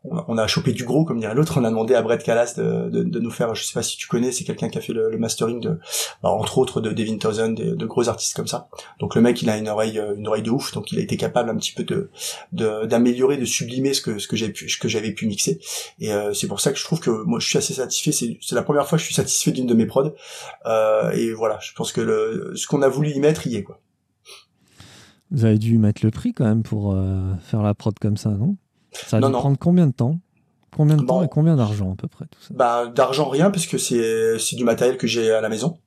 on 0.04 0.36
a 0.36 0.46
chopé 0.46 0.72
du 0.72 0.84
gros, 0.84 1.04
comme 1.04 1.20
dirait 1.20 1.34
l'autre. 1.34 1.58
On 1.60 1.64
a 1.64 1.70
demandé 1.70 1.94
à 1.94 2.02
Brett 2.02 2.22
Callas 2.22 2.54
de, 2.56 2.88
de, 2.88 3.20
nous 3.20 3.30
faire, 3.30 3.54
je 3.54 3.64
sais 3.64 3.72
pas 3.72 3.82
si 3.82 3.96
tu 3.96 4.08
connais, 4.08 4.32
c'est 4.32 4.44
quelqu'un 4.44 4.68
qui 4.68 4.78
a 4.78 4.80
fait 4.80 4.92
le, 4.92 5.16
mastering 5.16 5.60
de, 5.60 5.78
bah, 6.22 6.30
entre 6.30 6.58
autres, 6.58 6.80
de 6.80 6.90
Devin 6.90 7.18
Townsend, 7.18 7.54
de, 7.54 7.74
de, 7.74 7.86
gros 7.86 8.08
artistes 8.08 8.34
comme 8.34 8.48
ça. 8.48 8.68
Donc 8.98 9.14
le 9.14 9.20
mec, 9.20 9.40
il 9.42 9.50
a 9.50 9.56
une 9.56 9.68
oreille, 9.68 10.02
une 10.16 10.26
oreille 10.26 10.42
de 10.42 10.50
ouf, 10.50 10.72
donc 10.72 10.90
il 10.92 10.98
a 10.98 11.02
été 11.02 11.16
capable 11.16 11.50
un 11.50 11.56
petit 11.56 11.72
peu 11.72 11.84
de 11.84 12.10
d'améliorer, 12.52 13.36
de, 13.36 13.44
sublimer 13.44 13.94
ce 13.94 14.00
que 14.00 14.18
ce 14.18 14.26
que 14.26 14.36
j'ai 14.36 14.48
pu, 14.48 14.68
ce 14.68 14.78
que 14.78 14.88
j'avais 14.88 15.12
pu 15.12 15.26
mixer. 15.26 15.60
Et 16.00 16.12
euh, 16.12 16.32
c'est 16.32 16.48
pour 16.48 16.60
ça 16.60 16.72
que 16.72 16.78
je 16.78 16.84
trouve 16.84 17.00
que 17.00 17.10
moi, 17.10 17.38
je 17.38 17.46
suis 17.46 17.58
assez 17.58 17.74
satisfait. 17.74 18.12
C'est 18.12 18.54
la 18.54 18.62
première 18.62 18.86
fois 18.88 18.98
que 18.98 19.02
je 19.02 19.06
suis 19.06 19.14
satisfait 19.14 19.52
d'une 19.52 19.66
de 19.66 19.74
mes 19.74 19.86
prods. 19.86 20.14
Euh, 20.66 21.10
et 21.12 21.32
voilà, 21.32 21.58
je 21.60 21.72
pense 21.74 21.92
que 21.92 22.00
le, 22.00 22.52
ce 22.56 22.66
qu'on 22.66 22.82
a 22.82 22.88
voulu 22.88 23.10
y 23.10 23.20
mettre, 23.20 23.46
y 23.46 23.56
est 23.56 23.62
quoi. 23.62 23.78
Vous 25.32 25.44
avez 25.44 25.58
dû 25.58 25.78
mettre 25.78 26.04
le 26.04 26.10
prix 26.10 26.34
quand 26.34 26.44
même 26.44 26.62
pour 26.62 26.92
euh, 26.92 27.34
faire 27.40 27.62
la 27.62 27.74
prod 27.74 27.98
comme 27.98 28.16
ça, 28.16 28.30
non? 28.30 28.56
Ça 28.92 29.16
a 29.16 29.20
dû 29.20 29.32
prendre 29.32 29.58
combien 29.58 29.86
de 29.86 29.92
temps? 29.92 30.18
Combien 30.76 30.96
de 30.96 31.04
temps 31.04 31.22
et 31.22 31.28
combien 31.28 31.56
d'argent 31.56 31.92
à 31.92 31.96
peu 31.96 32.08
près 32.08 32.26
tout 32.30 32.40
ça? 32.40 32.54
Bah 32.54 32.86
d'argent 32.86 33.28
rien 33.28 33.50
parce 33.50 33.66
que 33.66 33.78
c'est 33.78 34.56
du 34.56 34.64
matériel 34.64 34.96
que 34.96 35.06
j'ai 35.06 35.30
à 35.30 35.40
la 35.40 35.48
maison. 35.48 35.78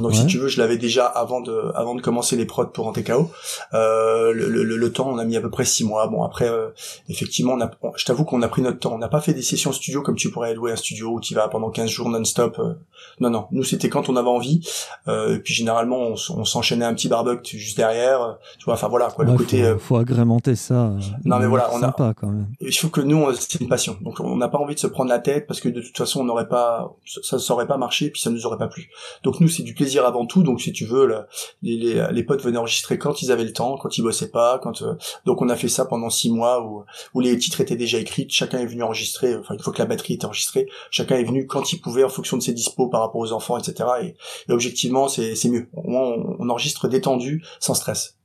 Donc 0.00 0.14
si 0.14 0.26
tu 0.26 0.38
veux, 0.38 0.48
je 0.48 0.58
l'avais 0.58 0.78
déjà 0.78 1.04
avant 1.04 1.42
de 1.42 1.70
avant 1.74 1.94
de 1.94 2.00
commencer 2.00 2.34
les 2.34 2.46
prods 2.46 2.68
pour 2.68 2.86
Antekao. 2.86 3.30
Euh, 3.74 4.32
le, 4.32 4.48
le, 4.48 4.64
le, 4.64 4.92
temps, 4.92 5.10
on 5.10 5.18
a 5.18 5.24
mis 5.24 5.36
à 5.36 5.42
peu 5.42 5.50
près 5.50 5.66
six 5.66 5.84
mois. 5.84 6.06
Bon 6.06 6.22
après, 6.22 6.48
euh, 6.48 6.68
effectivement, 7.10 7.52
on 7.52 7.60
a, 7.60 7.70
je 7.96 8.04
t'avoue 8.06 8.24
qu'on 8.24 8.40
a 8.40 8.48
pris 8.48 8.62
notre 8.62 8.78
temps. 8.78 8.94
On 8.94 8.98
n'a 8.98 9.08
pas 9.08 9.20
fait 9.20 9.34
des 9.34 9.42
sessions 9.42 9.70
studio 9.70 10.00
comme 10.00 10.16
tu 10.16 10.30
pourrais 10.30 10.54
louer 10.54 10.72
un 10.72 10.76
studio 10.76 11.10
où 11.10 11.20
tu 11.20 11.34
vas 11.34 11.46
pendant 11.48 11.68
15 11.68 11.90
jours 11.90 12.08
non-stop. 12.08 12.58
Euh. 12.58 12.72
Non 13.20 13.28
non, 13.28 13.46
nous 13.50 13.64
c'était 13.64 13.90
quand 13.90 14.08
on 14.08 14.16
avait 14.16 14.28
envie. 14.28 14.66
Euh, 15.08 15.36
et 15.36 15.38
puis 15.40 15.52
généralement, 15.52 15.98
on, 15.98 16.14
on 16.36 16.44
s'enchaînait 16.44 16.86
un 16.86 16.94
petit 16.94 17.08
barbecue 17.08 17.58
juste 17.58 17.76
derrière. 17.76 18.22
Euh, 18.22 18.32
tu 18.58 18.64
vois, 18.64 18.74
enfin 18.74 18.88
voilà 18.88 19.10
quoi. 19.10 19.26
le 19.26 19.34
côté. 19.34 19.62
Faut, 19.74 19.78
faut, 19.78 19.96
agrémenter 19.96 20.56
ça. 20.56 20.94
Non 21.26 21.38
mais 21.38 21.46
voilà, 21.46 21.68
on 21.74 21.82
a. 21.82 21.92
quand 21.92 22.28
même. 22.28 22.46
Il 22.60 22.72
faut 22.72 22.88
que 22.88 23.02
nous, 23.02 23.30
c'est 23.34 23.60
une 23.60 23.68
passion. 23.68 23.98
Donc 24.00 24.20
on 24.20 24.36
n'a 24.36 24.48
pas 24.48 24.58
envie 24.58 24.74
de 24.74 24.80
se 24.80 24.86
prendre 24.86 25.10
la 25.10 25.18
tête 25.18 25.46
parce 25.46 25.60
que 25.60 25.68
de 25.68 25.82
toute 25.82 25.98
façon, 25.98 26.20
on 26.20 26.24
n'aurait 26.24 26.48
pas, 26.48 26.94
ça, 27.22 27.38
ça 27.38 27.52
aurait 27.52 27.66
pas 27.66 27.76
marché, 27.76 28.08
puis 28.08 28.22
ça 28.22 28.30
nous 28.30 28.46
aurait 28.46 28.56
pas 28.56 28.68
plu. 28.68 28.88
Donc 29.22 29.40
nous, 29.40 29.48
c'est 29.48 29.62
du 29.62 29.74
plaisir 29.82 30.06
avant 30.06 30.26
tout. 30.26 30.44
Donc 30.44 30.60
si 30.60 30.72
tu 30.72 30.84
veux, 30.84 31.26
les, 31.62 32.22
potes 32.22 32.42
venaient 32.42 32.58
enregistrer 32.58 32.98
quand 32.98 33.20
ils 33.20 33.32
avaient 33.32 33.44
le 33.44 33.52
temps, 33.52 33.76
quand 33.76 33.98
ils 33.98 34.02
bossaient 34.02 34.30
pas, 34.30 34.60
quand 34.62 34.82
euh, 34.82 34.94
donc 35.26 35.42
on 35.42 35.48
a 35.48 35.56
fait 35.56 35.68
ça 35.68 35.84
pendant 35.84 36.08
six 36.08 36.30
mois 36.30 36.64
où, 36.64 37.20
les 37.20 37.36
titres 37.36 37.60
étaient 37.60 37.76
déjà 37.76 37.98
écrits, 37.98 38.26
chacun 38.28 38.60
est 38.60 38.66
venu 38.66 38.82
enregistrer, 38.84 39.36
enfin 39.36 39.54
une 39.54 39.60
fois 39.60 39.72
que 39.72 39.80
la 39.80 39.86
batterie 39.86 40.14
était 40.14 40.24
enregistrée, 40.24 40.68
chacun 40.90 41.16
est 41.16 41.24
venu 41.24 41.46
quand 41.46 41.72
il 41.72 41.80
pouvait 41.80 42.04
en 42.04 42.08
fonction 42.08 42.36
de 42.36 42.42
ses 42.42 42.52
dispos 42.52 42.88
par 42.88 43.00
rapport 43.00 43.20
aux 43.20 43.32
enfants, 43.32 43.58
etc. 43.58 43.88
Et, 44.02 44.14
objectivement 44.52 45.08
c'est 45.08 45.48
mieux. 45.48 45.68
On, 45.74 46.48
enregistre 46.48 46.86
détendu, 46.86 47.44
sans 47.60 47.74
stress. 47.74 48.18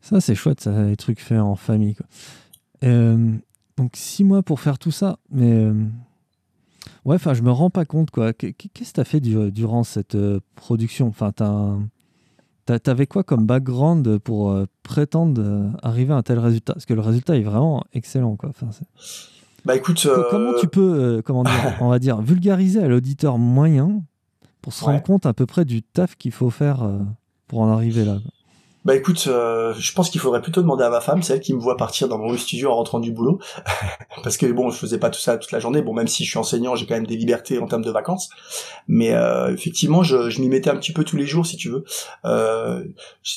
Ça, 0.00 0.20
c'est 0.20 0.34
chouette, 0.34 0.60
ça, 0.60 0.84
les 0.84 0.96
trucs 0.96 1.20
faits 1.20 1.40
en 1.40 1.56
famille. 1.56 1.94
Quoi. 1.94 2.06
Euh, 2.84 3.32
donc, 3.76 3.92
six 3.96 4.24
mois 4.24 4.42
pour 4.42 4.60
faire 4.60 4.78
tout 4.78 4.90
ça, 4.90 5.18
mais. 5.30 5.70
Ouais, 7.04 7.16
enfin, 7.16 7.34
je 7.34 7.42
me 7.42 7.50
rends 7.50 7.70
pas 7.70 7.84
compte, 7.84 8.10
quoi. 8.10 8.32
Qu'est- 8.32 8.52
Qu'est-ce 8.52 8.90
que 8.90 8.96
t'as 8.96 9.04
fait 9.04 9.20
du- 9.20 9.50
durant 9.52 9.82
cette 9.84 10.14
euh, 10.14 10.40
production? 10.56 11.08
Enfin, 11.08 11.32
T'avais 12.84 13.06
quoi 13.08 13.24
comme 13.24 13.46
background 13.46 14.18
pour 14.18 14.50
euh, 14.52 14.64
prétendre 14.84 15.42
euh, 15.44 15.68
arriver 15.82 16.12
à 16.12 16.16
un 16.18 16.22
tel 16.22 16.38
résultat? 16.38 16.74
Parce 16.74 16.86
que 16.86 16.94
le 16.94 17.00
résultat 17.00 17.36
est 17.36 17.42
vraiment 17.42 17.82
excellent, 17.94 18.36
quoi. 18.36 18.50
Enfin, 18.50 18.68
Bah 19.64 19.74
écoute, 19.74 20.00
Co- 20.04 20.08
euh, 20.10 20.24
Comment 20.30 20.54
tu 20.54 20.68
peux, 20.68 21.22
comment 21.24 21.42
dire, 21.42 21.52
on 21.80 21.88
va 21.88 21.98
dire, 21.98 22.20
vulgariser 22.22 22.80
à 22.82 22.86
l'auditeur 22.86 23.38
moyen 23.38 24.02
pour 24.62 24.72
se 24.72 24.84
rendre 24.84 25.02
compte 25.02 25.26
à 25.26 25.32
peu 25.34 25.46
près 25.46 25.64
du 25.64 25.82
taf 25.82 26.14
qu'il 26.16 26.30
faut 26.32 26.50
faire 26.50 26.88
pour 27.48 27.60
en 27.60 27.68
arriver 27.72 28.04
là 28.04 28.18
quoi? 28.22 28.30
Bah 28.86 28.96
écoute, 28.96 29.24
euh, 29.26 29.74
je 29.78 29.92
pense 29.92 30.08
qu'il 30.08 30.20
faudrait 30.22 30.40
plutôt 30.40 30.62
demander 30.62 30.84
à 30.84 30.88
ma 30.90 31.02
femme, 31.02 31.22
c'est 31.22 31.34
elle 31.34 31.40
qui 31.40 31.52
me 31.52 31.60
voit 31.60 31.76
partir 31.76 32.08
dans 32.08 32.16
mon 32.16 32.34
studio 32.38 32.70
en 32.70 32.76
rentrant 32.76 32.98
du 32.98 33.12
boulot, 33.12 33.38
parce 34.22 34.38
que 34.38 34.46
bon, 34.50 34.70
je 34.70 34.78
faisais 34.78 34.98
pas 34.98 35.10
tout 35.10 35.20
ça 35.20 35.36
toute 35.36 35.52
la 35.52 35.58
journée. 35.60 35.82
Bon, 35.82 35.92
même 35.92 36.08
si 36.08 36.24
je 36.24 36.30
suis 36.30 36.38
enseignant, 36.38 36.74
j'ai 36.76 36.86
quand 36.86 36.94
même 36.94 37.06
des 37.06 37.16
libertés 37.16 37.58
en 37.58 37.66
termes 37.66 37.84
de 37.84 37.90
vacances, 37.90 38.30
mais 38.88 39.12
euh, 39.12 39.52
effectivement, 39.52 40.02
je, 40.02 40.30
je 40.30 40.40
m'y 40.40 40.48
mettais 40.48 40.70
un 40.70 40.76
petit 40.76 40.92
peu 40.94 41.04
tous 41.04 41.18
les 41.18 41.26
jours, 41.26 41.44
si 41.44 41.58
tu 41.58 41.68
veux. 41.68 41.84
Euh, 42.24 42.82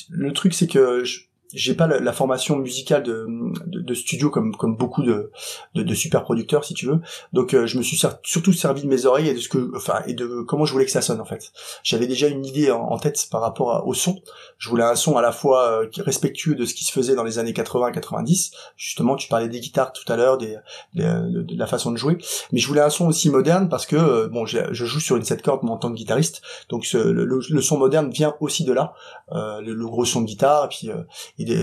le 0.08 0.32
truc, 0.32 0.54
c'est 0.54 0.66
que 0.66 1.04
je- 1.04 1.20
j'ai 1.54 1.74
pas 1.74 1.86
la, 1.86 2.12
formation 2.12 2.56
musicale 2.56 3.02
de, 3.02 3.26
de, 3.66 3.94
studio 3.94 4.30
comme 4.30 4.54
comme 4.56 4.76
beaucoup 4.76 5.02
de, 5.02 5.30
de, 5.74 5.94
super 5.94 6.22
producteurs, 6.22 6.64
si 6.64 6.74
tu 6.74 6.86
veux. 6.86 7.00
Donc, 7.32 7.54
euh, 7.54 7.66
je 7.66 7.78
me 7.78 7.82
suis 7.82 8.00
surtout 8.22 8.52
servi 8.52 8.82
de 8.82 8.88
mes 8.88 9.06
oreilles 9.06 9.28
et 9.28 9.34
de 9.34 9.38
ce 9.38 9.48
que, 9.48 9.70
enfin, 9.76 10.02
et 10.06 10.14
de 10.14 10.42
comment 10.42 10.64
je 10.64 10.72
voulais 10.72 10.84
que 10.84 10.90
ça 10.90 11.02
sonne 11.02 11.20
en 11.20 11.24
fait. 11.24 11.52
J'avais 11.82 12.06
déjà 12.06 12.28
une 12.28 12.44
idée 12.44 12.70
en, 12.70 12.98
tête 12.98 13.26
par 13.30 13.40
rapport 13.40 13.86
au 13.86 13.94
son 13.94 14.22
je 14.58 14.68
voulais 14.68 14.84
un 14.84 14.94
son 14.94 15.16
à 15.16 15.22
la 15.22 15.32
fois 15.32 15.68
euh, 15.68 15.86
respectueux 15.98 16.54
de 16.54 16.64
ce 16.64 16.74
qui 16.74 16.84
se 16.84 16.92
faisait 16.92 17.14
dans 17.14 17.24
les 17.24 17.38
années 17.38 17.52
80-90. 17.52 18.52
Justement, 18.76 19.16
tu 19.16 19.28
parlais 19.28 19.48
des 19.48 19.60
guitares 19.60 19.92
tout 19.92 20.10
à 20.10 20.16
l'heure, 20.16 20.38
des, 20.38 20.56
de, 20.94 21.44
la 21.56 21.66
façon 21.66 21.90
de 21.90 21.96
jouer. 21.96 22.18
Mais 22.52 22.60
je 22.60 22.68
voulais 22.68 22.80
un 22.80 22.90
son 22.90 23.06
aussi 23.06 23.30
moderne 23.30 23.68
parce 23.68 23.86
que 23.86 23.96
euh, 23.96 24.28
bon, 24.28 24.46
je 24.46 24.72
joue 24.72 25.00
sur 25.00 25.16
une 25.16 25.24
7 25.24 25.42
cordes 25.42 25.68
en 25.68 25.76
tant 25.76 25.90
que 25.90 25.96
guitariste, 25.96 26.42
donc 26.68 26.86
le, 26.92 27.60
son 27.60 27.78
moderne 27.78 28.10
vient 28.10 28.34
aussi 28.40 28.64
de 28.64 28.72
là, 28.72 28.94
le, 29.32 29.84
gros 29.84 30.04
son 30.04 30.22
de 30.22 30.26
guitare 30.26 30.66
et 30.66 30.68
puis 30.68 30.90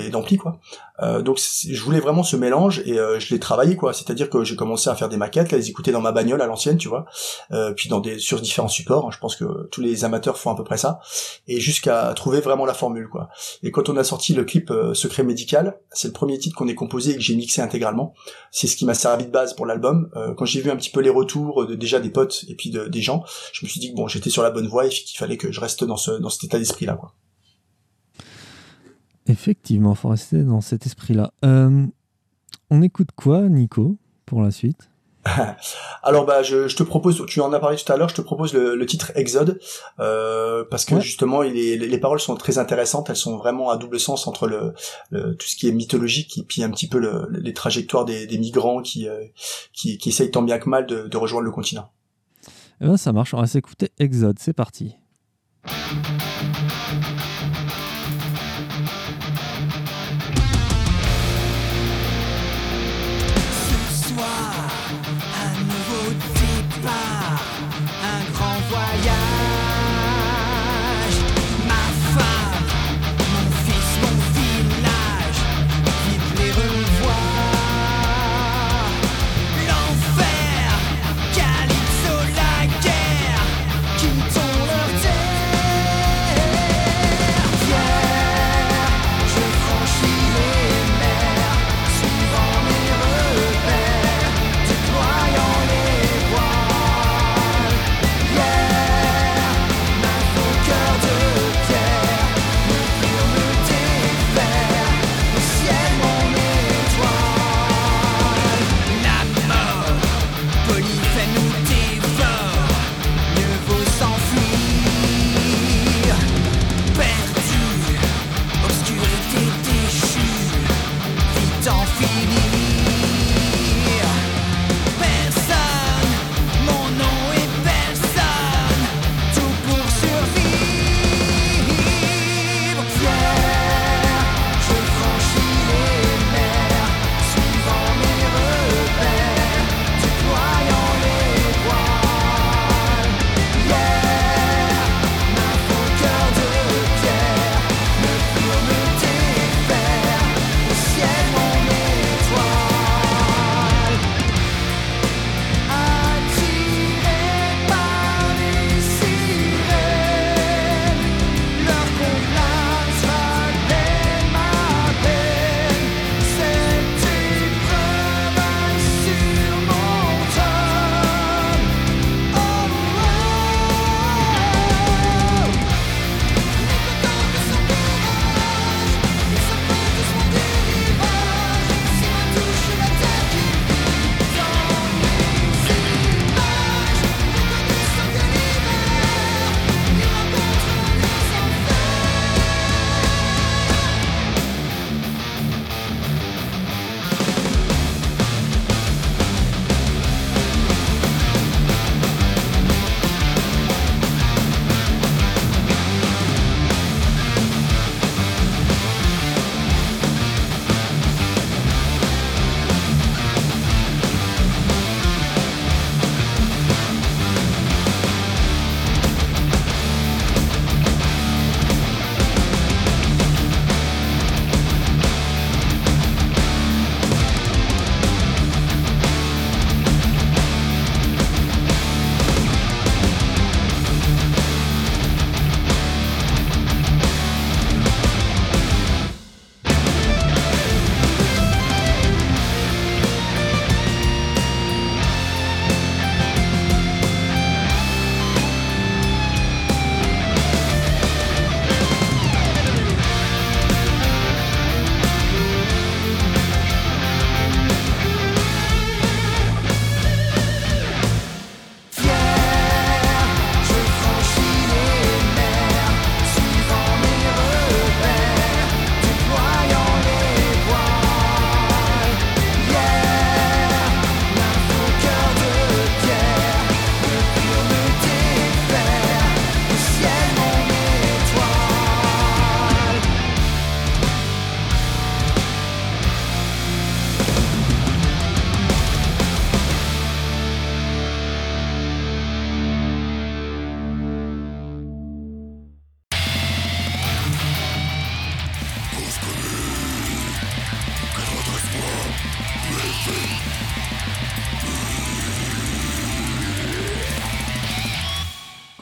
d'ampli 0.09 0.37
quoi. 0.37 0.59
Euh, 1.01 1.21
donc 1.21 1.39
je 1.39 1.81
voulais 1.81 1.99
vraiment 1.99 2.23
ce 2.23 2.35
mélange 2.35 2.81
et 2.85 2.99
euh, 2.99 3.19
je 3.19 3.33
l'ai 3.33 3.39
travaillé 3.39 3.75
quoi. 3.75 3.93
C'est-à-dire 3.93 4.29
que 4.29 4.43
j'ai 4.43 4.55
commencé 4.55 4.89
à 4.89 4.95
faire 4.95 5.09
des 5.09 5.17
maquettes, 5.17 5.51
à 5.53 5.57
les 5.57 5.69
écouter 5.69 5.91
dans 5.91 6.01
ma 6.01 6.11
bagnole 6.11 6.41
à 6.41 6.45
l'ancienne, 6.45 6.77
tu 6.77 6.87
vois, 6.87 7.05
euh, 7.51 7.73
puis 7.73 7.89
dans 7.89 7.99
des 7.99 8.19
sur 8.19 8.39
différents 8.39 8.67
supports. 8.67 9.07
hein. 9.07 9.09
je 9.11 9.17
pense 9.17 9.35
que 9.35 9.67
tous 9.71 9.81
les 9.81 10.05
amateurs 10.05 10.37
font 10.37 10.51
à 10.51 10.55
peu 10.55 10.63
près 10.63 10.77
ça 10.77 10.99
et 11.47 11.59
jusqu'à 11.59 12.13
trouver 12.15 12.39
vraiment 12.39 12.65
la 12.65 12.73
formule 12.73 13.09
quoi. 13.09 13.29
Et 13.63 13.71
quand 13.71 13.89
on 13.89 13.97
a 13.97 14.03
sorti 14.03 14.33
le 14.33 14.43
clip 14.43 14.69
euh, 14.71 14.93
Secret 14.93 15.23
médical, 15.23 15.79
c'est 15.91 16.07
le 16.07 16.13
premier 16.13 16.37
titre 16.37 16.55
qu'on 16.55 16.67
ait 16.67 16.75
composé 16.75 17.11
et 17.11 17.15
que 17.15 17.21
j'ai 17.21 17.35
mixé 17.35 17.61
intégralement. 17.61 18.13
C'est 18.51 18.67
ce 18.67 18.75
qui 18.75 18.85
m'a 18.85 18.93
servi 18.93 19.25
de 19.25 19.31
base 19.31 19.55
pour 19.55 19.65
l'album. 19.65 20.09
Euh, 20.15 20.33
quand 20.33 20.45
j'ai 20.45 20.61
vu 20.61 20.69
un 20.69 20.75
petit 20.75 20.91
peu 20.91 21.01
les 21.01 21.09
retours 21.09 21.65
de 21.65 21.75
déjà 21.75 21.99
des 21.99 22.09
potes 22.09 22.45
et 22.47 22.55
puis 22.55 22.69
de, 22.69 22.87
des 22.87 23.01
gens, 23.01 23.23
je 23.53 23.65
me 23.65 23.69
suis 23.69 23.79
dit 23.79 23.91
que 23.91 23.95
bon, 23.95 24.07
j'étais 24.07 24.29
sur 24.29 24.43
la 24.43 24.51
bonne 24.51 24.67
voie 24.67 24.85
et 24.85 24.89
qu'il 24.89 25.17
fallait 25.17 25.37
que 25.37 25.51
je 25.51 25.59
reste 25.59 25.83
dans 25.83 25.97
ce 25.97 26.11
dans 26.11 26.29
cet 26.29 26.43
état 26.43 26.59
d'esprit 26.59 26.85
là 26.85 26.93
quoi. 26.93 27.13
Effectivement, 29.27 29.95
faut 29.95 30.09
rester 30.09 30.43
dans 30.43 30.61
cet 30.61 30.85
esprit-là. 30.85 31.31
Euh, 31.45 31.85
on 32.69 32.81
écoute 32.81 33.09
quoi, 33.15 33.41
Nico, 33.49 33.97
pour 34.25 34.41
la 34.41 34.51
suite? 34.51 34.89
Alors 36.01 36.25
bah 36.25 36.41
je, 36.41 36.67
je 36.67 36.75
te 36.75 36.81
propose, 36.81 37.23
tu 37.27 37.41
en 37.41 37.53
as 37.53 37.59
parlé 37.59 37.77
tout 37.77 37.91
à 37.93 37.95
l'heure, 37.95 38.09
je 38.09 38.15
te 38.15 38.21
propose 38.21 38.53
le, 38.55 38.75
le 38.75 38.85
titre 38.87 39.11
Exode 39.13 39.59
euh, 39.99 40.65
parce 40.71 40.83
que 40.83 40.95
Ouais. 40.95 41.01
justement 41.01 41.43
il 41.43 41.55
est, 41.57 41.77
les, 41.77 41.87
les 41.87 41.97
paroles 41.99 42.19
sont 42.19 42.33
très 42.35 42.57
intéressantes, 42.57 43.07
elles 43.11 43.15
sont 43.15 43.37
vraiment 43.37 43.69
à 43.69 43.77
double 43.77 43.99
sens 43.99 44.25
entre 44.25 44.47
le, 44.47 44.73
le- 45.11 45.35
tout 45.35 45.45
ce 45.47 45.55
qui 45.55 45.67
est 45.69 45.71
mythologique 45.73 46.39
et 46.39 46.43
puis 46.43 46.63
un 46.63 46.71
petit 46.71 46.87
peu 46.87 46.97
le- 46.97 47.27
les 47.39 47.53
trajectoires 47.53 48.03
des, 48.03 48.25
des 48.25 48.39
migrants 48.39 48.81
qui, 48.81 49.07
euh, 49.07 49.23
qui 49.73 49.99
qui 49.99 50.09
essayent 50.09 50.31
tant 50.31 50.41
bien 50.41 50.57
que 50.57 50.67
mal 50.67 50.87
de, 50.87 51.07
de 51.07 51.17
rejoindre 51.17 51.45
le 51.45 51.51
continent. 51.51 51.91
Eh 52.81 52.87
ben, 52.87 52.97
ça 52.97 53.13
marche, 53.13 53.35
on 53.35 53.41
va 53.41 53.45
s'écouter 53.45 53.91
Exode, 53.99 54.39
c'est 54.39 54.53
parti. 54.53 54.95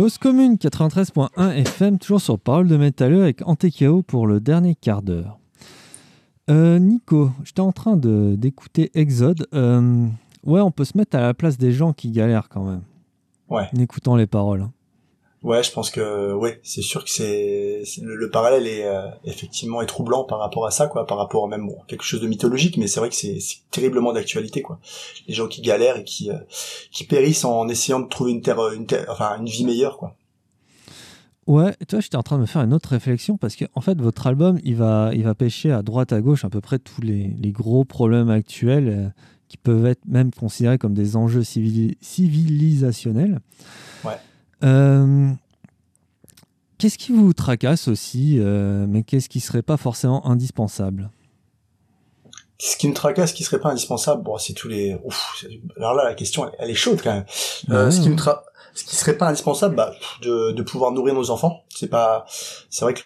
Cause 0.10 0.18
commune 0.18 0.56
93.1 0.56 1.52
FM, 1.52 2.00
toujours 2.00 2.20
sur 2.20 2.40
Parole 2.40 2.68
de 2.68 2.78
Métalleux 2.78 3.22
avec 3.22 3.48
Antekao 3.48 4.02
pour 4.02 4.26
le 4.26 4.40
dernier 4.40 4.74
quart 4.74 5.04
d'heure. 5.04 5.38
Euh, 6.50 6.80
Nico, 6.80 7.30
j'étais 7.44 7.60
en 7.60 7.72
train 7.72 7.96
d'écouter 7.96 8.90
Exode. 8.96 9.46
Euh, 9.54 10.08
ouais, 10.48 10.62
on 10.62 10.72
peut 10.72 10.86
se 10.86 10.98
mettre 10.98 11.16
à 11.16 11.22
la 11.22 11.36
place 11.36 11.60
des 11.60 11.72
gens 11.72 11.94
qui 11.94 12.10
galèrent 12.10 12.50
quand 12.50 12.64
même. 12.64 12.82
Ouais. 13.52 13.70
En 13.72 13.80
écoutant 13.80 14.16
les 14.16 14.26
paroles. 14.26 14.68
Ouais, 15.42 15.64
je 15.64 15.72
pense 15.72 15.90
que 15.90 16.34
ouais, 16.34 16.60
c'est 16.64 16.82
sûr 16.82 17.04
que 17.06 17.10
c'est 17.10 17.82
le, 18.02 18.16
le 18.16 18.30
parallèle 18.30 18.68
est 18.68 18.86
euh, 18.86 19.08
effectivement 19.24 19.82
est 19.82 19.86
troublant 19.86 20.26
par 20.26 20.40
rapport 20.40 20.66
à 20.66 20.72
ça 20.72 20.88
quoi, 20.88 21.08
par 21.08 21.18
rapport 21.18 21.46
à 21.46 21.48
même 21.48 21.66
bon, 21.66 21.78
quelque 21.88 22.04
chose 22.04 22.20
de 22.20 22.28
mythologique, 22.28 22.76
mais 22.76 22.88
c'est 22.88 23.00
vrai 23.00 23.08
que 23.08 23.16
c'est 23.16 23.40
terriblement 23.72 24.12
d'actualité 24.12 24.62
quoi. 24.62 24.80
Les 25.30 25.34
gens 25.34 25.48
qui 25.48 25.62
galèrent 25.62 25.96
et 25.96 26.04
qui 26.04 26.30
euh, 26.30 26.38
qui 26.92 27.06
périssent 27.06 27.46
en 27.46 27.70
essayant 27.70 28.02
de 28.02 28.10
trouver 28.10 28.32
une 28.34 28.42
terre 28.42 28.60
une 28.74 28.86
terre, 28.86 29.06
enfin 29.08 29.38
une 29.40 29.46
vie 29.46 29.64
meilleure 29.64 29.98
quoi. 29.98 30.16
Ouais, 31.48 31.74
et 31.82 31.86
toi, 31.86 32.00
j'étais 32.00 32.16
en 32.16 32.22
train 32.22 32.36
de 32.36 32.42
me 32.42 32.46
faire 32.46 32.62
une 32.62 32.76
autre 32.76 32.90
réflexion 32.90 33.38
parce 33.38 33.56
que, 33.56 33.66
en 33.74 33.82
fait, 33.82 34.00
votre 34.00 34.28
album, 34.28 34.60
il 34.64 34.76
va, 34.76 35.10
il 35.16 35.24
va 35.24 35.34
pêcher 35.34 35.72
à 35.72 35.82
droite, 35.82 36.14
à 36.14 36.22
gauche, 36.22 36.46
à 36.46 36.50
peu 36.52 36.62
près 36.62 36.78
tous 36.78 37.02
les, 37.02 37.34
les 37.42 37.52
gros 37.52 37.86
problèmes 37.86 38.30
actuels 38.30 38.88
euh, 38.88 39.10
qui 39.48 39.58
peuvent 39.58 39.88
être 39.88 40.06
même 40.06 40.30
considérés 40.30 40.78
comme 40.78 40.94
des 40.94 41.16
enjeux 41.16 41.42
civili- 41.42 41.98
civilisationnels. 42.02 43.40
Ouais. 44.04 44.18
Euh, 44.64 45.30
qu'est-ce 46.78 46.98
qui 46.98 47.12
vous 47.12 47.34
tracasse 47.34 47.88
aussi, 47.88 48.38
euh, 48.40 48.86
mais 48.88 49.04
qu'est-ce 49.04 49.30
qui 49.30 49.40
serait 49.40 49.62
pas 49.62 49.78
forcément 49.78 50.26
indispensable? 50.28 51.10
Ce 52.62 52.76
qui 52.76 52.90
me 52.90 52.94
tracasse, 52.94 53.30
ce 53.30 53.36
qui 53.36 53.44
serait 53.44 53.62
pas 53.62 53.70
indispensable, 53.70 54.22
bon, 54.22 54.38
c'est 54.38 54.54
tous 54.54 54.68
les. 54.68 54.98
Ouf, 55.06 55.46
alors 55.78 55.94
là, 55.94 56.04
la 56.04 56.14
question, 56.14 56.46
elle, 56.46 56.56
elle 56.60 56.70
est 56.70 56.76
chaude 56.76 57.00
quand 57.02 57.14
même. 57.14 57.26
Euh, 57.70 57.86
Ouais, 57.86 57.92
ce 57.92 58.00
qui 58.02 58.08
ouais. 58.08 58.12
me 58.12 58.18
tra... 58.18 58.44
ce 58.74 58.84
qui 58.84 58.96
serait 58.96 59.18
pas 59.18 59.28
indispensable, 59.28 59.76
bah, 59.76 59.94
de, 60.22 60.52
de 60.52 60.62
pouvoir 60.64 60.92
nourrir 60.92 61.14
nos 61.16 61.30
enfants. 61.32 61.64
C'est 61.70 61.90
pas, 61.90 62.26
c'est 62.70 62.86
vrai 62.86 62.94
que 62.94 63.02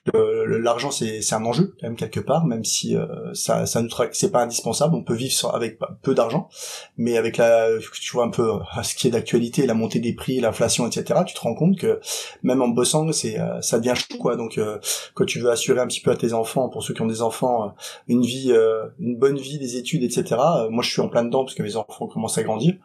l'argent 0.45 0.91
c'est 0.91 1.21
c'est 1.21 1.35
un 1.35 1.45
enjeu 1.45 1.75
quand 1.79 1.87
même 1.87 1.95
quelque 1.95 2.19
part, 2.19 2.45
même 2.45 2.63
si 2.63 2.95
euh, 2.95 3.33
ça 3.33 3.65
ça 3.65 3.81
nous 3.81 3.89
c'est 4.11 4.31
pas 4.31 4.41
indispensable. 4.43 4.95
On 4.95 5.03
peut 5.03 5.13
vivre 5.13 5.33
sans- 5.33 5.49
avec 5.51 5.79
peu 6.01 6.13
d'argent, 6.15 6.49
mais 6.97 7.17
avec 7.17 7.37
la, 7.37 7.67
tu 8.01 8.11
vois 8.13 8.25
un 8.25 8.29
peu 8.29 8.53
euh, 8.55 8.83
ce 8.83 8.95
qui 8.95 9.07
est 9.07 9.11
d'actualité, 9.11 9.65
la 9.65 9.73
montée 9.73 9.99
des 9.99 10.13
prix, 10.13 10.39
l'inflation, 10.39 10.87
etc. 10.87 11.21
Tu 11.25 11.33
te 11.33 11.39
rends 11.41 11.55
compte 11.55 11.77
que 11.77 11.99
même 12.43 12.61
en 12.61 12.67
bossant, 12.67 13.11
c'est 13.11 13.39
euh, 13.39 13.61
ça 13.61 13.79
devient 13.79 13.93
chaud 13.95 14.17
quoi. 14.19 14.35
Donc 14.35 14.57
euh, 14.57 14.79
quand 15.13 15.25
tu 15.25 15.39
veux 15.39 15.49
assurer 15.51 15.79
un 15.79 15.87
petit 15.87 16.01
peu 16.01 16.11
à 16.11 16.15
tes 16.15 16.33
enfants, 16.33 16.69
pour 16.69 16.83
ceux 16.83 16.93
qui 16.93 17.01
ont 17.01 17.07
des 17.07 17.21
enfants, 17.21 17.65
euh, 17.65 17.69
une 18.07 18.23
vie, 18.23 18.51
euh, 18.51 18.85
une 18.99 19.15
bonne 19.17 19.37
vie, 19.37 19.59
des 19.59 19.77
études, 19.77 20.03
etc. 20.03 20.35
moi, 20.69 20.83
je 20.83 20.89
suis 20.91 21.01
en 21.01 21.09
plein 21.09 21.23
dedans 21.23 21.43
parce 21.43 21.55
que 21.55 21.63
mes 21.63 21.75
enfants 21.75 22.07
commencent 22.07 22.37
à 22.37 22.43
grandir. 22.43 22.75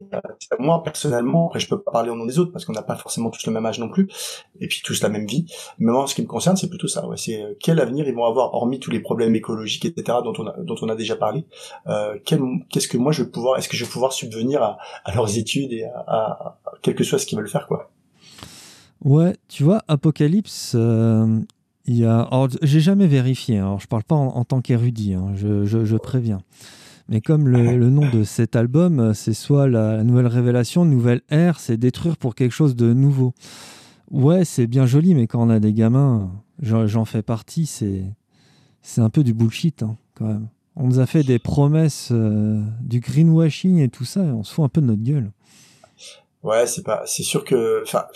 Euh, 0.00 0.20
moi, 0.60 0.82
personnellement, 0.84 1.46
après, 1.46 1.58
je 1.58 1.68
peux 1.68 1.80
pas 1.80 1.90
parler 1.90 2.10
au 2.10 2.14
nom 2.14 2.24
des 2.24 2.38
autres 2.38 2.52
parce 2.52 2.64
qu'on 2.64 2.72
n'a 2.72 2.82
pas 2.82 2.94
forcément 2.94 3.30
tous 3.30 3.44
le 3.46 3.52
même 3.52 3.66
âge 3.66 3.80
non 3.80 3.88
plus, 3.88 4.08
et 4.60 4.68
puis 4.68 4.80
tous 4.84 5.02
la 5.02 5.08
même 5.08 5.26
vie. 5.26 5.46
Mais 5.78 5.90
moi, 5.90 6.06
ce 6.06 6.14
qui 6.14 6.22
me 6.22 6.26
concerne, 6.26 6.56
c'est 6.56 6.68
plutôt 6.68 6.86
ça. 6.86 7.06
Ouais, 7.06 7.16
c'est 7.16 7.42
euh, 7.42 7.54
quel 7.60 7.80
avenir 7.80 8.06
ils 8.06 8.14
vont 8.14 8.24
avoir, 8.24 8.54
hormis 8.54 8.78
tous 8.78 8.90
les 8.90 9.00
problèmes 9.00 9.34
écologiques, 9.34 9.84
etc., 9.84 10.18
dont 10.22 10.34
on 10.82 10.88
a, 10.88 10.94
déjà 10.94 11.16
parlé. 11.16 11.44
Euh, 11.86 12.18
Qu'est-ce 12.24 12.88
que 12.88 12.96
moi 12.96 13.12
je 13.12 13.22
vais 13.22 13.30
pouvoir, 13.30 13.58
est-ce 13.58 13.68
que 13.68 13.76
je 13.76 13.84
vais 13.84 13.90
pouvoir 13.90 14.12
subvenir 14.12 14.62
à, 14.62 14.78
leurs 15.14 15.36
études 15.36 15.72
et 15.72 15.84
à, 15.84 16.58
quel 16.82 16.94
que 16.94 17.04
soit 17.04 17.18
ce 17.18 17.26
qu'ils 17.26 17.38
veulent 17.38 17.48
faire, 17.48 17.66
quoi? 17.66 17.90
Ouais, 19.04 19.36
tu 19.48 19.62
vois, 19.62 19.82
Apocalypse, 19.86 20.74
il 20.74 21.96
y 21.96 22.04
a. 22.04 22.28
J'ai 22.62 22.80
jamais 22.80 23.06
vérifié, 23.06 23.58
hein, 23.58 23.66
alors 23.66 23.80
je 23.80 23.86
parle 23.86 24.04
pas 24.04 24.16
en, 24.16 24.44
tant 24.44 24.60
qu'érudit, 24.60 25.14
hein, 25.14 25.32
je 25.34 25.96
préviens. 25.96 26.40
Mais 27.08 27.20
comme 27.22 27.48
le, 27.48 27.78
le 27.78 27.90
nom 27.90 28.08
de 28.10 28.22
cet 28.22 28.54
album, 28.54 29.00
euh, 29.00 29.14
c'est 29.14 29.32
soit 29.32 29.66
la, 29.66 29.96
la 29.96 30.04
nouvelle 30.04 30.26
révélation, 30.26 30.84
nouvelle 30.84 31.22
ère, 31.30 31.58
c'est 31.58 31.78
détruire 31.78 32.16
pour 32.18 32.34
quelque 32.34 32.52
chose 32.52 32.76
de 32.76 32.92
nouveau. 32.92 33.32
Ouais, 34.10 34.44
c'est 34.44 34.66
bien 34.66 34.86
joli, 34.86 35.14
mais 35.14 35.26
quand 35.26 35.42
on 35.42 35.50
a 35.50 35.60
des 35.60 35.72
gamins, 35.72 36.30
j'en 36.60 36.86
j'en 36.86 37.04
fais 37.04 37.22
partie, 37.22 37.66
c'est 37.66 38.04
c'est 38.82 39.00
un 39.00 39.10
peu 39.10 39.24
du 39.24 39.34
bullshit 39.34 39.82
hein, 39.82 39.96
quand 40.14 40.26
même. 40.26 40.48
On 40.76 40.86
nous 40.86 41.00
a 41.00 41.06
fait 41.06 41.24
des 41.24 41.38
promesses, 41.38 42.10
euh, 42.12 42.62
du 42.80 43.00
greenwashing 43.00 43.78
et 43.78 43.88
tout 43.88 44.04
ça, 44.04 44.24
et 44.24 44.30
on 44.30 44.44
se 44.44 44.54
fout 44.54 44.64
un 44.64 44.68
peu 44.68 44.80
de 44.80 44.86
notre 44.86 45.02
gueule. 45.02 45.30
Ouais, 46.44 46.68
c'est 46.68 46.84
pas, 46.84 47.02
c'est 47.04 47.24
sûr 47.24 47.44
que, 47.44 47.82
enfin, 47.82 48.06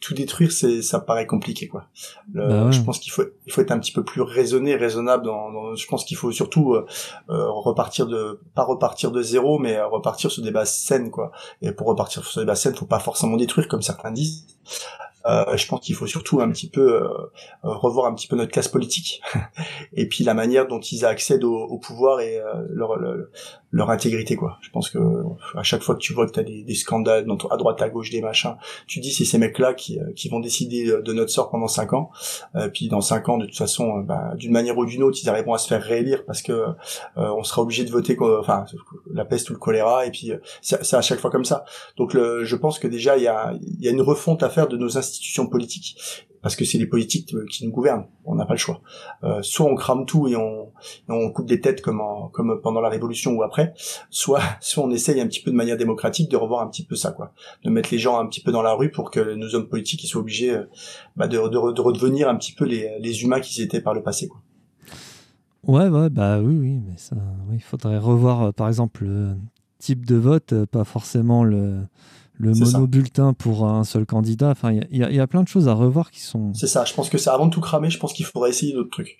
tout 0.00 0.14
détruire, 0.14 0.50
c'est, 0.50 0.82
ça 0.82 0.98
paraît 0.98 1.26
compliqué, 1.28 1.68
quoi. 1.68 1.84
Le- 2.32 2.48
Bah 2.48 2.64
ouais. 2.66 2.72
Je 2.72 2.82
pense 2.82 2.98
qu'il 2.98 3.12
faut, 3.12 3.22
il 3.46 3.52
faut 3.52 3.60
être 3.60 3.70
un 3.70 3.78
petit 3.78 3.92
peu 3.92 4.02
plus 4.02 4.20
raisonné, 4.20 4.74
raisonnable. 4.74 5.24
Dans, 5.26 5.52
dans- 5.52 5.76
je 5.76 5.86
pense 5.86 6.04
qu'il 6.04 6.16
faut 6.16 6.32
surtout 6.32 6.74
euh, 6.74 6.86
euh, 7.30 7.48
repartir 7.48 8.06
de, 8.08 8.40
pas 8.56 8.64
repartir 8.64 9.12
de 9.12 9.22
zéro, 9.22 9.58
mais 9.60 9.80
repartir 9.80 10.30
sur 10.30 10.42
des 10.42 10.50
bases 10.50 10.74
saines, 10.74 11.10
quoi. 11.12 11.30
Et 11.62 11.70
pour 11.70 11.86
repartir 11.86 12.24
sur 12.24 12.40
des 12.40 12.46
bases 12.46 12.62
saines, 12.62 12.74
faut 12.74 12.84
pas 12.86 12.98
forcément 12.98 13.36
détruire 13.36 13.68
comme 13.68 13.82
certains 13.82 14.10
disent. 14.10 14.46
Euh, 15.26 15.54
je 15.54 15.66
pense 15.68 15.80
qu'il 15.80 15.94
faut 15.94 16.06
surtout 16.06 16.40
un 16.40 16.50
petit 16.50 16.68
peu 16.70 16.94
euh, 16.94 17.08
euh, 17.66 17.74
revoir 17.74 18.06
un 18.06 18.14
petit 18.14 18.26
peu 18.26 18.36
notre 18.36 18.52
classe 18.52 18.68
politique 18.68 19.20
et 19.92 20.08
puis 20.08 20.24
la 20.24 20.32
manière 20.32 20.66
dont 20.66 20.80
ils 20.80 21.04
accèdent 21.04 21.44
au, 21.44 21.54
au 21.58 21.76
pouvoir 21.78 22.20
et 22.20 22.38
euh, 22.38 22.54
leur, 22.70 22.96
leur 22.96 23.26
leur 23.72 23.90
intégrité 23.90 24.36
quoi. 24.36 24.58
Je 24.60 24.70
pense 24.70 24.90
que 24.90 24.98
à 25.54 25.62
chaque 25.62 25.82
fois 25.82 25.94
que 25.94 26.00
tu 26.00 26.12
vois 26.12 26.26
que 26.26 26.32
tu 26.32 26.40
as 26.40 26.42
des, 26.42 26.74
scandales 26.74 27.26
à 27.50 27.56
droite 27.56 27.80
à 27.82 27.88
gauche 27.88 28.10
des 28.10 28.20
machins, 28.20 28.56
tu 28.86 29.00
dis 29.00 29.12
c'est 29.12 29.24
ces 29.24 29.38
mecs 29.38 29.58
là 29.58 29.74
qui 29.74 29.98
euh, 29.98 30.12
qui 30.14 30.28
vont 30.28 30.40
décider 30.40 30.86
de 30.86 31.12
notre 31.12 31.30
sort 31.30 31.50
pendant 31.50 31.68
cinq 31.68 31.92
ans. 31.92 32.10
Euh, 32.56 32.68
puis 32.68 32.88
dans 32.88 33.00
cinq 33.00 33.28
ans 33.28 33.38
de 33.38 33.46
toute 33.46 33.56
façon 33.56 33.98
euh, 33.98 34.02
bah, 34.02 34.32
d'une 34.36 34.52
manière 34.52 34.76
ou 34.76 34.86
d'une 34.86 35.02
autre 35.02 35.18
ils 35.22 35.28
arriveront 35.28 35.54
à 35.54 35.58
se 35.58 35.68
faire 35.68 35.82
réélire 35.82 36.24
parce 36.24 36.42
que 36.42 36.52
euh, 36.52 36.74
on 37.16 37.42
sera 37.42 37.62
obligé 37.62 37.84
de 37.84 37.90
voter 37.90 38.16
enfin 38.20 38.64
la 39.12 39.24
peste 39.24 39.50
ou 39.50 39.52
le 39.52 39.58
choléra 39.58 40.06
et 40.06 40.10
puis 40.10 40.32
euh, 40.32 40.38
c'est 40.60 40.94
à 40.94 41.02
chaque 41.02 41.20
fois 41.20 41.30
comme 41.30 41.44
ça. 41.44 41.64
Donc 41.96 42.14
le, 42.14 42.44
je 42.44 42.56
pense 42.56 42.78
que 42.78 42.88
déjà 42.88 43.16
il 43.16 43.22
y 43.22 43.28
a 43.28 43.54
y 43.78 43.88
a 43.88 43.90
une 43.90 44.02
refonte 44.02 44.42
à 44.42 44.48
faire 44.48 44.68
de 44.68 44.76
nos 44.76 44.98
institutions 44.98 45.46
politiques 45.46 46.26
parce 46.42 46.56
que 46.56 46.64
c'est 46.64 46.78
les 46.78 46.86
politiques 46.86 47.34
euh, 47.34 47.44
qui 47.50 47.64
nous 47.66 47.72
gouvernent. 47.72 48.06
On 48.24 48.34
n'a 48.34 48.46
pas 48.46 48.54
le 48.54 48.58
choix. 48.58 48.80
Euh, 49.24 49.42
soit 49.42 49.66
on 49.66 49.74
crame 49.74 50.06
tout 50.06 50.26
et 50.28 50.36
on, 50.36 50.70
on 51.08 51.30
coupe 51.30 51.46
des 51.46 51.60
têtes 51.60 51.82
comme 51.82 52.00
en- 52.00 52.28
comme 52.28 52.60
pendant 52.62 52.80
la 52.80 52.88
Révolution 52.88 53.32
ou 53.32 53.42
après, 53.42 53.74
soit 54.10 54.40
soit 54.60 54.84
on 54.84 54.90
essaye 54.90 55.20
un 55.20 55.26
petit 55.26 55.42
peu 55.42 55.50
de 55.50 55.56
manière 55.56 55.76
démocratique 55.76 56.30
de 56.30 56.36
revoir 56.36 56.62
un 56.62 56.68
petit 56.68 56.84
peu 56.84 56.96
ça 56.96 57.12
quoi, 57.12 57.32
de 57.64 57.70
mettre 57.70 57.88
les 57.92 57.98
gens 57.98 58.18
un 58.18 58.26
petit 58.26 58.40
peu 58.42 58.52
dans 58.52 58.62
la 58.62 58.72
rue 58.74 58.90
pour 58.90 59.10
que 59.10 59.34
nos 59.34 59.54
hommes 59.54 59.68
politiques 59.68 60.02
ils 60.04 60.08
soient 60.08 60.20
obligés 60.22 60.50
euh, 60.50 60.64
bah, 61.16 61.28
de, 61.28 61.36
de, 61.36 61.72
de 61.72 61.80
redevenir 61.80 62.28
un 62.28 62.36
petit 62.36 62.52
peu 62.52 62.64
les, 62.64 62.98
les 63.00 63.22
humains 63.22 63.40
qu'ils 63.40 63.62
étaient 63.62 63.80
par 63.80 63.94
le 63.94 64.02
passé 64.02 64.28
quoi. 64.28 64.40
Ouais, 65.66 65.88
ouais, 65.88 66.08
bah 66.08 66.40
oui, 66.40 66.56
oui, 66.56 66.80
mais 66.86 66.96
ça, 66.96 67.16
oui, 67.48 67.56
il 67.56 67.62
faudrait 67.62 67.98
revoir, 67.98 68.42
euh, 68.44 68.50
par 68.52 68.66
exemple, 68.68 69.04
le 69.04 69.36
type 69.78 70.06
de 70.06 70.16
vote, 70.16 70.54
pas 70.64 70.84
forcément 70.84 71.44
le, 71.44 71.80
le 72.40 72.52
monobulletin 72.54 73.32
pour 73.34 73.66
un 73.66 73.84
seul 73.84 74.06
candidat. 74.06 74.50
Enfin, 74.50 74.72
il 74.72 74.96
y 74.98 75.04
a- 75.04 75.10
y, 75.10 75.16
y 75.22 75.26
plein 75.26 75.42
de 75.42 75.48
choses 75.48 75.68
à 75.68 75.74
revoir 75.74 76.10
qui 76.10 76.20
sont. 76.20 76.52
C'est 76.54 76.66
ça. 76.66 76.84
Je 76.84 76.94
pense 76.94 77.08
que 77.10 77.18
c'est 77.18 77.30
avant 77.30 77.46
de 77.46 77.50
tout 77.52 77.60
cramer, 77.60 77.90
je 77.90 77.98
pense 77.98 78.12
qu'il 78.12 78.24
faudrait 78.24 78.50
essayer 78.50 78.72
d'autres 78.72 78.90
trucs. 78.90 79.18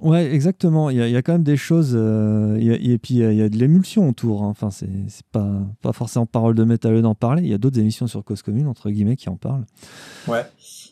Ouais, 0.00 0.32
exactement. 0.32 0.88
Il 0.88 0.96
y, 0.96 1.02
a- 1.02 1.08
il 1.08 1.12
y 1.12 1.16
a 1.16 1.20
quand 1.22 1.32
même 1.32 1.42
des 1.42 1.58
choses. 1.58 1.92
euh, 1.94 2.56
il 2.58 2.64
y 2.66 2.70
a- 2.70 2.76
et 2.94 2.96
puis, 2.96 3.14
il 3.14 3.20
y 3.20 3.24
a- 3.24 3.32
il 3.32 3.38
y 3.38 3.42
a 3.42 3.48
de 3.50 3.56
l'émulsion 3.58 4.08
autour. 4.08 4.44
hein. 4.44 4.48
Enfin, 4.48 4.70
c'est 4.70 4.88
pas, 5.30 5.50
pas 5.82 5.92
forcément 5.92 6.24
parole 6.26 6.54
de 6.54 6.64
métalleux 6.64 7.02
d'en 7.02 7.14
parler. 7.14 7.42
Il 7.42 7.48
y 7.48 7.54
a 7.54 7.58
d'autres 7.58 7.78
émissions 7.78 8.06
sur 8.06 8.24
Cause 8.24 8.40
Commune, 8.40 8.66
entre 8.66 8.88
guillemets, 8.88 9.16
qui 9.16 9.28
en 9.28 9.36
parlent. 9.36 9.66
Ouais. 10.26 10.44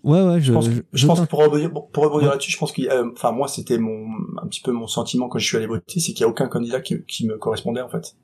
Ouais, 0.04 0.22
ouais, 0.22 0.40
je, 0.40 0.46
Je 0.46 0.52
pense 0.52 0.68
que, 0.68 0.74
je- 0.74 0.80
je 0.92 1.06
pense 1.06 1.20
que 1.20 1.26
pour 1.26 1.40
rebondir, 1.40 1.70
pour 1.72 2.04
rebondir 2.04 2.28
Ouais. 2.28 2.34
là-dessus, 2.34 2.50
je 2.52 2.58
pense 2.58 2.72
a- 2.78 2.92
euh, 2.92 3.10
enfin 3.12 3.32
moi 3.32 3.48
c'était 3.48 3.78
mon 3.78 4.06
un 4.42 4.46
petit 4.46 4.60
peu 4.60 4.70
mon 4.70 4.86
sentiment 4.86 5.28
quand 5.28 5.38
je 5.40 5.46
suis 5.46 5.56
allé 5.56 5.66
voter, 5.66 5.98
c'est 5.98 6.12
qu'il 6.12 6.20
y 6.20 6.24
a 6.24 6.28
aucun 6.28 6.46
candidat 6.46 6.80
qui, 6.80 7.02
qui 7.08 7.26
me 7.26 7.36
correspondait 7.36 7.80
en 7.80 7.88
fait. 7.88 8.14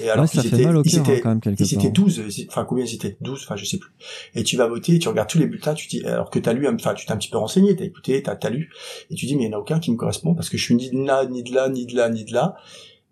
Et 0.00 0.04
Ouais, 0.10 0.26
ça 0.26 0.42
fait 0.42 0.48
étaient- 0.48 0.64
mal 0.64 0.76
au 0.76 0.82
ils 0.84 0.96
hein, 0.98 1.02
étaient- 1.02 1.20
quand 1.20 1.28
même 1.30 1.40
quelque 1.40 1.60
ils 1.62 1.74
part. 1.76 1.84
étaient 1.84 1.92
12, 1.92 2.22
ils- 2.38 2.46
enfin 2.48 2.64
combien 2.64 2.84
ils 2.84 2.94
étaient? 2.94 3.16
12, 3.20 3.40
enfin 3.44 3.56
je 3.56 3.64
sais 3.64 3.78
plus. 3.78 3.90
Et 4.34 4.42
tu 4.44 4.56
vas 4.56 4.66
voter, 4.68 4.98
tu 4.98 5.08
regardes 5.08 5.28
tous 5.28 5.38
les 5.38 5.46
bulletins, 5.46 5.74
tu 5.74 5.86
dis 5.88 6.04
alors 6.04 6.30
que 6.30 6.38
t'as 6.38 6.52
lu, 6.52 6.66
enfin 6.68 6.94
tu 6.94 7.06
t'es 7.06 7.12
un 7.12 7.16
petit 7.16 7.30
peu 7.30 7.38
renseigné, 7.38 7.74
t'as 7.76 7.84
écouté, 7.84 8.22
t'as 8.22 8.32
as 8.42 8.50
lu, 8.50 8.70
et 9.10 9.14
tu 9.14 9.26
dis 9.26 9.36
mais 9.36 9.44
il 9.44 9.50
y 9.50 9.54
en 9.54 9.58
a 9.58 9.60
aucun 9.60 9.78
qui 9.80 9.90
me 9.90 9.96
correspond 9.96 10.34
parce 10.34 10.48
que 10.48 10.56
je 10.56 10.62
suis 10.64 10.74
ni 10.74 10.90
de 10.90 11.04
là, 11.06 11.24
ni 11.26 11.42
de 11.42 11.54
là, 11.54 11.68
ni 11.68 11.86
de 11.86 11.96
là, 11.96 12.08
ni 12.08 12.24
de 12.24 12.32
là. 12.32 12.54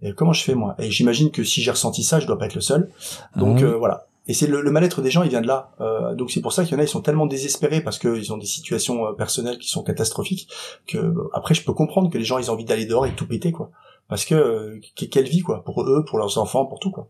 Et 0.02 0.12
comment 0.14 0.32
je 0.32 0.42
fais 0.42 0.54
moi? 0.54 0.74
Et 0.78 0.90
j'imagine 0.90 1.30
que 1.30 1.44
si 1.44 1.60
j'ai 1.62 1.70
ressenti 1.70 2.02
ça, 2.02 2.20
je 2.20 2.26
dois 2.26 2.38
pas 2.38 2.46
être 2.46 2.54
le 2.54 2.60
seul. 2.62 2.88
Donc 3.36 3.58
Ah 3.60 3.64
oui. 3.64 3.64
euh, 3.64 3.76
voilà. 3.76 4.06
Et 4.26 4.32
c'est 4.34 4.46
le, 4.46 4.60
le 4.62 4.70
mal-être 4.70 5.02
des 5.02 5.10
gens, 5.10 5.22
il 5.24 5.28
vient 5.30 5.40
de 5.40 5.46
là. 5.46 5.72
Euh, 5.80 6.14
donc 6.14 6.30
c'est 6.30 6.40
pour 6.40 6.52
ça 6.52 6.62
qu'il 6.64 6.72
y 6.72 6.76
en 6.76 6.78
a, 6.78 6.84
ils 6.84 6.88
sont 6.88 7.00
tellement 7.00 7.26
désespérés 7.26 7.80
parce 7.82 7.98
qu'ils 7.98 8.32
ont 8.32 8.38
des 8.38 8.46
situations 8.46 9.06
euh, 9.06 9.12
personnelles 9.12 9.58
qui 9.58 9.68
sont 9.68 9.82
catastrophiques 9.82 10.48
que 10.86 11.12
après 11.32 11.54
je 11.54 11.64
peux 11.64 11.72
comprendre 11.72 12.10
que 12.10 12.16
les 12.18 12.24
gens 12.24 12.38
ils 12.38 12.50
ont 12.50 12.54
envie 12.54 12.64
d'aller 12.64 12.86
dehors 12.86 13.06
et 13.06 13.10
de 13.10 13.14
tout 13.16 13.26
péter 13.26 13.50
quoi. 13.52 13.70
Parce 14.11 14.26
que 14.26 14.34
euh, 14.34 14.78
que- 14.96 15.06
quelle 15.06 15.26
vie 15.28 15.40
quoi 15.40 15.64
pour 15.64 15.82
eux, 15.82 16.04
pour 16.06 16.18
leurs 16.18 16.36
enfants, 16.36 16.66
pour 16.66 16.78
tout 16.80 16.90
quoi. 16.90 17.08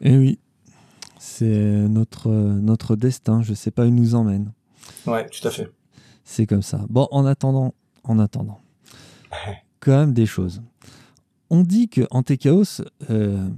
Eh 0.00 0.16
oui, 0.16 0.38
c'est 1.18 1.46
notre, 1.88 2.28
notre 2.30 2.96
destin. 2.96 3.42
Je 3.42 3.54
sais 3.54 3.70
pas 3.70 3.82
où 3.84 3.86
il 3.86 3.94
nous 3.94 4.14
emmène. 4.14 4.52
Ouais, 5.06 5.28
tout 5.28 5.46
à 5.46 5.50
fait. 5.50 5.70
C'est 6.24 6.46
comme 6.46 6.62
ça. 6.62 6.84
Bon, 6.88 7.08
en 7.10 7.24
attendant, 7.26 7.74
en 8.04 8.18
attendant, 8.18 8.60
quand 9.80 9.92
même 9.96 10.12
des 10.12 10.26
choses. 10.26 10.62
On 11.50 11.62
dit 11.62 11.88
que 11.88 12.02
Antechaos, 12.10 12.82
euh, 13.10 13.48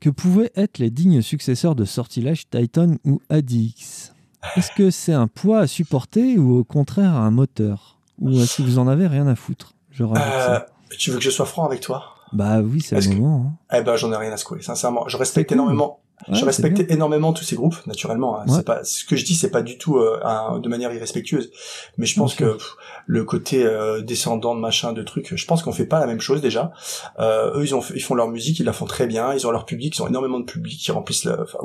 que 0.00 0.10
pouvaient 0.10 0.52
être 0.56 0.78
les 0.78 0.90
dignes 0.90 1.22
successeurs 1.22 1.74
de 1.74 1.84
Sortilège, 1.84 2.48
Titan 2.50 2.94
ou 3.04 3.20
ADX. 3.30 4.12
Est-ce 4.56 4.70
que 4.74 4.90
c'est 4.90 5.12
un 5.12 5.26
poids 5.28 5.60
à 5.60 5.66
supporter 5.66 6.38
ou 6.38 6.58
au 6.58 6.64
contraire 6.64 7.14
un 7.14 7.30
moteur? 7.30 7.98
Ou 8.18 8.30
est-ce 8.38 8.58
que 8.58 8.62
vous 8.62 8.78
en 8.78 8.88
avez 8.88 9.06
rien 9.06 9.26
à 9.26 9.34
foutre? 9.34 9.74
Je 9.90 10.02
rajoute 10.04 10.24
Euh, 10.26 10.46
ça. 10.46 10.66
Tu 10.98 11.10
veux 11.10 11.18
que 11.18 11.24
je 11.24 11.30
sois 11.30 11.46
franc 11.46 11.64
avec 11.64 11.80
toi? 11.80 12.14
Bah 12.32 12.60
oui, 12.60 12.80
c'est 12.80 12.94
le 12.96 13.02
que- 13.02 13.22
hein. 13.22 13.52
Eh 13.72 13.80
ben 13.82 13.96
j'en 13.96 14.12
ai 14.12 14.16
rien 14.16 14.32
à 14.32 14.36
secouer, 14.36 14.62
sincèrement. 14.62 15.08
Je 15.08 15.16
respecte 15.16 15.50
énormément. 15.52 16.00
je 16.28 16.44
respecte 16.44 16.84
énormément 16.90 17.32
tous 17.32 17.44
ces 17.44 17.56
groupes, 17.56 17.76
naturellement. 17.86 18.38
Hein. 18.38 18.44
C'est 18.46 18.64
pas 18.64 18.84
ce 18.84 19.04
que 19.06 19.16
je 19.16 19.24
dis, 19.24 19.34
c'est 19.34 19.50
pas 19.50 19.62
du 19.62 19.78
tout 19.78 19.96
euh, 19.98 20.20
de 20.60 20.68
manière 20.68 20.92
irrespectueuse, 20.92 21.50
mais 21.96 22.04
je 22.06 22.14
pense 22.18 22.34
que 22.34 22.58
le 23.06 23.24
côté 23.24 23.64
euh, 23.64 24.02
descendant 24.02 24.54
de 24.54 24.60
machin, 24.60 24.92
de 24.92 25.02
trucs, 25.02 25.34
je 25.34 25.46
pense 25.46 25.62
qu'on 25.62 25.72
fait 25.72 25.86
pas 25.86 25.98
la 25.98 26.06
même 26.06 26.20
chose 26.20 26.42
déjà. 26.42 26.72
Euh, 27.18 27.58
eux, 27.58 27.64
ils 27.64 27.74
ont, 27.74 27.80
ils 27.94 28.02
font 28.02 28.14
leur 28.14 28.28
musique, 28.28 28.58
ils 28.60 28.66
la 28.66 28.74
font 28.74 28.84
très 28.84 29.06
bien, 29.06 29.32
ils 29.32 29.46
ont 29.46 29.50
leur 29.50 29.64
public, 29.64 29.96
ils 29.96 30.02
ont 30.02 30.08
énormément 30.08 30.38
de 30.40 30.44
public 30.44 30.78
qui 30.78 30.92
remplissent, 30.92 31.24
la, 31.24 31.40
enfin, 31.40 31.58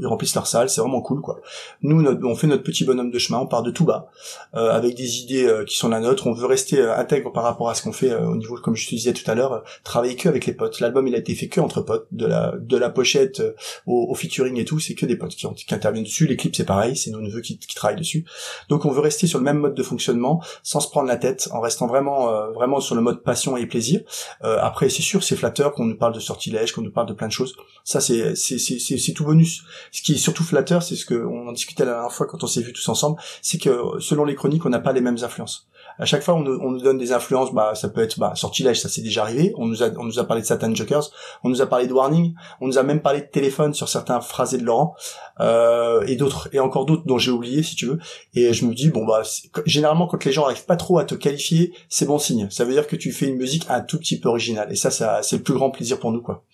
ils 0.00 0.06
remplissent 0.06 0.34
leur 0.34 0.46
salle, 0.46 0.70
c'est 0.70 0.80
vraiment 0.80 1.02
cool 1.02 1.20
quoi. 1.20 1.40
Nous, 1.82 2.02
on 2.24 2.34
fait 2.34 2.46
notre 2.46 2.62
petit 2.62 2.84
bonhomme 2.84 3.10
de 3.10 3.18
chemin, 3.18 3.38
on 3.38 3.46
part 3.46 3.62
de 3.62 3.70
tout 3.70 3.84
bas, 3.84 4.10
euh, 4.54 4.70
avec 4.70 4.94
des 4.94 5.18
idées 5.20 5.44
euh, 5.44 5.64
qui 5.64 5.76
sont 5.76 5.88
la 5.88 6.00
nôtre. 6.00 6.26
On 6.26 6.32
veut 6.32 6.46
rester 6.46 6.78
euh, 6.78 6.96
intègre 6.96 7.30
par 7.30 7.44
rapport 7.44 7.68
à 7.68 7.74
ce 7.74 7.82
qu'on 7.82 7.92
fait 7.92 8.10
euh, 8.10 8.26
au 8.26 8.36
niveau, 8.36 8.56
comme 8.56 8.74
je 8.74 8.88
te 8.88 8.94
disais 8.94 9.12
tout 9.12 9.28
à 9.30 9.34
l'heure, 9.34 9.62
travailler 9.84 10.16
que 10.16 10.28
avec 10.28 10.46
les 10.46 10.54
potes. 10.54 10.80
L'album, 10.80 11.06
il 11.06 11.14
a 11.14 11.18
été 11.18 11.34
fait 11.34 11.48
que 11.48 11.60
entre 11.60 11.82
potes, 11.82 12.06
de 12.10 12.26
la 12.26 12.54
de 12.58 12.76
la 12.76 12.88
pochette 12.88 13.42
au, 13.86 14.06
au, 14.10 14.14
featuring 14.14 14.56
et 14.58 14.64
tout, 14.64 14.80
c'est 14.80 14.94
que 14.94 15.04
des 15.04 15.16
potes 15.16 15.34
qui, 15.34 15.46
qui, 15.54 15.74
interviennent 15.74 16.04
dessus. 16.04 16.26
Les 16.26 16.36
clips, 16.36 16.56
c'est 16.56 16.64
pareil, 16.64 16.96
c'est 16.96 17.10
nos 17.10 17.20
neveux 17.20 17.40
qui, 17.40 17.58
qui, 17.58 17.74
travaillent 17.74 17.98
dessus. 17.98 18.24
Donc, 18.70 18.86
on 18.86 18.90
veut 18.90 19.00
rester 19.00 19.26
sur 19.26 19.38
le 19.38 19.44
même 19.44 19.58
mode 19.58 19.74
de 19.74 19.82
fonctionnement, 19.82 20.42
sans 20.62 20.80
se 20.80 20.88
prendre 20.88 21.08
la 21.08 21.16
tête, 21.16 21.48
en 21.52 21.60
restant 21.60 21.86
vraiment 21.86 22.50
vraiment 22.52 22.80
sur 22.80 22.94
le 22.94 23.02
mode 23.02 23.22
passion 23.22 23.56
et 23.56 23.66
plaisir. 23.66 24.00
après, 24.40 24.88
c'est 24.88 25.02
sûr, 25.02 25.22
c'est 25.22 25.36
flatteur 25.36 25.72
qu'on 25.72 25.84
nous 25.84 25.96
parle 25.96 26.14
de 26.14 26.20
sortilèges, 26.20 26.72
qu'on 26.72 26.82
nous 26.82 26.92
parle 26.92 27.08
de 27.08 27.12
plein 27.12 27.28
de 27.28 27.32
choses. 27.32 27.54
Ça, 27.84 28.00
c'est 28.00 28.34
c'est 28.34 28.58
c'est 28.58 29.12
tout 29.12 29.24
bonus 29.24 29.64
ce 29.90 30.02
qui 30.02 30.14
est 30.14 30.18
surtout 30.18 30.44
flatteur, 30.44 30.82
c'est 30.82 30.96
ce 30.96 31.04
que 31.04 31.14
on 31.14 31.48
en 31.48 31.52
discutait 31.52 31.84
la 31.84 31.92
dernière 31.92 32.12
fois 32.12 32.26
quand 32.26 32.42
on 32.44 32.46
s'est 32.46 32.62
vus 32.62 32.72
tous 32.72 32.88
ensemble, 32.88 33.20
c'est 33.40 33.58
que 33.58 33.98
selon 33.98 34.24
les 34.24 34.34
chroniques, 34.34 34.64
on 34.64 34.70
n'a 34.70 34.80
pas 34.80 34.92
les 34.92 35.00
mêmes 35.00 35.18
influences. 35.22 35.68
À 35.98 36.04
chaque 36.04 36.22
fois, 36.22 36.34
on, 36.34 36.40
nous 36.40 36.80
donne 36.80 36.98
des 36.98 37.12
influences. 37.12 37.52
Bah, 37.52 37.74
ça 37.74 37.88
peut 37.88 38.02
être 38.02 38.18
bah, 38.18 38.32
sortilège, 38.34 38.80
ça 38.80 38.88
c'est 38.88 39.02
déjà 39.02 39.22
arrivé. 39.22 39.52
On 39.56 39.66
nous 39.66 39.82
a, 39.82 39.90
on 39.98 40.04
nous 40.04 40.18
a 40.18 40.24
parlé 40.24 40.42
de 40.42 40.46
Satan 40.46 40.74
Jokers, 40.74 41.10
on 41.44 41.48
nous 41.48 41.60
a 41.60 41.66
parlé 41.66 41.86
de 41.86 41.92
Warning, 41.92 42.34
on 42.60 42.66
nous 42.66 42.78
a 42.78 42.82
même 42.82 43.00
parlé 43.00 43.20
de 43.20 43.26
téléphone 43.26 43.74
sur 43.74 43.88
certains 43.88 44.20
phrasés 44.20 44.58
de 44.58 44.64
Laurent 44.64 44.94
euh, 45.40 46.02
et 46.06 46.16
d'autres 46.16 46.48
et 46.52 46.60
encore 46.60 46.86
d'autres 46.86 47.04
dont 47.06 47.18
j'ai 47.18 47.30
oublié 47.30 47.62
si 47.62 47.76
tu 47.76 47.86
veux. 47.86 47.98
Et 48.34 48.52
je 48.52 48.64
me 48.64 48.74
dis 48.74 48.88
bon 48.88 49.04
bah 49.04 49.22
généralement 49.66 50.06
quand 50.06 50.24
les 50.24 50.32
gens 50.32 50.44
arrivent 50.44 50.64
pas 50.64 50.76
trop 50.76 50.98
à 50.98 51.04
te 51.04 51.14
qualifier, 51.14 51.72
c'est 51.88 52.06
bon 52.06 52.18
signe. 52.18 52.48
Ça 52.50 52.64
veut 52.64 52.72
dire 52.72 52.86
que 52.86 52.96
tu 52.96 53.12
fais 53.12 53.26
une 53.26 53.36
musique 53.36 53.66
un 53.68 53.80
tout 53.80 53.98
petit 53.98 54.18
peu 54.18 54.28
originale. 54.28 54.72
Et 54.72 54.76
ça, 54.76 54.90
ça 54.90 55.20
c'est 55.22 55.36
le 55.36 55.42
plus 55.42 55.54
grand 55.54 55.70
plaisir 55.70 55.98
pour 55.98 56.12
nous 56.12 56.22
quoi. 56.22 56.44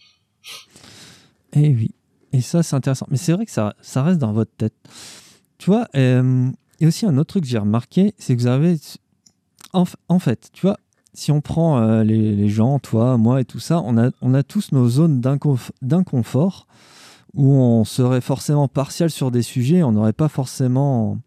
Eh 1.55 1.69
oui. 1.69 1.91
Et 2.33 2.41
ça, 2.41 2.63
c'est 2.63 2.77
intéressant. 2.77 3.07
Mais 3.11 3.17
c'est 3.17 3.33
vrai 3.33 3.47
que 3.47 3.53
ça, 3.53 3.75
ça 3.81 4.03
reste 4.03 4.19
dans 4.19 4.33
votre 4.33 4.53
tête. 4.57 4.75
Tu 5.59 5.71
vois, 5.71 5.89
euh, 5.97 6.51
a 6.81 6.87
aussi 6.87 7.07
un 7.07 7.17
autre 7.19 7.31
truc 7.31 7.45
que 7.45 7.49
j'ai 7.49 7.59
remarqué, 7.59 8.15
c'est 8.19 8.37
que 8.37 8.41
vous 8.41 8.47
avez... 8.47 8.77
En, 9.73 9.85
en, 10.09 10.19
fait, 10.19 10.51
tu 10.53 10.67
vois, 10.67 10.79
si 11.13 11.31
on 11.31 11.41
prend 11.41 11.79
euh, 11.79 12.05
les, 12.05 12.35
les, 12.35 12.49
gens, 12.49 12.79
toi, 12.79 13.19
moi 13.19 13.41
et 13.41 13.45
tout 13.45 13.59
ça, 13.59 13.81
on 13.85 13.99
a, 13.99 14.11
on 14.23 14.35
a 14.35 14.43
tous 14.43 14.73
nos 14.73 14.89
zones 14.89 15.21
d'inconfort 15.21 16.67
où 17.35 17.53
on 17.53 17.85
serait 17.85 18.23
forcément 18.23 18.69
partial 18.69 19.11
sur 19.11 19.31
des 19.31 19.43
sujets, 19.43 19.83
on 19.83 19.93
n'aurait 19.93 20.15
pas 20.15 20.29
forcément 20.29 21.19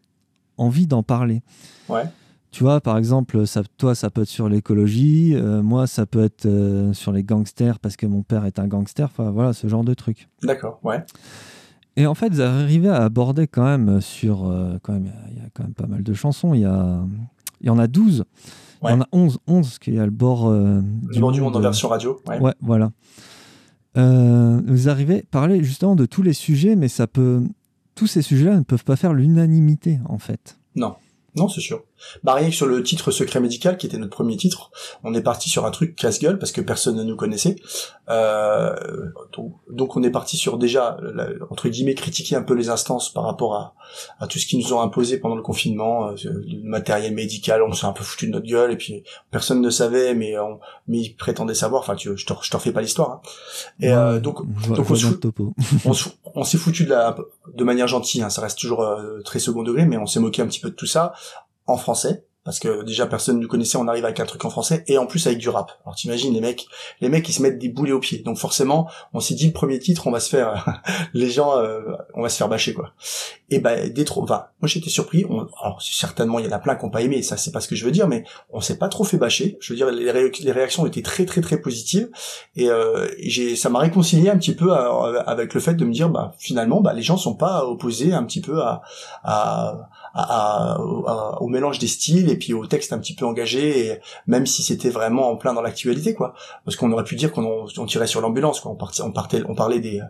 envie 0.58 0.88
d'en 0.88 1.04
parler. 1.04 1.42
Ouais. 1.90 2.06
Tu 2.52 2.64
vois, 2.64 2.82
par 2.82 2.98
exemple, 2.98 3.48
ça, 3.48 3.64
toi, 3.78 3.96
ça 3.96 4.10
peut 4.10 4.24
être 4.24 4.28
sur 4.28 4.50
l'écologie, 4.50 5.34
euh, 5.36 5.64
moi, 5.64 5.88
ça 5.88 6.06
peut 6.06 6.22
être 6.22 6.46
euh, 6.46 6.92
sur 6.92 7.14
les 7.14 7.24
gangsters 7.24 7.80
parce 7.80 7.96
que 7.96 8.06
mon 8.06 8.24
père 8.24 8.46
est 8.46 8.60
un 8.60 8.68
gangster, 8.68 9.06
enfin 9.06 9.32
voilà, 9.32 9.54
ce 9.54 9.68
genre 9.68 9.86
de 9.86 9.94
truc. 9.94 10.28
D'accord, 10.44 10.80
ouais. 10.84 11.02
Et 11.96 12.06
en 12.08 12.14
fait, 12.14 12.34
vous 12.34 12.42
arrivez 12.42 12.90
à 12.90 13.04
aborder 13.04 13.48
quand 13.48 13.64
même 13.64 14.02
sur. 14.02 14.50
Euh, 14.50 14.78
quand 14.84 14.92
même, 14.92 15.12
il 15.30 15.38
y, 15.38 15.40
a 15.40 15.50
quand 15.54 15.64
même 15.64 15.74
pas 15.74 15.88
mal 15.88 16.04
de 16.04 16.14
chansons. 16.14 16.54
Il 16.54 16.62
y, 16.62 16.66
a, 16.66 17.00
y 17.62 17.70
en 17.70 17.80
a 17.80 17.88
12. 17.88 18.26
Il 18.84 18.90
y 18.90 18.94
en 18.94 19.02
a 19.02 19.08
11, 19.14 19.40
11 19.48 19.68
parce 19.68 19.80
qu'il 19.80 19.94
y 19.94 20.00
a 20.00 20.06
le 20.06 20.12
bord. 20.12 20.52
du 20.52 21.20
bord 21.20 21.32
du 21.32 21.40
monde 21.40 21.56
en 21.56 21.60
version 21.62 21.88
radio. 21.88 22.20
Ouais, 22.28 22.40
ouais 22.40 22.54
voilà. 22.60 22.92
vous 23.96 24.90
arrivez 24.90 25.20
à 25.20 25.24
parler 25.30 25.64
justement 25.64 25.96
de 25.96 26.06
tous 26.06 26.22
les 26.22 26.34
sujets, 26.34 26.76
mais 26.76 26.90
ça 26.90 27.08
peut. 27.08 27.44
Tous 27.96 28.08
ces 28.08 28.22
sujets-là 28.22 28.58
ne 28.58 28.64
peuvent 28.64 28.86
pas 28.86 28.96
faire 28.96 29.14
l'unanimité, 29.14 30.00
en 30.06 30.18
fait. 30.18 30.58
Non. 30.76 30.96
Non, 31.36 31.48
c'est 31.48 31.62
sûr. 31.62 31.84
Bah 32.24 32.34
rien 32.34 32.50
que 32.50 32.56
sur 32.56 32.68
le 32.68 32.84
titre 32.84 33.12
Secret 33.12 33.40
médical, 33.40 33.78
qui 33.78 33.88
était 33.88 33.98
notre 33.98 34.12
premier 34.12 34.38
titre, 34.38 34.72
on 35.04 35.14
est 35.14 35.22
parti 35.22 35.50
sur 35.50 35.66
un 35.66 35.72
truc 35.72 35.96
casse-gueule 35.96 36.40
parce 36.40 36.52
que 36.52 36.62
personne 36.62 36.96
ne 36.96 37.04
nous 37.04 37.16
connaissait. 37.16 37.56
Euh, 38.10 38.76
donc, 39.70 39.96
on 39.96 40.04
est 40.04 40.12
parti 40.12 40.38
sur 40.38 40.58
déjà, 40.58 40.98
entre 41.50 41.70
guillemets, 41.70 41.96
critiquer 41.96 42.36
un 42.36 42.44
peu 42.44 42.54
les 42.54 42.70
instances 42.70 43.12
par 43.12 43.24
rapport 43.24 43.56
à, 43.56 43.74
à 44.20 44.28
tout 44.28 44.40
ce 44.40 44.46
qu'ils 44.46 44.60
nous 44.60 44.74
ont 44.74 44.82
imposé 44.82 45.18
pendant 45.18 45.36
le 45.36 45.42
confinement, 45.42 46.10
euh, 46.10 46.16
le 46.26 46.64
matériel 46.64 47.14
médical, 47.14 47.62
on 47.64 47.74
s'est 47.74 47.86
un 47.86 47.94
peu 47.94 48.04
foutu 48.04 48.28
de 48.28 48.32
notre 48.32 48.48
gueule 48.48 48.72
et 48.72 48.78
puis 48.78 49.04
personne 49.30 49.62
ne 49.62 49.70
savait, 49.70 50.14
mais 50.14 50.38
on, 50.38 50.60
mais 50.88 51.00
ils 51.00 51.16
prétendaient 51.16 51.56
savoir. 51.56 51.82
Enfin, 51.82 51.96
tu, 51.96 52.16
je 52.16 52.26
te, 52.26 52.34
je 52.42 52.50
te 52.50 52.58
refais 52.58 52.72
pas 52.72 52.82
l'histoire. 52.82 53.12
Hein. 53.12 53.22
Et 53.80 53.92
euh, 53.92 54.20
donc, 54.20 54.46
donc 54.68 54.86
on, 55.86 55.92
on, 56.36 56.44
s'est 56.44 56.58
foutu 56.58 56.86
de 56.86 56.90
la, 56.90 57.16
de 57.54 57.64
manière 57.64 57.88
gentille. 57.88 58.22
Hein, 58.22 58.30
ça 58.30 58.42
reste 58.42 58.60
toujours 58.60 58.82
euh, 58.82 59.22
très 59.22 59.40
second 59.40 59.64
degré, 59.64 59.86
mais 59.86 59.98
on 59.98 60.06
s'est 60.06 60.20
moqué 60.20 60.42
un 60.42 60.48
petit 60.48 60.60
peu 60.60 60.70
de 60.70 60.76
tout 60.76 60.88
ça 60.88 61.14
en 61.72 61.78
français 61.78 62.26
parce 62.44 62.60
que 62.60 62.84
déjà 62.84 63.06
personne 63.06 63.38
ne 63.38 63.42
nous 63.42 63.48
connaissait, 63.48 63.78
on 63.78 63.88
arrive 63.88 64.04
avec 64.04 64.20
un 64.20 64.26
truc 64.26 64.44
en 64.46 64.50
français 64.50 64.84
et 64.88 64.98
en 64.98 65.06
plus 65.06 65.28
avec 65.28 65.38
du 65.38 65.50
rap. 65.50 65.72
Alors 65.86 65.96
t'imagines 65.96 66.34
les 66.34 66.42
mecs, 66.42 66.66
les 67.00 67.08
mecs 67.08 67.28
ils 67.30 67.34
se 67.34 67.42
mettent 67.42 67.60
des 67.60 67.70
boulets 67.70 67.92
aux 67.92 68.00
pieds. 68.00 68.20
Donc 68.20 68.38
forcément, 68.38 68.90
on 69.14 69.20
s'est 69.20 69.36
dit 69.36 69.46
le 69.46 69.54
premier 69.54 69.78
titre, 69.78 70.08
on 70.08 70.12
va 70.12 70.20
se 70.20 70.30
faire 70.30 70.82
les 71.14 71.30
gens 71.30 71.58
euh, 71.58 71.82
on 72.16 72.24
va 72.24 72.30
se 72.30 72.38
faire 72.38 72.50
bâcher 72.50 72.74
quoi. 72.74 72.94
Et 73.50 73.60
ben 73.60 73.92
des 73.94 74.06
trop 74.06 74.24
enfin 74.24 74.46
moi 74.60 74.68
j'étais 74.68 74.90
surpris, 74.90 75.24
on, 75.30 75.48
alors 75.62 75.82
certainement 75.82 76.40
il 76.40 76.46
y 76.46 76.48
en 76.48 76.52
a 76.52 76.60
plein 76.60 76.76
qui 76.76 76.86
ont 76.86 76.90
pas 76.90 77.02
aimé, 77.02 77.22
ça 77.22 77.38
c'est 77.38 77.52
pas 77.52 77.60
ce 77.60 77.68
que 77.68 77.76
je 77.76 77.86
veux 77.86 77.92
dire 77.92 78.08
mais 78.08 78.24
on 78.50 78.60
s'est 78.60 78.78
pas 78.78 78.90
trop 78.90 79.04
fait 79.04 79.18
bâcher. 79.18 79.58
Je 79.62 79.74
veux 79.74 79.78
dire 79.78 79.92
les, 79.92 80.12
les 80.12 80.52
réactions 80.52 80.88
étaient 80.88 81.04
très 81.04 81.26
très 81.26 81.42
très 81.42 81.58
positives 81.58 82.10
et, 82.56 82.70
euh, 82.70 83.08
j'ai 83.20 83.56
ça 83.56 83.70
m'a 83.70 83.80
réconcilié 83.80 84.30
un 84.30 84.38
petit 84.38 84.56
peu 84.56 84.72
avec 84.74 85.54
le 85.54 85.60
fait 85.60 85.76
de 85.76 85.86
me 85.86 85.94
dire 85.94 86.10
bah 86.10 86.34
finalement 86.40 86.82
bah 86.82 86.94
les 86.94 87.04
gens 87.04 87.18
sont 87.18 87.36
pas 87.36 87.66
opposés 87.66 88.14
un 88.14 88.24
petit 88.24 88.42
peu 88.42 88.62
à, 88.62 88.82
à 89.24 89.90
au 90.16 91.48
mélange 91.48 91.80
des 91.80 91.88
styles 91.88 92.30
et 92.30 92.38
puis 92.38 92.54
au 92.54 92.66
texte 92.66 92.94
un 92.94 93.00
petit 93.00 93.16
peu 93.16 93.26
engagé, 93.26 93.88
et 93.88 94.00
même 94.28 94.46
si 94.46 94.64
c'était 94.64 94.90
vraiment 94.90 95.30
en 95.30 95.38
plein 95.38 95.54
dans 95.54 95.62
l'actualité, 95.62 96.14
quoi. 96.14 96.34
Parce 96.66 96.76
qu'on 96.76 96.92
aurait 96.92 97.04
pu 97.04 97.16
dire 97.16 97.32
qu'on 97.32 97.66
on 97.78 97.86
tirait 97.86 98.08
sur 98.08 98.22
l'ambulance, 98.22 98.60
quoi. 98.60 98.72
On, 98.72 98.76
partait, 98.76 99.02
on, 99.02 99.12
partait, 99.12 99.42
on 99.48 99.56
parlait 99.56 99.80
des, 99.80 100.02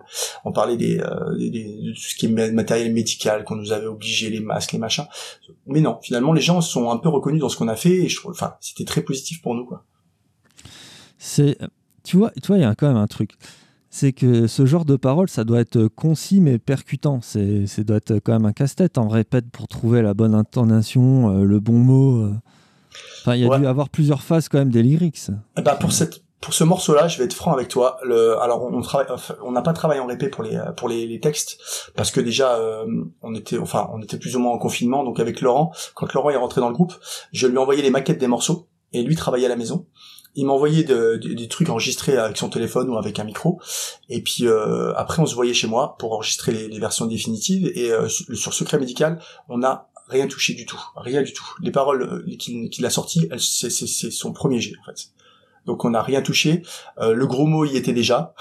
on 0.46 0.52
parlait 0.52 0.78
des, 0.78 1.00
euh, 1.00 1.38
des, 1.38 1.50
de 1.50 1.92
tout 1.94 2.02
ce 2.02 2.16
qui 2.16 2.26
est 2.26 2.52
matériel 2.52 2.94
médical, 2.94 3.44
qu'on 3.44 3.56
nous 3.56 3.72
avait 3.72 3.88
obligé, 3.88 4.30
les 4.30 4.40
masques, 4.40 4.72
les 4.72 4.80
machins. 4.80 5.06
Mais 5.68 5.82
non, 5.82 6.00
finalement, 6.02 6.34
les 6.34 6.42
gens 6.42 6.62
sont 6.62 6.90
un 6.90 6.98
peu 6.98 7.10
reconnus 7.10 7.42
dans 7.42 7.50
ce 7.50 7.58
qu'on 7.58 7.68
a 7.68 7.76
fait, 7.76 8.04
et 8.04 8.10
je 8.10 8.20
enfin, 8.28 8.56
c'était 8.60 8.86
très 8.86 9.02
positif 9.02 9.42
pour 9.42 9.56
nous, 9.56 9.66
quoi. 9.66 9.84
C'est, 11.18 11.58
tu 12.04 12.18
vois, 12.18 12.32
tu 12.42 12.48
vois, 12.48 12.58
il 12.58 12.62
y 12.62 12.66
a 12.66 12.74
quand 12.74 12.88
même 12.88 12.98
un 12.98 13.08
truc 13.08 13.34
c'est 13.94 14.14
que 14.14 14.48
ce 14.48 14.66
genre 14.66 14.86
de 14.86 14.96
parole, 14.96 15.30
ça 15.30 15.44
doit 15.44 15.60
être 15.60 15.88
concis 15.88 16.40
mais 16.40 16.58
percutant. 16.58 17.20
C'est, 17.22 17.68
ça 17.68 17.84
doit 17.84 17.98
être 17.98 18.20
quand 18.20 18.32
même 18.32 18.46
un 18.46 18.54
casse-tête. 18.54 18.98
On 18.98 19.10
répète 19.10 19.52
pour 19.52 19.68
trouver 19.68 20.02
la 20.02 20.14
bonne 20.14 20.34
intonation, 20.34 21.30
euh, 21.30 21.44
le 21.44 21.60
bon 21.60 21.74
mot. 21.74 22.22
Euh. 22.22 22.34
Enfin, 23.20 23.36
il 23.36 23.46
y 23.46 23.54
a 23.54 23.60
dû 23.60 23.68
avoir 23.68 23.90
plusieurs 23.90 24.24
phases 24.24 24.48
quand 24.48 24.60
même 24.60 24.72
des 24.72 24.82
lyrics. 24.82 25.30
Eh 25.58 25.62
ben, 25.62 25.76
pour 25.76 25.92
cette 25.92 26.24
pour 26.40 26.56
ce 26.56 26.64
morceau-là, 26.64 27.08
je 27.08 27.20
vais 27.20 27.26
être 27.26 27.36
franc 27.36 27.52
avec 27.52 27.68
toi. 27.68 28.00
Le, 28.04 28.40
alors 28.40 28.64
on 28.64 28.82
travaille, 28.82 29.06
on 29.44 29.52
n'a 29.52 29.62
pas 29.62 29.74
travaillé 29.74 30.00
en 30.00 30.08
répé 30.08 30.30
pour 30.30 30.44
les 30.44 30.60
pour 30.76 30.90
les, 30.90 31.06
les 31.06 31.20
textes 31.20 31.60
parce 31.96 32.10
que 32.10 32.20
déjà 32.20 32.56
euh, 32.56 32.86
on 33.22 33.36
était, 33.36 33.60
enfin 33.60 33.90
on 33.94 34.02
était 34.02 34.18
plus 34.18 34.38
ou 34.38 34.40
moins 34.40 34.54
en 34.54 34.58
confinement. 34.58 35.04
Donc 35.04 35.20
avec 35.20 35.42
Laurent, 35.42 35.72
quand 35.96 36.12
Laurent 36.14 36.30
est 36.30 36.38
rentré 36.38 36.62
dans 36.62 36.70
le 36.70 36.74
groupe, 36.74 36.94
je 37.34 37.46
lui 37.46 37.56
ai 37.56 37.60
envoyé 37.60 37.84
les 37.84 37.92
maquettes 37.92 38.20
des 38.20 38.28
morceaux 38.28 38.70
et 38.94 39.04
lui 39.04 39.16
travaillait 39.16 39.46
à 39.46 39.50
la 39.50 39.56
maison 39.58 39.86
il 40.36 40.46
m'envoyait 40.46 40.84
des 40.84 41.48
trucs 41.48 41.70
enregistrés 41.70 42.18
avec 42.18 42.38
son 42.38 42.50
téléphone 42.50 42.90
ou 42.90 42.98
avec 42.98 43.20
un 43.20 43.24
micro. 43.24 43.60
Et 44.10 44.22
puis 44.22 44.48
euh, 44.48 44.94
après 44.96 45.22
on 45.22 45.26
se 45.26 45.36
voyait 45.36 45.54
chez 45.54 45.68
moi 45.68 45.96
pour 46.00 46.14
enregistrer 46.14 46.52
les, 46.52 46.80
versions 46.80 47.06
définitives. 47.06 47.72
Et 47.76 47.92
euh, 47.92 48.08
sur 48.08 48.54
secret 48.54 48.80
médical 48.80 49.20
on 49.50 49.60
n'a 49.60 49.88
rien 50.08 50.28
touché 50.28 50.54
du 50.54 50.66
tout. 50.66 50.82
Rien 50.96 51.22
du 51.22 51.34
tout. 51.34 51.46
Les 51.62 51.72
paroles 51.72 52.04
euh, 52.04 52.38
qu'il 52.38 52.86
a 52.86 52.90
sorties 52.90 53.28
c'est 53.38 54.12
son 54.12 54.34
premier 54.34 54.60
jet 54.60 54.74
en 54.82 54.86
fait. 54.86 55.10
Donc 55.66 55.86
on 55.86 55.92
n'a 55.92 56.02
rien 56.02 56.22
touché. 56.22 56.64
Le 57.00 57.26
gros 57.28 57.46
mot 57.46 57.66
y 57.66 57.78
était 57.78 57.94
déjà 57.94 58.34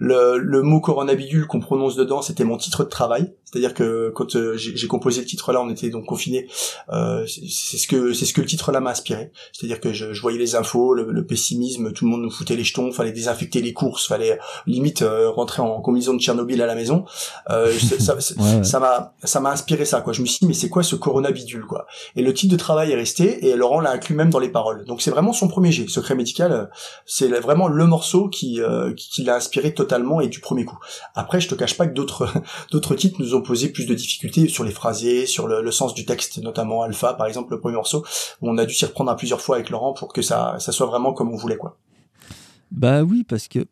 le, 0.00 0.38
le 0.38 0.62
mot 0.62 0.80
coronabidule 0.80 1.46
qu'on 1.46 1.60
prononce 1.60 1.96
dedans, 1.96 2.22
c'était 2.22 2.44
mon 2.44 2.56
titre 2.56 2.84
de 2.84 2.88
travail. 2.88 3.32
C'est-à-dire 3.50 3.72
que 3.72 4.10
quand 4.14 4.36
euh, 4.36 4.56
j'ai 4.56 4.86
composé 4.88 5.20
le 5.22 5.26
titre-là, 5.26 5.62
on 5.62 5.70
était 5.70 5.88
donc 5.88 6.04
confiné. 6.04 6.46
Euh, 6.90 7.26
c'est 7.26 7.78
ce 7.78 7.88
que 7.88 8.12
c'est 8.12 8.26
ce 8.26 8.34
que 8.34 8.42
le 8.42 8.46
titre-là 8.46 8.80
m'a 8.80 8.90
inspiré. 8.90 9.32
C'est-à-dire 9.52 9.80
que 9.80 9.92
je, 9.94 10.12
je, 10.12 10.20
voyais 10.20 10.38
les 10.38 10.54
infos, 10.54 10.92
le, 10.92 11.24
pessimisme, 11.24 11.92
tout 11.92 12.04
le 12.04 12.10
monde 12.10 12.22
nous 12.22 12.30
foutait 12.30 12.56
les 12.56 12.64
jetons, 12.64 12.92
fallait 12.92 13.12
désinfecter 13.12 13.62
les 13.62 13.72
courses, 13.72 14.06
fallait 14.06 14.38
limite 14.66 15.00
euh, 15.00 15.30
rentrer 15.30 15.62
en 15.62 15.80
combinaison 15.80 16.12
de 16.12 16.20
Tchernobyl 16.20 16.60
à 16.60 16.66
la 16.66 16.74
maison. 16.74 17.06
Euh, 17.48 17.72
ça 18.62 18.80
m'a 18.80 19.14
ça 19.24 19.40
m'a 19.40 19.50
inspiré 19.50 19.86
ça 19.86 20.02
quoi. 20.02 20.12
Je 20.12 20.20
me 20.20 20.26
suis 20.26 20.40
dit 20.40 20.46
mais 20.46 20.54
c'est 20.54 20.68
quoi 20.68 20.82
ce 20.82 20.96
coronabidule 20.96 21.64
quoi? 21.64 21.86
Et 22.16 22.22
le 22.22 22.34
titre 22.34 22.52
de 22.52 22.58
travail 22.58 22.92
est 22.92 22.96
resté 22.96 23.48
et 23.48 23.56
Laurent 23.56 23.80
l'a 23.80 23.92
inclus 23.92 24.14
même 24.14 24.30
dans 24.30 24.40
les 24.40 24.50
paroles. 24.50 24.84
Donc 24.84 25.00
c'est 25.00 25.10
vraiment 25.10 25.32
son 25.32 25.48
premier 25.48 25.72
jet. 25.72 25.88
Secret 25.88 26.14
médical, 26.14 26.70
c'est 27.06 27.28
vraiment 27.28 27.68
le 27.68 27.86
morceau 27.86 28.28
qui 28.28 28.60
qui, 28.94 29.08
qui 29.08 29.24
l'a 29.24 29.36
inspiré 29.36 29.47
totalement 29.74 30.20
et 30.20 30.28
du 30.28 30.40
premier 30.40 30.64
coup. 30.64 30.78
Après 31.14 31.40
je 31.40 31.48
te 31.48 31.54
cache 31.54 31.76
pas 31.76 31.86
que 31.86 31.94
d'autres 31.94 32.32
d'autres 32.70 32.94
titres 32.94 33.16
nous 33.20 33.34
ont 33.34 33.42
poser 33.42 33.70
plus 33.70 33.86
de 33.86 33.94
difficultés 33.94 34.48
sur 34.48 34.64
les 34.64 34.70
phrasés, 34.70 35.26
sur 35.26 35.48
le, 35.48 35.70
sens 35.70 35.94
du 35.94 36.04
texte, 36.04 36.38
notamment 36.38 36.82
Alpha, 36.82 37.14
par 37.14 37.26
exemple, 37.26 37.52
le 37.52 37.60
premier 37.60 37.76
morceau, 37.76 38.04
où 38.40 38.48
on 38.50 38.58
a 38.58 38.66
dû 38.66 38.74
s'y 38.74 38.84
reprendre 38.84 39.10
à 39.10 39.16
plusieurs 39.16 39.40
fois 39.40 39.56
avec 39.56 39.70
Laurent 39.70 39.92
pour 39.92 40.12
que 40.12 40.22
ça, 40.22 40.56
ça 40.58 40.72
soit 40.72 40.86
vraiment 40.86 41.12
comme 41.12 41.32
on 41.32 41.36
voulait, 41.36 41.56
quoi. 41.56 41.78
Bah 42.70 43.02
oui, 43.02 43.24
parce 43.24 43.48
que 43.48 43.66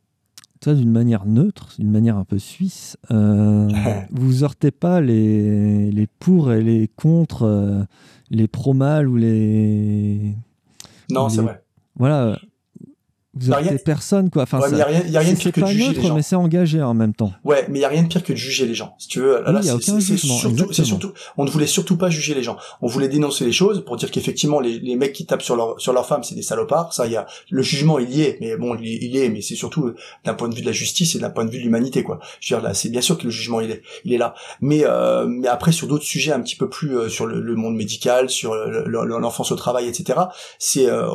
toi, 0.61 0.74
d'une 0.74 0.91
manière 0.91 1.27
neutre, 1.27 1.74
d'une 1.79 1.91
manière 1.91 2.16
un 2.16 2.24
peu 2.24 2.39
suisse, 2.39 2.97
euh, 3.11 3.68
vous 4.11 4.45
heurtez 4.45 4.70
pas 4.70 5.01
les, 5.01 5.91
les 5.91 6.07
pour 6.07 6.53
et 6.53 6.62
les 6.62 6.89
contre, 6.89 7.43
euh, 7.43 7.83
les 8.31 8.49
pro-mal 8.49 9.09
ou 9.09 9.16
les. 9.16 10.35
Non, 11.11 11.29
les- 11.29 11.35
c'est 11.35 11.43
vrai. 11.43 11.62
Voilà. 11.97 12.39
Vous 13.39 13.51
Bah, 13.51 13.57
heurtez 13.59 13.68
rien- 13.70 13.78
personne, 13.84 14.30
quoi. 14.30 14.45
Enfin, 14.45 14.61
Ouais, 14.61 14.70
ça- 14.70 14.76
y 14.76 14.80
a 14.80 14.84
rien, 14.87 15.03
y 15.07 15.16
a 15.16 15.20
rien 15.20 15.32
de 15.32 15.37
c'est 15.37 15.43
pire 15.43 15.53
que 15.53 15.61
de 15.61 15.64
pas 15.66 15.70
juger 15.72 15.82
les 15.84 15.89
neutre, 15.91 16.07
gens. 16.09 16.14
mais 16.14 16.22
c'est 16.22 16.37
engagé 16.37 16.82
en 16.82 16.95
même 16.95 17.12
temps. 17.14 17.32
Ouais, 17.45 17.66
mais 17.68 17.78
il 17.78 17.82
y 17.82 17.84
a 17.84 17.89
rien 17.89 18.03
de 18.03 18.09
pire 18.09 18.22
que 18.24 18.32
de 18.32 18.37
juger 18.39 18.66
les 18.66 18.74
gens. 18.74 18.95
Si 18.99 19.09
tu 19.09 19.20
veux, 19.20 19.43
là, 19.43 19.51
Oui, 19.53 19.59
c'est 19.62 19.68
surtout, 19.68 20.72
surtout, 20.72 21.12
on 21.37 21.45
ne 21.45 21.51
voulait 21.51 21.66
surtout 21.66 21.97
pas 21.97 22.09
juger 22.11 22.34
les 22.34 22.43
gens. 22.43 22.57
On 22.80 22.87
voulait 22.87 23.09
dénoncer 23.09 23.45
les 23.45 23.53
choses 23.53 23.84
pour 23.84 23.97
dire 23.97 24.11
qu'effectivement 24.11 24.61
les, 24.61 24.78
les 24.78 24.97
mecs 24.97 25.12
qui 25.12 25.26
tapent 25.26 25.43
sur 25.43 25.57
leur 25.57 25.80
sur 25.80 25.93
leurs 25.93 26.07
femmes, 26.07 26.22
c'est 26.24 26.34
des 26.34 26.43
salopards. 26.43 26.93
Ça, 26.93 27.07
il 27.07 27.12
y 27.12 27.16
a 27.16 27.26
le 27.51 27.62
jugement, 27.62 27.99
il 27.99 28.11
y 28.11 28.22
est, 28.22 28.39
mais 28.41 28.57
bon, 28.57 28.74
il, 28.76 28.87
il 28.87 29.11
y 29.14 29.18
est, 29.18 29.28
mais 29.28 29.43
c'est 29.43 29.55
surtout 29.55 29.87
euh, 29.89 29.97
d'un 30.24 30.34
point 30.34 30.49
de 30.49 30.55
vue 30.55 30.62
de 30.62 30.66
la 30.66 30.72
justice 30.72 31.14
et 31.14 31.18
d'un 31.18 31.30
point 31.30 31.45
de 31.45 31.51
vue 31.51 31.59
de 31.59 31.62
l'humanité, 31.64 32.03
quoi. 32.03 32.18
Je 32.41 32.55
veux 32.55 32.61
dire 32.61 32.66
là, 32.68 32.74
c'est 32.74 32.89
bien 32.89 33.01
sûr 33.03 33.18
que 33.18 33.24
le 33.24 33.30
jugement 33.30 33.61
il 33.61 33.70
est, 33.70 33.82
il 34.05 34.12
est 34.12 34.18
là. 34.18 34.34
Mais 34.61 34.82
euh, 34.84 35.26
mais 35.28 35.49
après 35.49 35.72
sur 35.72 35.87
d'autres 35.89 36.05
sujets 36.05 36.32
un 36.32 36.41
petit 36.41 36.57
peu 36.57 36.68
plus 36.70 36.97
euh, 36.97 37.09
sur 37.09 37.26
le, 37.26 37.41
le 37.41 37.55
monde 37.55 37.76
médical, 37.76 38.30
sur 38.30 38.55
le- 38.55 38.84
le- 38.87 39.05
l'enfance 39.18 39.53
au 39.53 39.57
travail, 39.57 39.89
etc. 39.89 40.18
C'est 40.59 40.89
euh, 40.89 41.09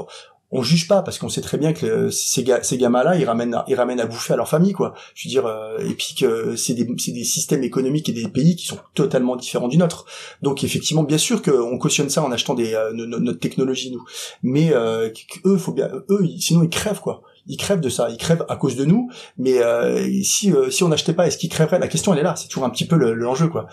on 0.52 0.62
juge 0.64 0.88
pas 0.88 1.02
parce 1.02 1.18
qu'on 1.18 1.30
sait 1.30 1.41
très 1.41 1.58
bien 1.58 1.72
que 1.74 1.86
le- 1.86 2.12
ces, 2.12 2.43
ga- 2.43 2.62
ces 2.64 2.78
gamins-là, 2.78 3.16
ils 3.16 3.26
ramènent, 3.26 3.54
à- 3.54 3.66
ils 3.68 3.76
ramènent 3.76 3.99
à 3.99 4.06
bouffer 4.06 4.34
à 4.34 4.36
leur 4.38 4.47
famille, 4.49 4.74
quoi. 4.74 4.93
Je 5.16 5.28
veux 5.28 5.32
dire, 5.32 5.45
euh, 5.45 5.78
et 5.80 5.93
puis 5.93 6.14
que 6.20 6.56
c'est 6.56 6.74
des, 6.74 6.86
des 6.86 7.24
systèmes 7.24 7.64
économiques 7.64 8.10
et 8.10 8.14
des 8.14 8.28
pays 8.28 8.56
qui 8.56 8.66
sont 8.66 8.80
totalement 8.93 9.36
différents 9.36 9.68
du 9.70 9.78
nôtre. 9.78 10.06
Donc 10.41 10.64
effectivement, 10.64 11.04
bien 11.04 11.18
sûr 11.18 11.41
qu'on 11.41 11.78
cautionne 11.78 12.10
ça 12.10 12.22
en 12.24 12.32
achetant 12.32 12.54
des, 12.54 12.74
euh, 12.74 12.91
no- 12.93 13.06
no- 13.06 13.20
notre 13.20 13.39
technologie 13.39 13.91
nous, 13.91 14.04
mais 14.43 14.72
euh, 14.74 15.10
eux, 15.45 15.58
faut 15.58 15.72
bien, 15.74 15.89
eux, 16.10 16.28
sinon 16.39 16.64
ils 16.64 16.70
crèvent 16.70 16.99
quoi. 17.02 17.22
Ils 17.47 17.58
crèvent 17.58 17.80
de 17.82 17.89
ça, 17.89 18.08
ils 18.12 18.18
crèvent 18.18 18.45
à 18.49 18.56
cause 18.56 18.76
de 18.76 18.86
nous. 18.86 19.10
Mais 19.38 19.58
euh, 19.64 20.08
si 20.24 20.52
euh, 20.54 20.70
si 20.70 20.84
on 20.84 20.89
n'achetait 20.89 21.14
pas, 21.14 21.26
est-ce 21.26 21.39
qu'ils 21.39 21.49
crèveraient? 21.49 21.80
La 21.80 21.88
question 21.88 22.14
elle 22.14 22.20
est 22.20 22.24
là. 22.24 22.36
C'est 22.38 22.47
toujours 22.47 22.66
un 22.66 22.70
petit 22.70 22.86
peu 22.86 22.97
le- 22.97 23.14
l'enjeu 23.16 23.47
quoi. 23.47 23.66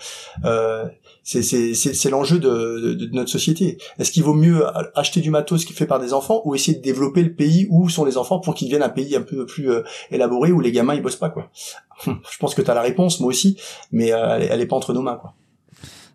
C'est 1.23 2.09
l'enjeu 2.09 2.39
de, 2.39 2.49
de, 2.79 2.93
de 2.93 3.13
notre 3.13 3.29
société. 3.29 3.77
Est-ce 3.97 4.11
qu'il 4.11 4.23
vaut 4.23 4.33
mieux 4.33 4.63
acheter 4.97 5.21
du 5.21 5.29
matos 5.29 5.65
qui 5.65 5.73
fait 5.73 5.85
par 5.85 5.99
des 5.99 6.13
enfants 6.13 6.41
ou 6.45 6.55
essayer 6.55 6.77
de 6.77 6.83
développer 6.83 7.23
le 7.23 7.33
pays 7.33 7.67
où 7.69 7.89
sont 7.89 8.05
les 8.05 8.17
enfants 8.17 8.39
pour 8.39 8.55
qu'ils 8.55 8.67
deviennent 8.67 8.83
un 8.83 8.89
pays 8.89 9.15
un 9.15 9.21
peu 9.21 9.45
plus 9.45 9.69
euh, 9.69 9.83
élaboré 10.11 10.51
où 10.51 10.59
les 10.59 10.71
gamins 10.71 10.95
ils 10.95 11.01
bossent 11.01 11.15
pas 11.15 11.29
quoi? 11.29 11.49
Je 12.05 12.37
pense 12.39 12.55
que 12.55 12.61
tu 12.61 12.71
as 12.71 12.73
la 12.73 12.81
réponse, 12.81 13.19
moi 13.19 13.29
aussi, 13.29 13.57
mais 13.91 14.11
euh, 14.11 14.35
elle, 14.35 14.43
est, 14.43 14.47
elle 14.47 14.61
est 14.61 14.65
pas 14.65 14.75
entre 14.75 14.93
nos 14.93 15.01
mains 15.01 15.17
quoi. 15.17 15.33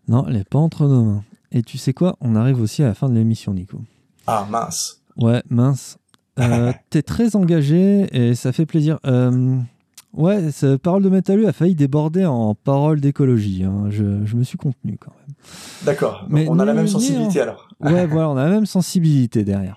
Non, 0.09 0.27
elle 0.29 0.37
est 0.37 0.49
pas 0.49 0.59
entre 0.59 0.87
nos 0.87 1.05
mains. 1.05 1.25
Et 1.53 1.63
tu 1.63 1.79
sais 1.79 1.93
quoi? 1.93 2.17
On 2.21 2.35
arrive 2.35 2.61
aussi 2.61 2.83
à 2.83 2.87
la 2.87 2.95
fin 2.95 3.09
de 3.09 3.15
l'émission, 3.15 3.55
Nico. 3.55 3.79
Ah 4.27 4.47
mince. 4.51 5.03
Ouais, 5.17 5.43
mince. 5.49 5.99
Euh, 6.41 6.73
T'es 6.91 7.03
très 7.03 7.37
engagé 7.37 8.07
et 8.13 8.35
ça 8.35 8.53
fait 8.53 8.67
plaisir. 8.67 8.99
Euh, 9.07 9.57
ouais, 10.17 10.51
ce 10.53 10.77
parole 10.77 11.03
de 11.03 11.09
métalleux 11.09 11.47
a 11.49 11.53
failli 11.53 11.75
déborder 11.75 12.25
en 12.25 12.55
parole 12.55 13.01
d'écologie. 13.01 13.65
hein. 13.65 13.87
Je, 13.91 14.25
je 14.25 14.37
me 14.37 14.43
suis 14.45 14.59
contenu 14.59 14.97
quand 14.99 15.13
même. 15.27 15.35
D'accord. 15.85 16.27
Mais 16.29 16.47
on 16.49 16.59
a 16.59 16.65
la 16.65 16.75
même 16.75 16.89
sensibilité 16.89 17.41
en- 17.41 17.43
alors. 17.45 17.69
Ouais, 17.81 18.07
voilà, 18.11 18.31
on 18.31 18.37
a 18.37 18.45
la 18.45 18.51
même 18.51 18.67
sensibilité 18.67 19.45
derrière. 19.45 19.77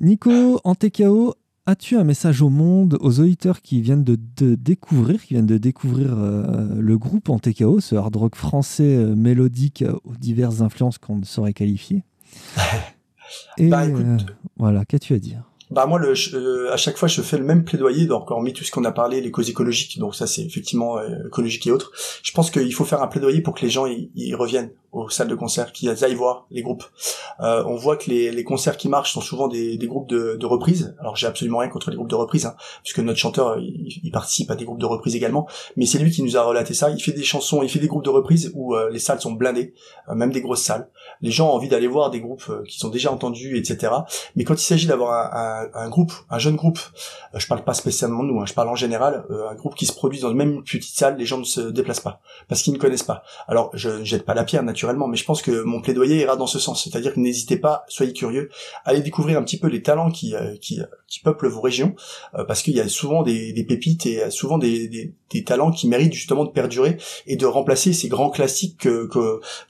Nico, 0.00 0.60
en 0.64 0.74
TKO, 0.74 1.34
as-tu 1.66 1.96
un 1.96 2.04
message 2.04 2.40
au 2.40 2.48
monde, 2.48 2.96
aux 3.00 3.20
auditeurs 3.20 3.60
qui 3.60 3.80
viennent 3.82 4.04
de, 4.04 4.16
de 4.36 4.54
découvrir, 4.54 5.22
qui 5.22 5.34
viennent 5.34 5.46
de 5.46 5.58
découvrir 5.58 6.14
euh, 6.16 6.68
le 6.78 6.96
groupe 6.98 7.28
en 7.28 7.38
TKO, 7.38 7.80
ce 7.80 7.94
hard 7.96 8.14
rock 8.16 8.36
français 8.36 8.96
euh, 8.96 9.14
mélodique 9.14 9.82
euh, 9.82 9.92
aux 10.04 10.14
diverses 10.14 10.60
influences 10.62 10.98
qu'on 10.98 11.16
ne 11.16 11.24
saurait 11.24 11.52
qualifier? 11.52 12.04
Et 13.58 13.68
Bah, 13.68 13.84
écoute, 13.86 14.24
voilà, 14.56 14.84
qu'as-tu 14.84 15.12
à 15.14 15.18
dire? 15.18 15.47
Bah 15.70 15.84
moi, 15.84 15.98
le, 15.98 16.14
euh, 16.34 16.72
à 16.72 16.78
chaque 16.78 16.96
fois, 16.96 17.08
je 17.08 17.20
fais 17.20 17.36
le 17.36 17.44
même 17.44 17.62
plaidoyer, 17.62 18.06
donc 18.06 18.30
hormis 18.30 18.54
tout 18.54 18.64
ce 18.64 18.70
qu'on 18.70 18.84
a 18.84 18.92
parlé, 18.92 19.20
les 19.20 19.30
causes 19.30 19.50
écologiques, 19.50 19.98
donc 19.98 20.14
ça 20.14 20.26
c'est 20.26 20.42
effectivement 20.42 20.98
euh, 20.98 21.26
écologique 21.26 21.66
et 21.66 21.70
autres. 21.70 21.92
Je 22.22 22.32
pense 22.32 22.50
qu'il 22.50 22.72
faut 22.72 22.86
faire 22.86 23.02
un 23.02 23.06
plaidoyer 23.06 23.42
pour 23.42 23.54
que 23.54 23.60
les 23.62 23.70
gens 23.70 23.84
ils, 23.86 24.34
reviennent 24.34 24.70
aux 24.92 25.10
salles 25.10 25.28
de 25.28 25.34
concert, 25.34 25.72
qu'ils 25.72 25.90
aillent 26.02 26.14
voir 26.14 26.46
les 26.50 26.62
groupes. 26.62 26.84
Euh, 27.40 27.62
on 27.66 27.76
voit 27.76 27.98
que 27.98 28.10
les, 28.10 28.44
concerts 28.44 28.78
qui 28.78 28.88
marchent 28.88 29.12
sont 29.12 29.20
souvent 29.20 29.46
des, 29.46 29.76
groupes 29.82 30.08
de, 30.08 30.36
de 30.40 30.46
reprises. 30.46 30.96
Alors 31.00 31.16
j'ai 31.16 31.26
absolument 31.26 31.58
rien 31.58 31.68
contre 31.68 31.90
les 31.90 31.96
groupes 31.96 32.08
de 32.08 32.14
reprises, 32.14 32.46
hein, 32.46 32.56
puisque 32.82 33.00
notre 33.00 33.18
chanteur 33.18 33.58
il, 33.58 34.10
participe 34.10 34.50
à 34.50 34.56
des 34.56 34.64
groupes 34.64 34.80
de 34.80 34.86
reprises 34.86 35.16
également. 35.16 35.46
Mais 35.76 35.84
c'est 35.84 35.98
lui 35.98 36.10
qui 36.10 36.22
nous 36.22 36.38
a 36.38 36.42
relaté 36.42 36.72
ça. 36.72 36.88
Il 36.88 37.02
fait 37.02 37.12
des 37.12 37.24
chansons, 37.24 37.62
il 37.62 37.68
fait 37.68 37.78
des 37.78 37.88
groupes 37.88 38.04
de 38.04 38.10
reprises 38.10 38.50
où 38.54 38.74
les 38.90 38.98
salles 38.98 39.20
sont 39.20 39.32
blindées, 39.32 39.74
même 40.14 40.32
des 40.32 40.40
grosses 40.40 40.62
salles. 40.62 40.88
Les 41.20 41.30
gens 41.30 41.48
ont 41.48 41.52
envie 41.52 41.68
d'aller 41.68 41.86
voir 41.86 42.10
des 42.10 42.20
groupes 42.20 42.44
euh, 42.48 42.62
qui 42.64 42.78
sont 42.78 42.88
déjà 42.88 43.12
entendus, 43.12 43.56
etc. 43.56 43.92
Mais 44.36 44.44
quand 44.44 44.54
il 44.54 44.64
s'agit 44.64 44.86
d'avoir 44.86 45.34
un, 45.74 45.88
groupe, 45.88 46.12
un 46.30 46.38
jeune 46.38 46.56
groupe, 46.56 46.78
euh, 47.34 47.38
je 47.38 47.46
parle 47.46 47.64
pas 47.64 47.74
spécialement 47.74 48.22
de 48.22 48.28
nous, 48.28 48.40
hein, 48.40 48.46
je 48.46 48.54
parle 48.54 48.68
en 48.68 48.74
général, 48.74 49.24
euh, 49.30 49.48
un 49.48 49.54
groupe 49.54 49.74
qui 49.74 49.86
se 49.86 49.92
produit 49.92 50.20
dans 50.20 50.32
même 50.32 50.52
une 50.52 50.62
petite 50.62 50.96
salle, 50.96 51.16
les 51.16 51.24
gens 51.24 51.38
ne 51.38 51.44
se 51.44 51.60
déplacent 51.60 52.00
pas 52.00 52.20
parce 52.48 52.62
qu'ils 52.62 52.72
ne 52.72 52.78
connaissent 52.78 53.02
pas. 53.02 53.22
Alors 53.46 53.70
je 53.74 53.90
ne 53.90 54.04
jette 54.04 54.24
pas 54.24 54.34
la 54.34 54.44
pierre 54.44 54.62
naturellement, 54.62 55.08
mais 55.08 55.16
je 55.16 55.24
pense 55.24 55.42
que 55.42 55.62
mon 55.62 55.80
plaidoyer 55.80 56.20
ira 56.20 56.36
dans 56.36 56.46
ce 56.46 56.58
sens, 56.58 56.84
c'est-à-dire 56.84 57.14
que 57.14 57.20
n'hésitez 57.20 57.56
pas, 57.56 57.84
soyez 57.88 58.12
curieux, 58.12 58.50
allez 58.84 59.00
découvrir 59.00 59.38
un 59.38 59.42
petit 59.42 59.58
peu 59.58 59.68
les 59.68 59.82
talents 59.82 60.10
qui 60.10 60.34
qui, 60.60 60.80
peuplent 61.24 61.48
vos 61.48 61.60
régions, 61.60 61.94
parce 62.46 62.62
qu'il 62.62 62.74
y 62.74 62.80
a 62.80 62.88
souvent 62.88 63.22
des, 63.22 63.64
pépites 63.66 64.06
et 64.06 64.30
souvent 64.30 64.58
des, 64.58 65.14
des 65.30 65.44
talents 65.44 65.70
qui 65.70 65.88
méritent 65.88 66.14
justement 66.14 66.44
de 66.44 66.50
perdurer 66.50 66.96
et 67.26 67.36
de 67.36 67.46
remplacer 67.46 67.92
ces 67.92 68.08
grands 68.08 68.30
classiques 68.30 68.78
que 68.78 69.08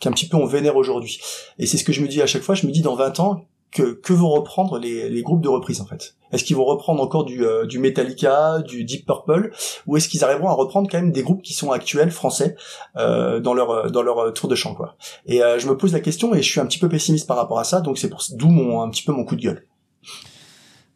qu'un 0.00 0.12
petit 0.12 0.28
peu 0.28 0.36
on 0.36 0.46
vénère 0.46 0.76
aujourd'hui. 0.76 1.20
Et 1.58 1.66
c'est 1.66 1.76
ce 1.76 1.84
que 1.84 1.92
je 1.92 2.00
me 2.00 2.08
dis 2.08 2.22
à 2.22 2.26
chaque 2.26 2.42
fois, 2.42 2.54
je 2.54 2.66
me 2.66 2.72
dis 2.72 2.82
dans 2.82 2.94
20 2.94 3.20
ans, 3.20 3.44
que, 3.70 3.92
que 3.92 4.12
vont 4.12 4.30
reprendre 4.30 4.78
les, 4.78 5.08
les 5.08 5.22
groupes 5.22 5.40
de 5.40 5.48
reprise 5.48 5.80
en 5.80 5.86
fait? 5.86 6.14
Est-ce 6.32 6.44
qu'ils 6.44 6.56
vont 6.56 6.64
reprendre 6.64 7.02
encore 7.02 7.24
du, 7.24 7.44
euh, 7.44 7.66
du 7.66 7.78
Metallica, 7.78 8.60
du 8.60 8.84
Deep 8.84 9.06
Purple, 9.06 9.50
ou 9.86 9.96
est-ce 9.96 10.08
qu'ils 10.08 10.24
arriveront 10.24 10.48
à 10.48 10.52
reprendre 10.52 10.88
quand 10.90 10.98
même 10.98 11.12
des 11.12 11.22
groupes 11.22 11.42
qui 11.42 11.54
sont 11.54 11.70
actuels 11.70 12.10
français 12.10 12.56
euh, 12.96 13.40
dans 13.40 13.54
leur 13.54 13.90
dans 13.90 14.02
leur 14.02 14.18
euh, 14.18 14.30
tour 14.30 14.48
de 14.48 14.54
chant 14.54 14.74
quoi? 14.74 14.96
Et 15.26 15.42
euh, 15.42 15.58
je 15.58 15.68
me 15.68 15.76
pose 15.76 15.92
la 15.92 16.00
question 16.00 16.34
et 16.34 16.42
je 16.42 16.50
suis 16.50 16.60
un 16.60 16.66
petit 16.66 16.78
peu 16.78 16.88
pessimiste 16.88 17.26
par 17.26 17.36
rapport 17.36 17.58
à 17.58 17.64
ça, 17.64 17.80
donc 17.80 17.98
c'est 17.98 18.08
pour 18.08 18.22
d'où 18.32 18.48
mon 18.48 18.82
un 18.82 18.90
petit 18.90 19.02
peu 19.02 19.12
mon 19.12 19.24
coup 19.24 19.36
de 19.36 19.42
gueule. 19.42 19.66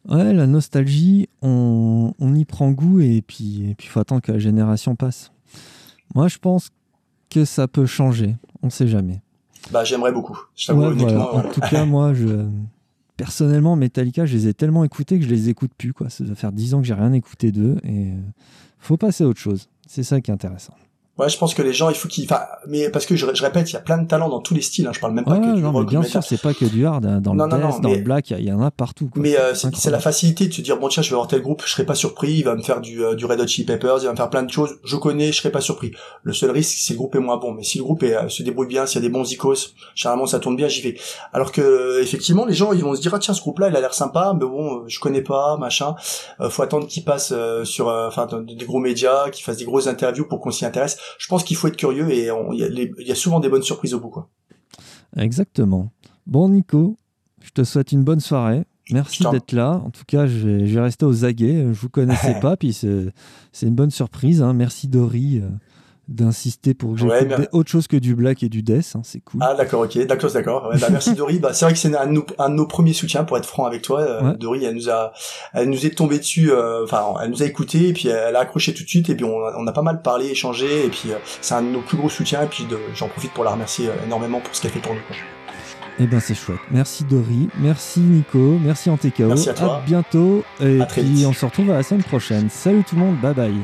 Ouais, 0.09 0.33
la 0.33 0.47
nostalgie, 0.47 1.29
on, 1.43 2.13
on 2.19 2.35
y 2.35 2.45
prend 2.45 2.71
goût 2.73 3.01
et 3.01 3.23
puis 3.23 3.71
et 3.71 3.75
puis 3.75 3.87
faut 3.89 4.01
attendre 4.01 4.21
que 4.21 4.33
la 4.33 4.39
génération 4.39 4.97
passe. 4.97 5.31
Moi, 6.15 6.29
je 6.29 6.39
pense 6.39 6.71
que 7.31 7.45
ça 7.45 7.69
peut 7.69 7.87
changer. 7.87 8.37
On 8.63 8.71
sait 8.71 8.89
jamais. 8.89 9.23
Bah 9.71 9.85
j'aimerais 9.85 10.13
beaucoup. 10.13 10.39
Je 10.57 10.67
t'avoue 10.67 10.81
Ouais, 10.81 10.87
honnêtement. 10.89 11.29
voilà. 11.33 11.49
En 11.49 11.53
tout 11.53 11.61
cas, 11.61 11.85
moi, 11.85 12.15
je 12.15 12.47
personnellement, 13.17 13.77
Metallica, 13.77 14.27
je 14.27 14.35
les 14.35 14.49
ai 14.49 14.55
tellement 14.55 14.83
écoutés 14.85 15.19
que 15.19 15.25
je 15.25 15.31
les 15.31 15.49
écoute 15.49 15.71
plus. 15.79 15.93
Quoi. 15.93 16.11
Ça 16.11 16.25
doit 16.25 16.35
faire 16.35 16.51
10 16.53 16.75
ans 16.75 16.81
que 16.81 16.87
j'ai 16.87 16.95
rien 16.95 17.13
écouté 17.13 17.53
d'eux 17.53 17.77
et 17.85 18.11
euh, 18.11 18.17
faut 18.79 18.97
passer 18.97 19.23
à 19.23 19.29
autre 19.29 19.39
chose. 19.39 19.69
C'est 19.87 20.03
ça 20.03 20.21
qui 20.21 20.31
est 20.31 20.35
intéressant. 20.35 20.75
Ouais, 21.19 21.29
je 21.29 21.37
pense 21.37 21.53
que 21.53 21.61
les 21.61 21.75
gens, 21.75 21.91
il 21.91 21.95
faut 21.95 22.09
qu'ils, 22.09 22.25
enfin, 22.25 22.41
mais 22.67 22.89
parce 22.89 23.05
que 23.05 23.17
je, 23.17 23.27
je 23.35 23.43
répète, 23.43 23.69
il 23.71 23.75
y 23.75 23.77
a 23.77 23.81
plein 23.81 23.99
de 23.99 24.07
talents 24.09 24.31
dans 24.31 24.41
tous 24.41 24.55
les 24.55 24.63
styles. 24.63 24.87
Hein, 24.87 24.93
je 24.95 24.99
parle 25.01 25.13
même 25.13 25.27
pas 25.27 25.33
Ouais, 25.33 25.41
que 25.41 25.55
du 25.57 25.61
non, 25.61 25.71
rock 25.71 25.87
bien 25.91 26.03
sûr, 26.03 26.23
c'est 26.25 26.41
pas 26.41 26.55
que 26.55 26.65
du 26.65 26.87
hard. 26.87 27.05
hein. 27.05 27.21
Dans 27.21 27.35
Non, 27.35 27.45
le 27.45 27.51
non, 27.59 27.79
dans 27.81 27.89
mais- 27.91 27.97
le 27.97 28.03
black, 28.03 28.31
il 28.31 28.39
y, 28.41 28.45
y 28.45 28.53
en 28.53 28.63
a 28.63 28.71
partout. 28.71 29.09
quoi. 29.11 29.21
Mais 29.23 29.39
euh, 29.39 29.53
c'est 29.55 29.91
la 29.91 30.01
facilité 30.01 30.47
de 30.49 30.55
se 30.55 30.63
dire 30.63 30.79
bon 30.79 30.89
tiens 30.89 31.03
je 31.03 31.11
vais 31.11 31.17
voir 31.17 31.29
tel 31.29 31.43
groupe, 31.43 31.63
je 31.67 31.71
serai 31.71 31.85
pas 31.85 31.95
surpris, 31.95 32.33
il 32.33 32.45
va 32.45 32.55
me 32.57 32.63
faire 32.63 32.81
du, 32.81 33.05
euh, 33.05 33.15
du 33.15 33.27
Red 33.27 33.41
Hot 33.41 33.47
Chili 33.47 33.67
Peppers, 33.67 33.99
il 34.01 34.07
va 34.07 34.13
me 34.13 34.17
faire 34.17 34.31
plein 34.31 34.43
de 34.43 34.51
choses, 34.51 34.79
je 34.85 34.97
connais, 34.97 35.33
je 35.33 35.37
serai 35.39 35.51
pas 35.53 35.61
surpris. 35.61 35.93
Le 36.23 36.33
seul 36.33 36.51
risque 36.51 36.79
c'est 36.81 36.89
que 36.89 36.93
le 36.95 36.99
groupe 37.01 37.15
est 37.15 37.19
moins 37.21 37.37
bon, 37.37 37.53
mais 37.53 37.63
si 37.63 37.77
le 37.77 37.85
groupe 37.85 38.03
est, 38.05 38.17
euh, 38.17 38.29
se 38.31 38.43
débrouille 38.43 38.69
bien, 38.69 38.87
s'il 38.87 39.03
y 39.03 39.05
a 39.05 39.07
des 39.07 39.13
bons 39.13 39.31
icos, 39.31 39.75
généralement 39.95 40.25
ça 40.27 40.39
tourne 40.39 40.57
bien, 40.57 40.69
j'y 40.69 40.81
vais. 40.81 40.97
Alors 41.35 41.53
que 41.53 41.61
euh, 41.61 42.03
effectivement 42.03 42.47
les 42.47 42.55
gens 42.55 42.73
ils 42.73 42.83
vont 42.83 42.95
se 42.95 43.03
dire 43.03 43.13
ah 43.15 43.19
tiens 43.19 43.35
ce 43.35 43.43
groupe 43.43 43.59
là 43.59 43.69
il 43.69 43.77
a 43.77 43.81
l'air 43.83 43.93
sympa, 43.93 44.33
mais 44.33 44.47
bon 44.47 44.77
euh, 44.79 44.85
je 44.87 44.99
connais 44.99 45.23
pas 45.23 45.59
machin, 45.59 45.95
Euh, 46.41 46.49
faut 46.49 46.63
attendre 46.63 46.87
qu'il 46.87 47.05
passe 47.05 47.35
sur 47.65 47.89
enfin 47.89 48.27
des 48.43 48.65
gros 48.65 48.79
médias, 48.79 49.29
qu'il 49.31 49.45
fasse 49.45 49.59
des 49.59 49.67
grosses 49.67 49.89
interviews 49.89 50.27
pour 50.27 50.41
qu'on 50.41 50.51
s'y 50.51 50.65
intéresse. 50.65 50.97
Je 51.19 51.27
pense 51.29 51.45
qu'il 51.45 51.57
faut 51.57 51.69
être 51.69 51.77
curieux 51.77 52.11
et 52.11 52.29
il 52.53 52.59
y, 52.59 52.65
a 52.65 53.13
y 53.13 53.17
souvent 53.17 53.41
des 53.41 53.49
bonnes 53.49 53.63
surprises 53.63 53.95
au 53.95 54.01
bout 54.01 54.11
quoi. 54.11 54.29
Exactement. 55.17 55.93
Bon, 56.27 56.49
Nico, 56.49 56.97
je 57.43 57.51
te 57.51 57.65
souhaite 57.65 57.93
une 57.93 58.05
bonne 58.05 58.21
soirée. 58.21 58.65
Merci 58.91 59.25
d'être 59.31 59.53
là. 59.53 59.81
En 59.85 59.91
tout 59.91 60.05
cas, 60.07 60.27
je 60.27 60.39
vais, 60.47 60.67
je 60.67 60.75
vais 60.75 60.81
rester 60.81 61.05
aux 61.05 61.25
aguets. 61.25 61.67
Je 61.73 61.81
vous 61.81 61.89
connaissais 61.89 62.39
pas, 62.41 62.57
puis 62.57 62.73
c'est 62.73 63.67
une 63.67 63.75
bonne 63.75 63.91
surprise. 63.91 64.43
hein. 64.43 64.53
Merci 64.53 64.89
Dory 64.89 65.43
d'insister 66.09 66.75
pour 66.75 66.95
que 66.97 67.03
Ouais, 67.03 67.21
j'écoute 67.21 67.37
mais- 67.39 67.45
des- 67.45 67.49
autre 67.53 67.71
chose 67.71 67.87
que 67.87 67.97
du 67.97 68.15
black 68.15 68.43
et 68.43 68.49
du 68.49 68.63
death. 68.63 68.93
hein. 68.97 69.01
C'est 69.05 69.21
cool. 69.21 69.41
Ah 69.43 69.55
d'accord 69.55 69.83
ok 69.83 69.99
d'accord 70.07 70.31
d'accord 70.33 70.69
ouais, 70.69 70.79
bah, 70.79 70.89
merci 70.91 71.15
Dory 71.17 71.39
bah 71.39 71.53
c'est 71.53 71.65
vrai 71.65 71.73
que 71.75 71.79
c'est 71.79 71.95
un, 71.97 72.07
de 72.07 72.13
nos- 72.13 72.27
un 72.39 72.49
de 72.51 72.55
nos 72.55 72.67
premiers 72.67 72.93
soutiens 72.93 73.25
pour 73.25 73.37
être 73.39 73.47
franc 73.47 73.65
avec 73.67 73.83
toi 73.83 74.01
euh, 74.01 74.23
Ouais. 74.31 74.37
Dory 74.37 74.65
elle 74.65 74.75
nous 74.75 74.91
a 74.91 75.13
elle 75.55 75.71
nous 75.71 75.87
est 75.87 75.91
tombée 75.97 76.19
dessus 76.19 76.51
euh, 76.51 76.85
enfin 76.85 77.03
elle 77.23 77.31
nous 77.31 77.43
a 77.43 77.47
écouté 77.47 77.89
et 77.89 77.93
puis 77.93 78.09
elle 78.09 78.35
a 78.37 78.41
accroché 78.41 78.75
tout 78.75 78.83
de 78.83 78.89
suite 78.89 79.09
et 79.11 79.15
puis 79.15 79.25
on, 79.25 79.41
a- 79.45 79.55
on 79.59 79.67
a 79.67 79.73
pas 79.73 79.83
mal 79.83 80.03
parlé 80.03 80.27
échangé 80.27 80.87
et 80.87 80.89
puis 80.89 81.13
euh, 81.13 81.17
c'est 81.41 81.55
un 81.55 81.63
de 81.63 81.69
nos 81.69 81.81
plus 81.81 81.97
gros 81.97 82.09
soutiens 82.09 82.43
et 82.43 82.47
puis 82.47 82.67
j'en 82.95 83.09
profite 83.09 83.33
pour 83.33 83.45
la 83.45 83.53
remercier 83.53 83.89
euh, 83.89 83.93
énormément 84.05 84.41
pour 84.41 84.55
ce 84.55 84.63
qu'elle 84.63 84.73
fait 84.73 84.81
pour 84.81 84.95
nous 84.95 85.01
quoi. 85.07 85.17
Eh 86.01 86.07
ben 86.07 86.21
c'est 86.21 86.35
chouette. 86.35 86.59
Merci 86.71 87.05
Dory, 87.05 87.49
merci 87.61 88.01
Nico, 88.01 88.59
merci 88.65 88.91
Antekao. 88.91 89.29
Merci 89.29 89.51
à 89.51 89.55
toi. 89.55 89.83
bientôt 89.87 90.43
et 90.61 90.81
À 90.81 90.87
puis 90.87 91.03
vite. 91.03 91.27
on 91.27 91.33
se 91.33 91.45
retrouve 91.45 91.71
à 91.71 91.75
la 91.75 91.83
semaine 91.83 92.03
prochaine. 92.03 92.49
Salut 92.51 92.83
tout 92.83 92.97
le 92.97 93.03
monde, 93.03 93.17
bye 93.21 93.35
bye. 93.35 93.55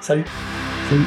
salut 0.00 0.24
Salut. 0.90 1.04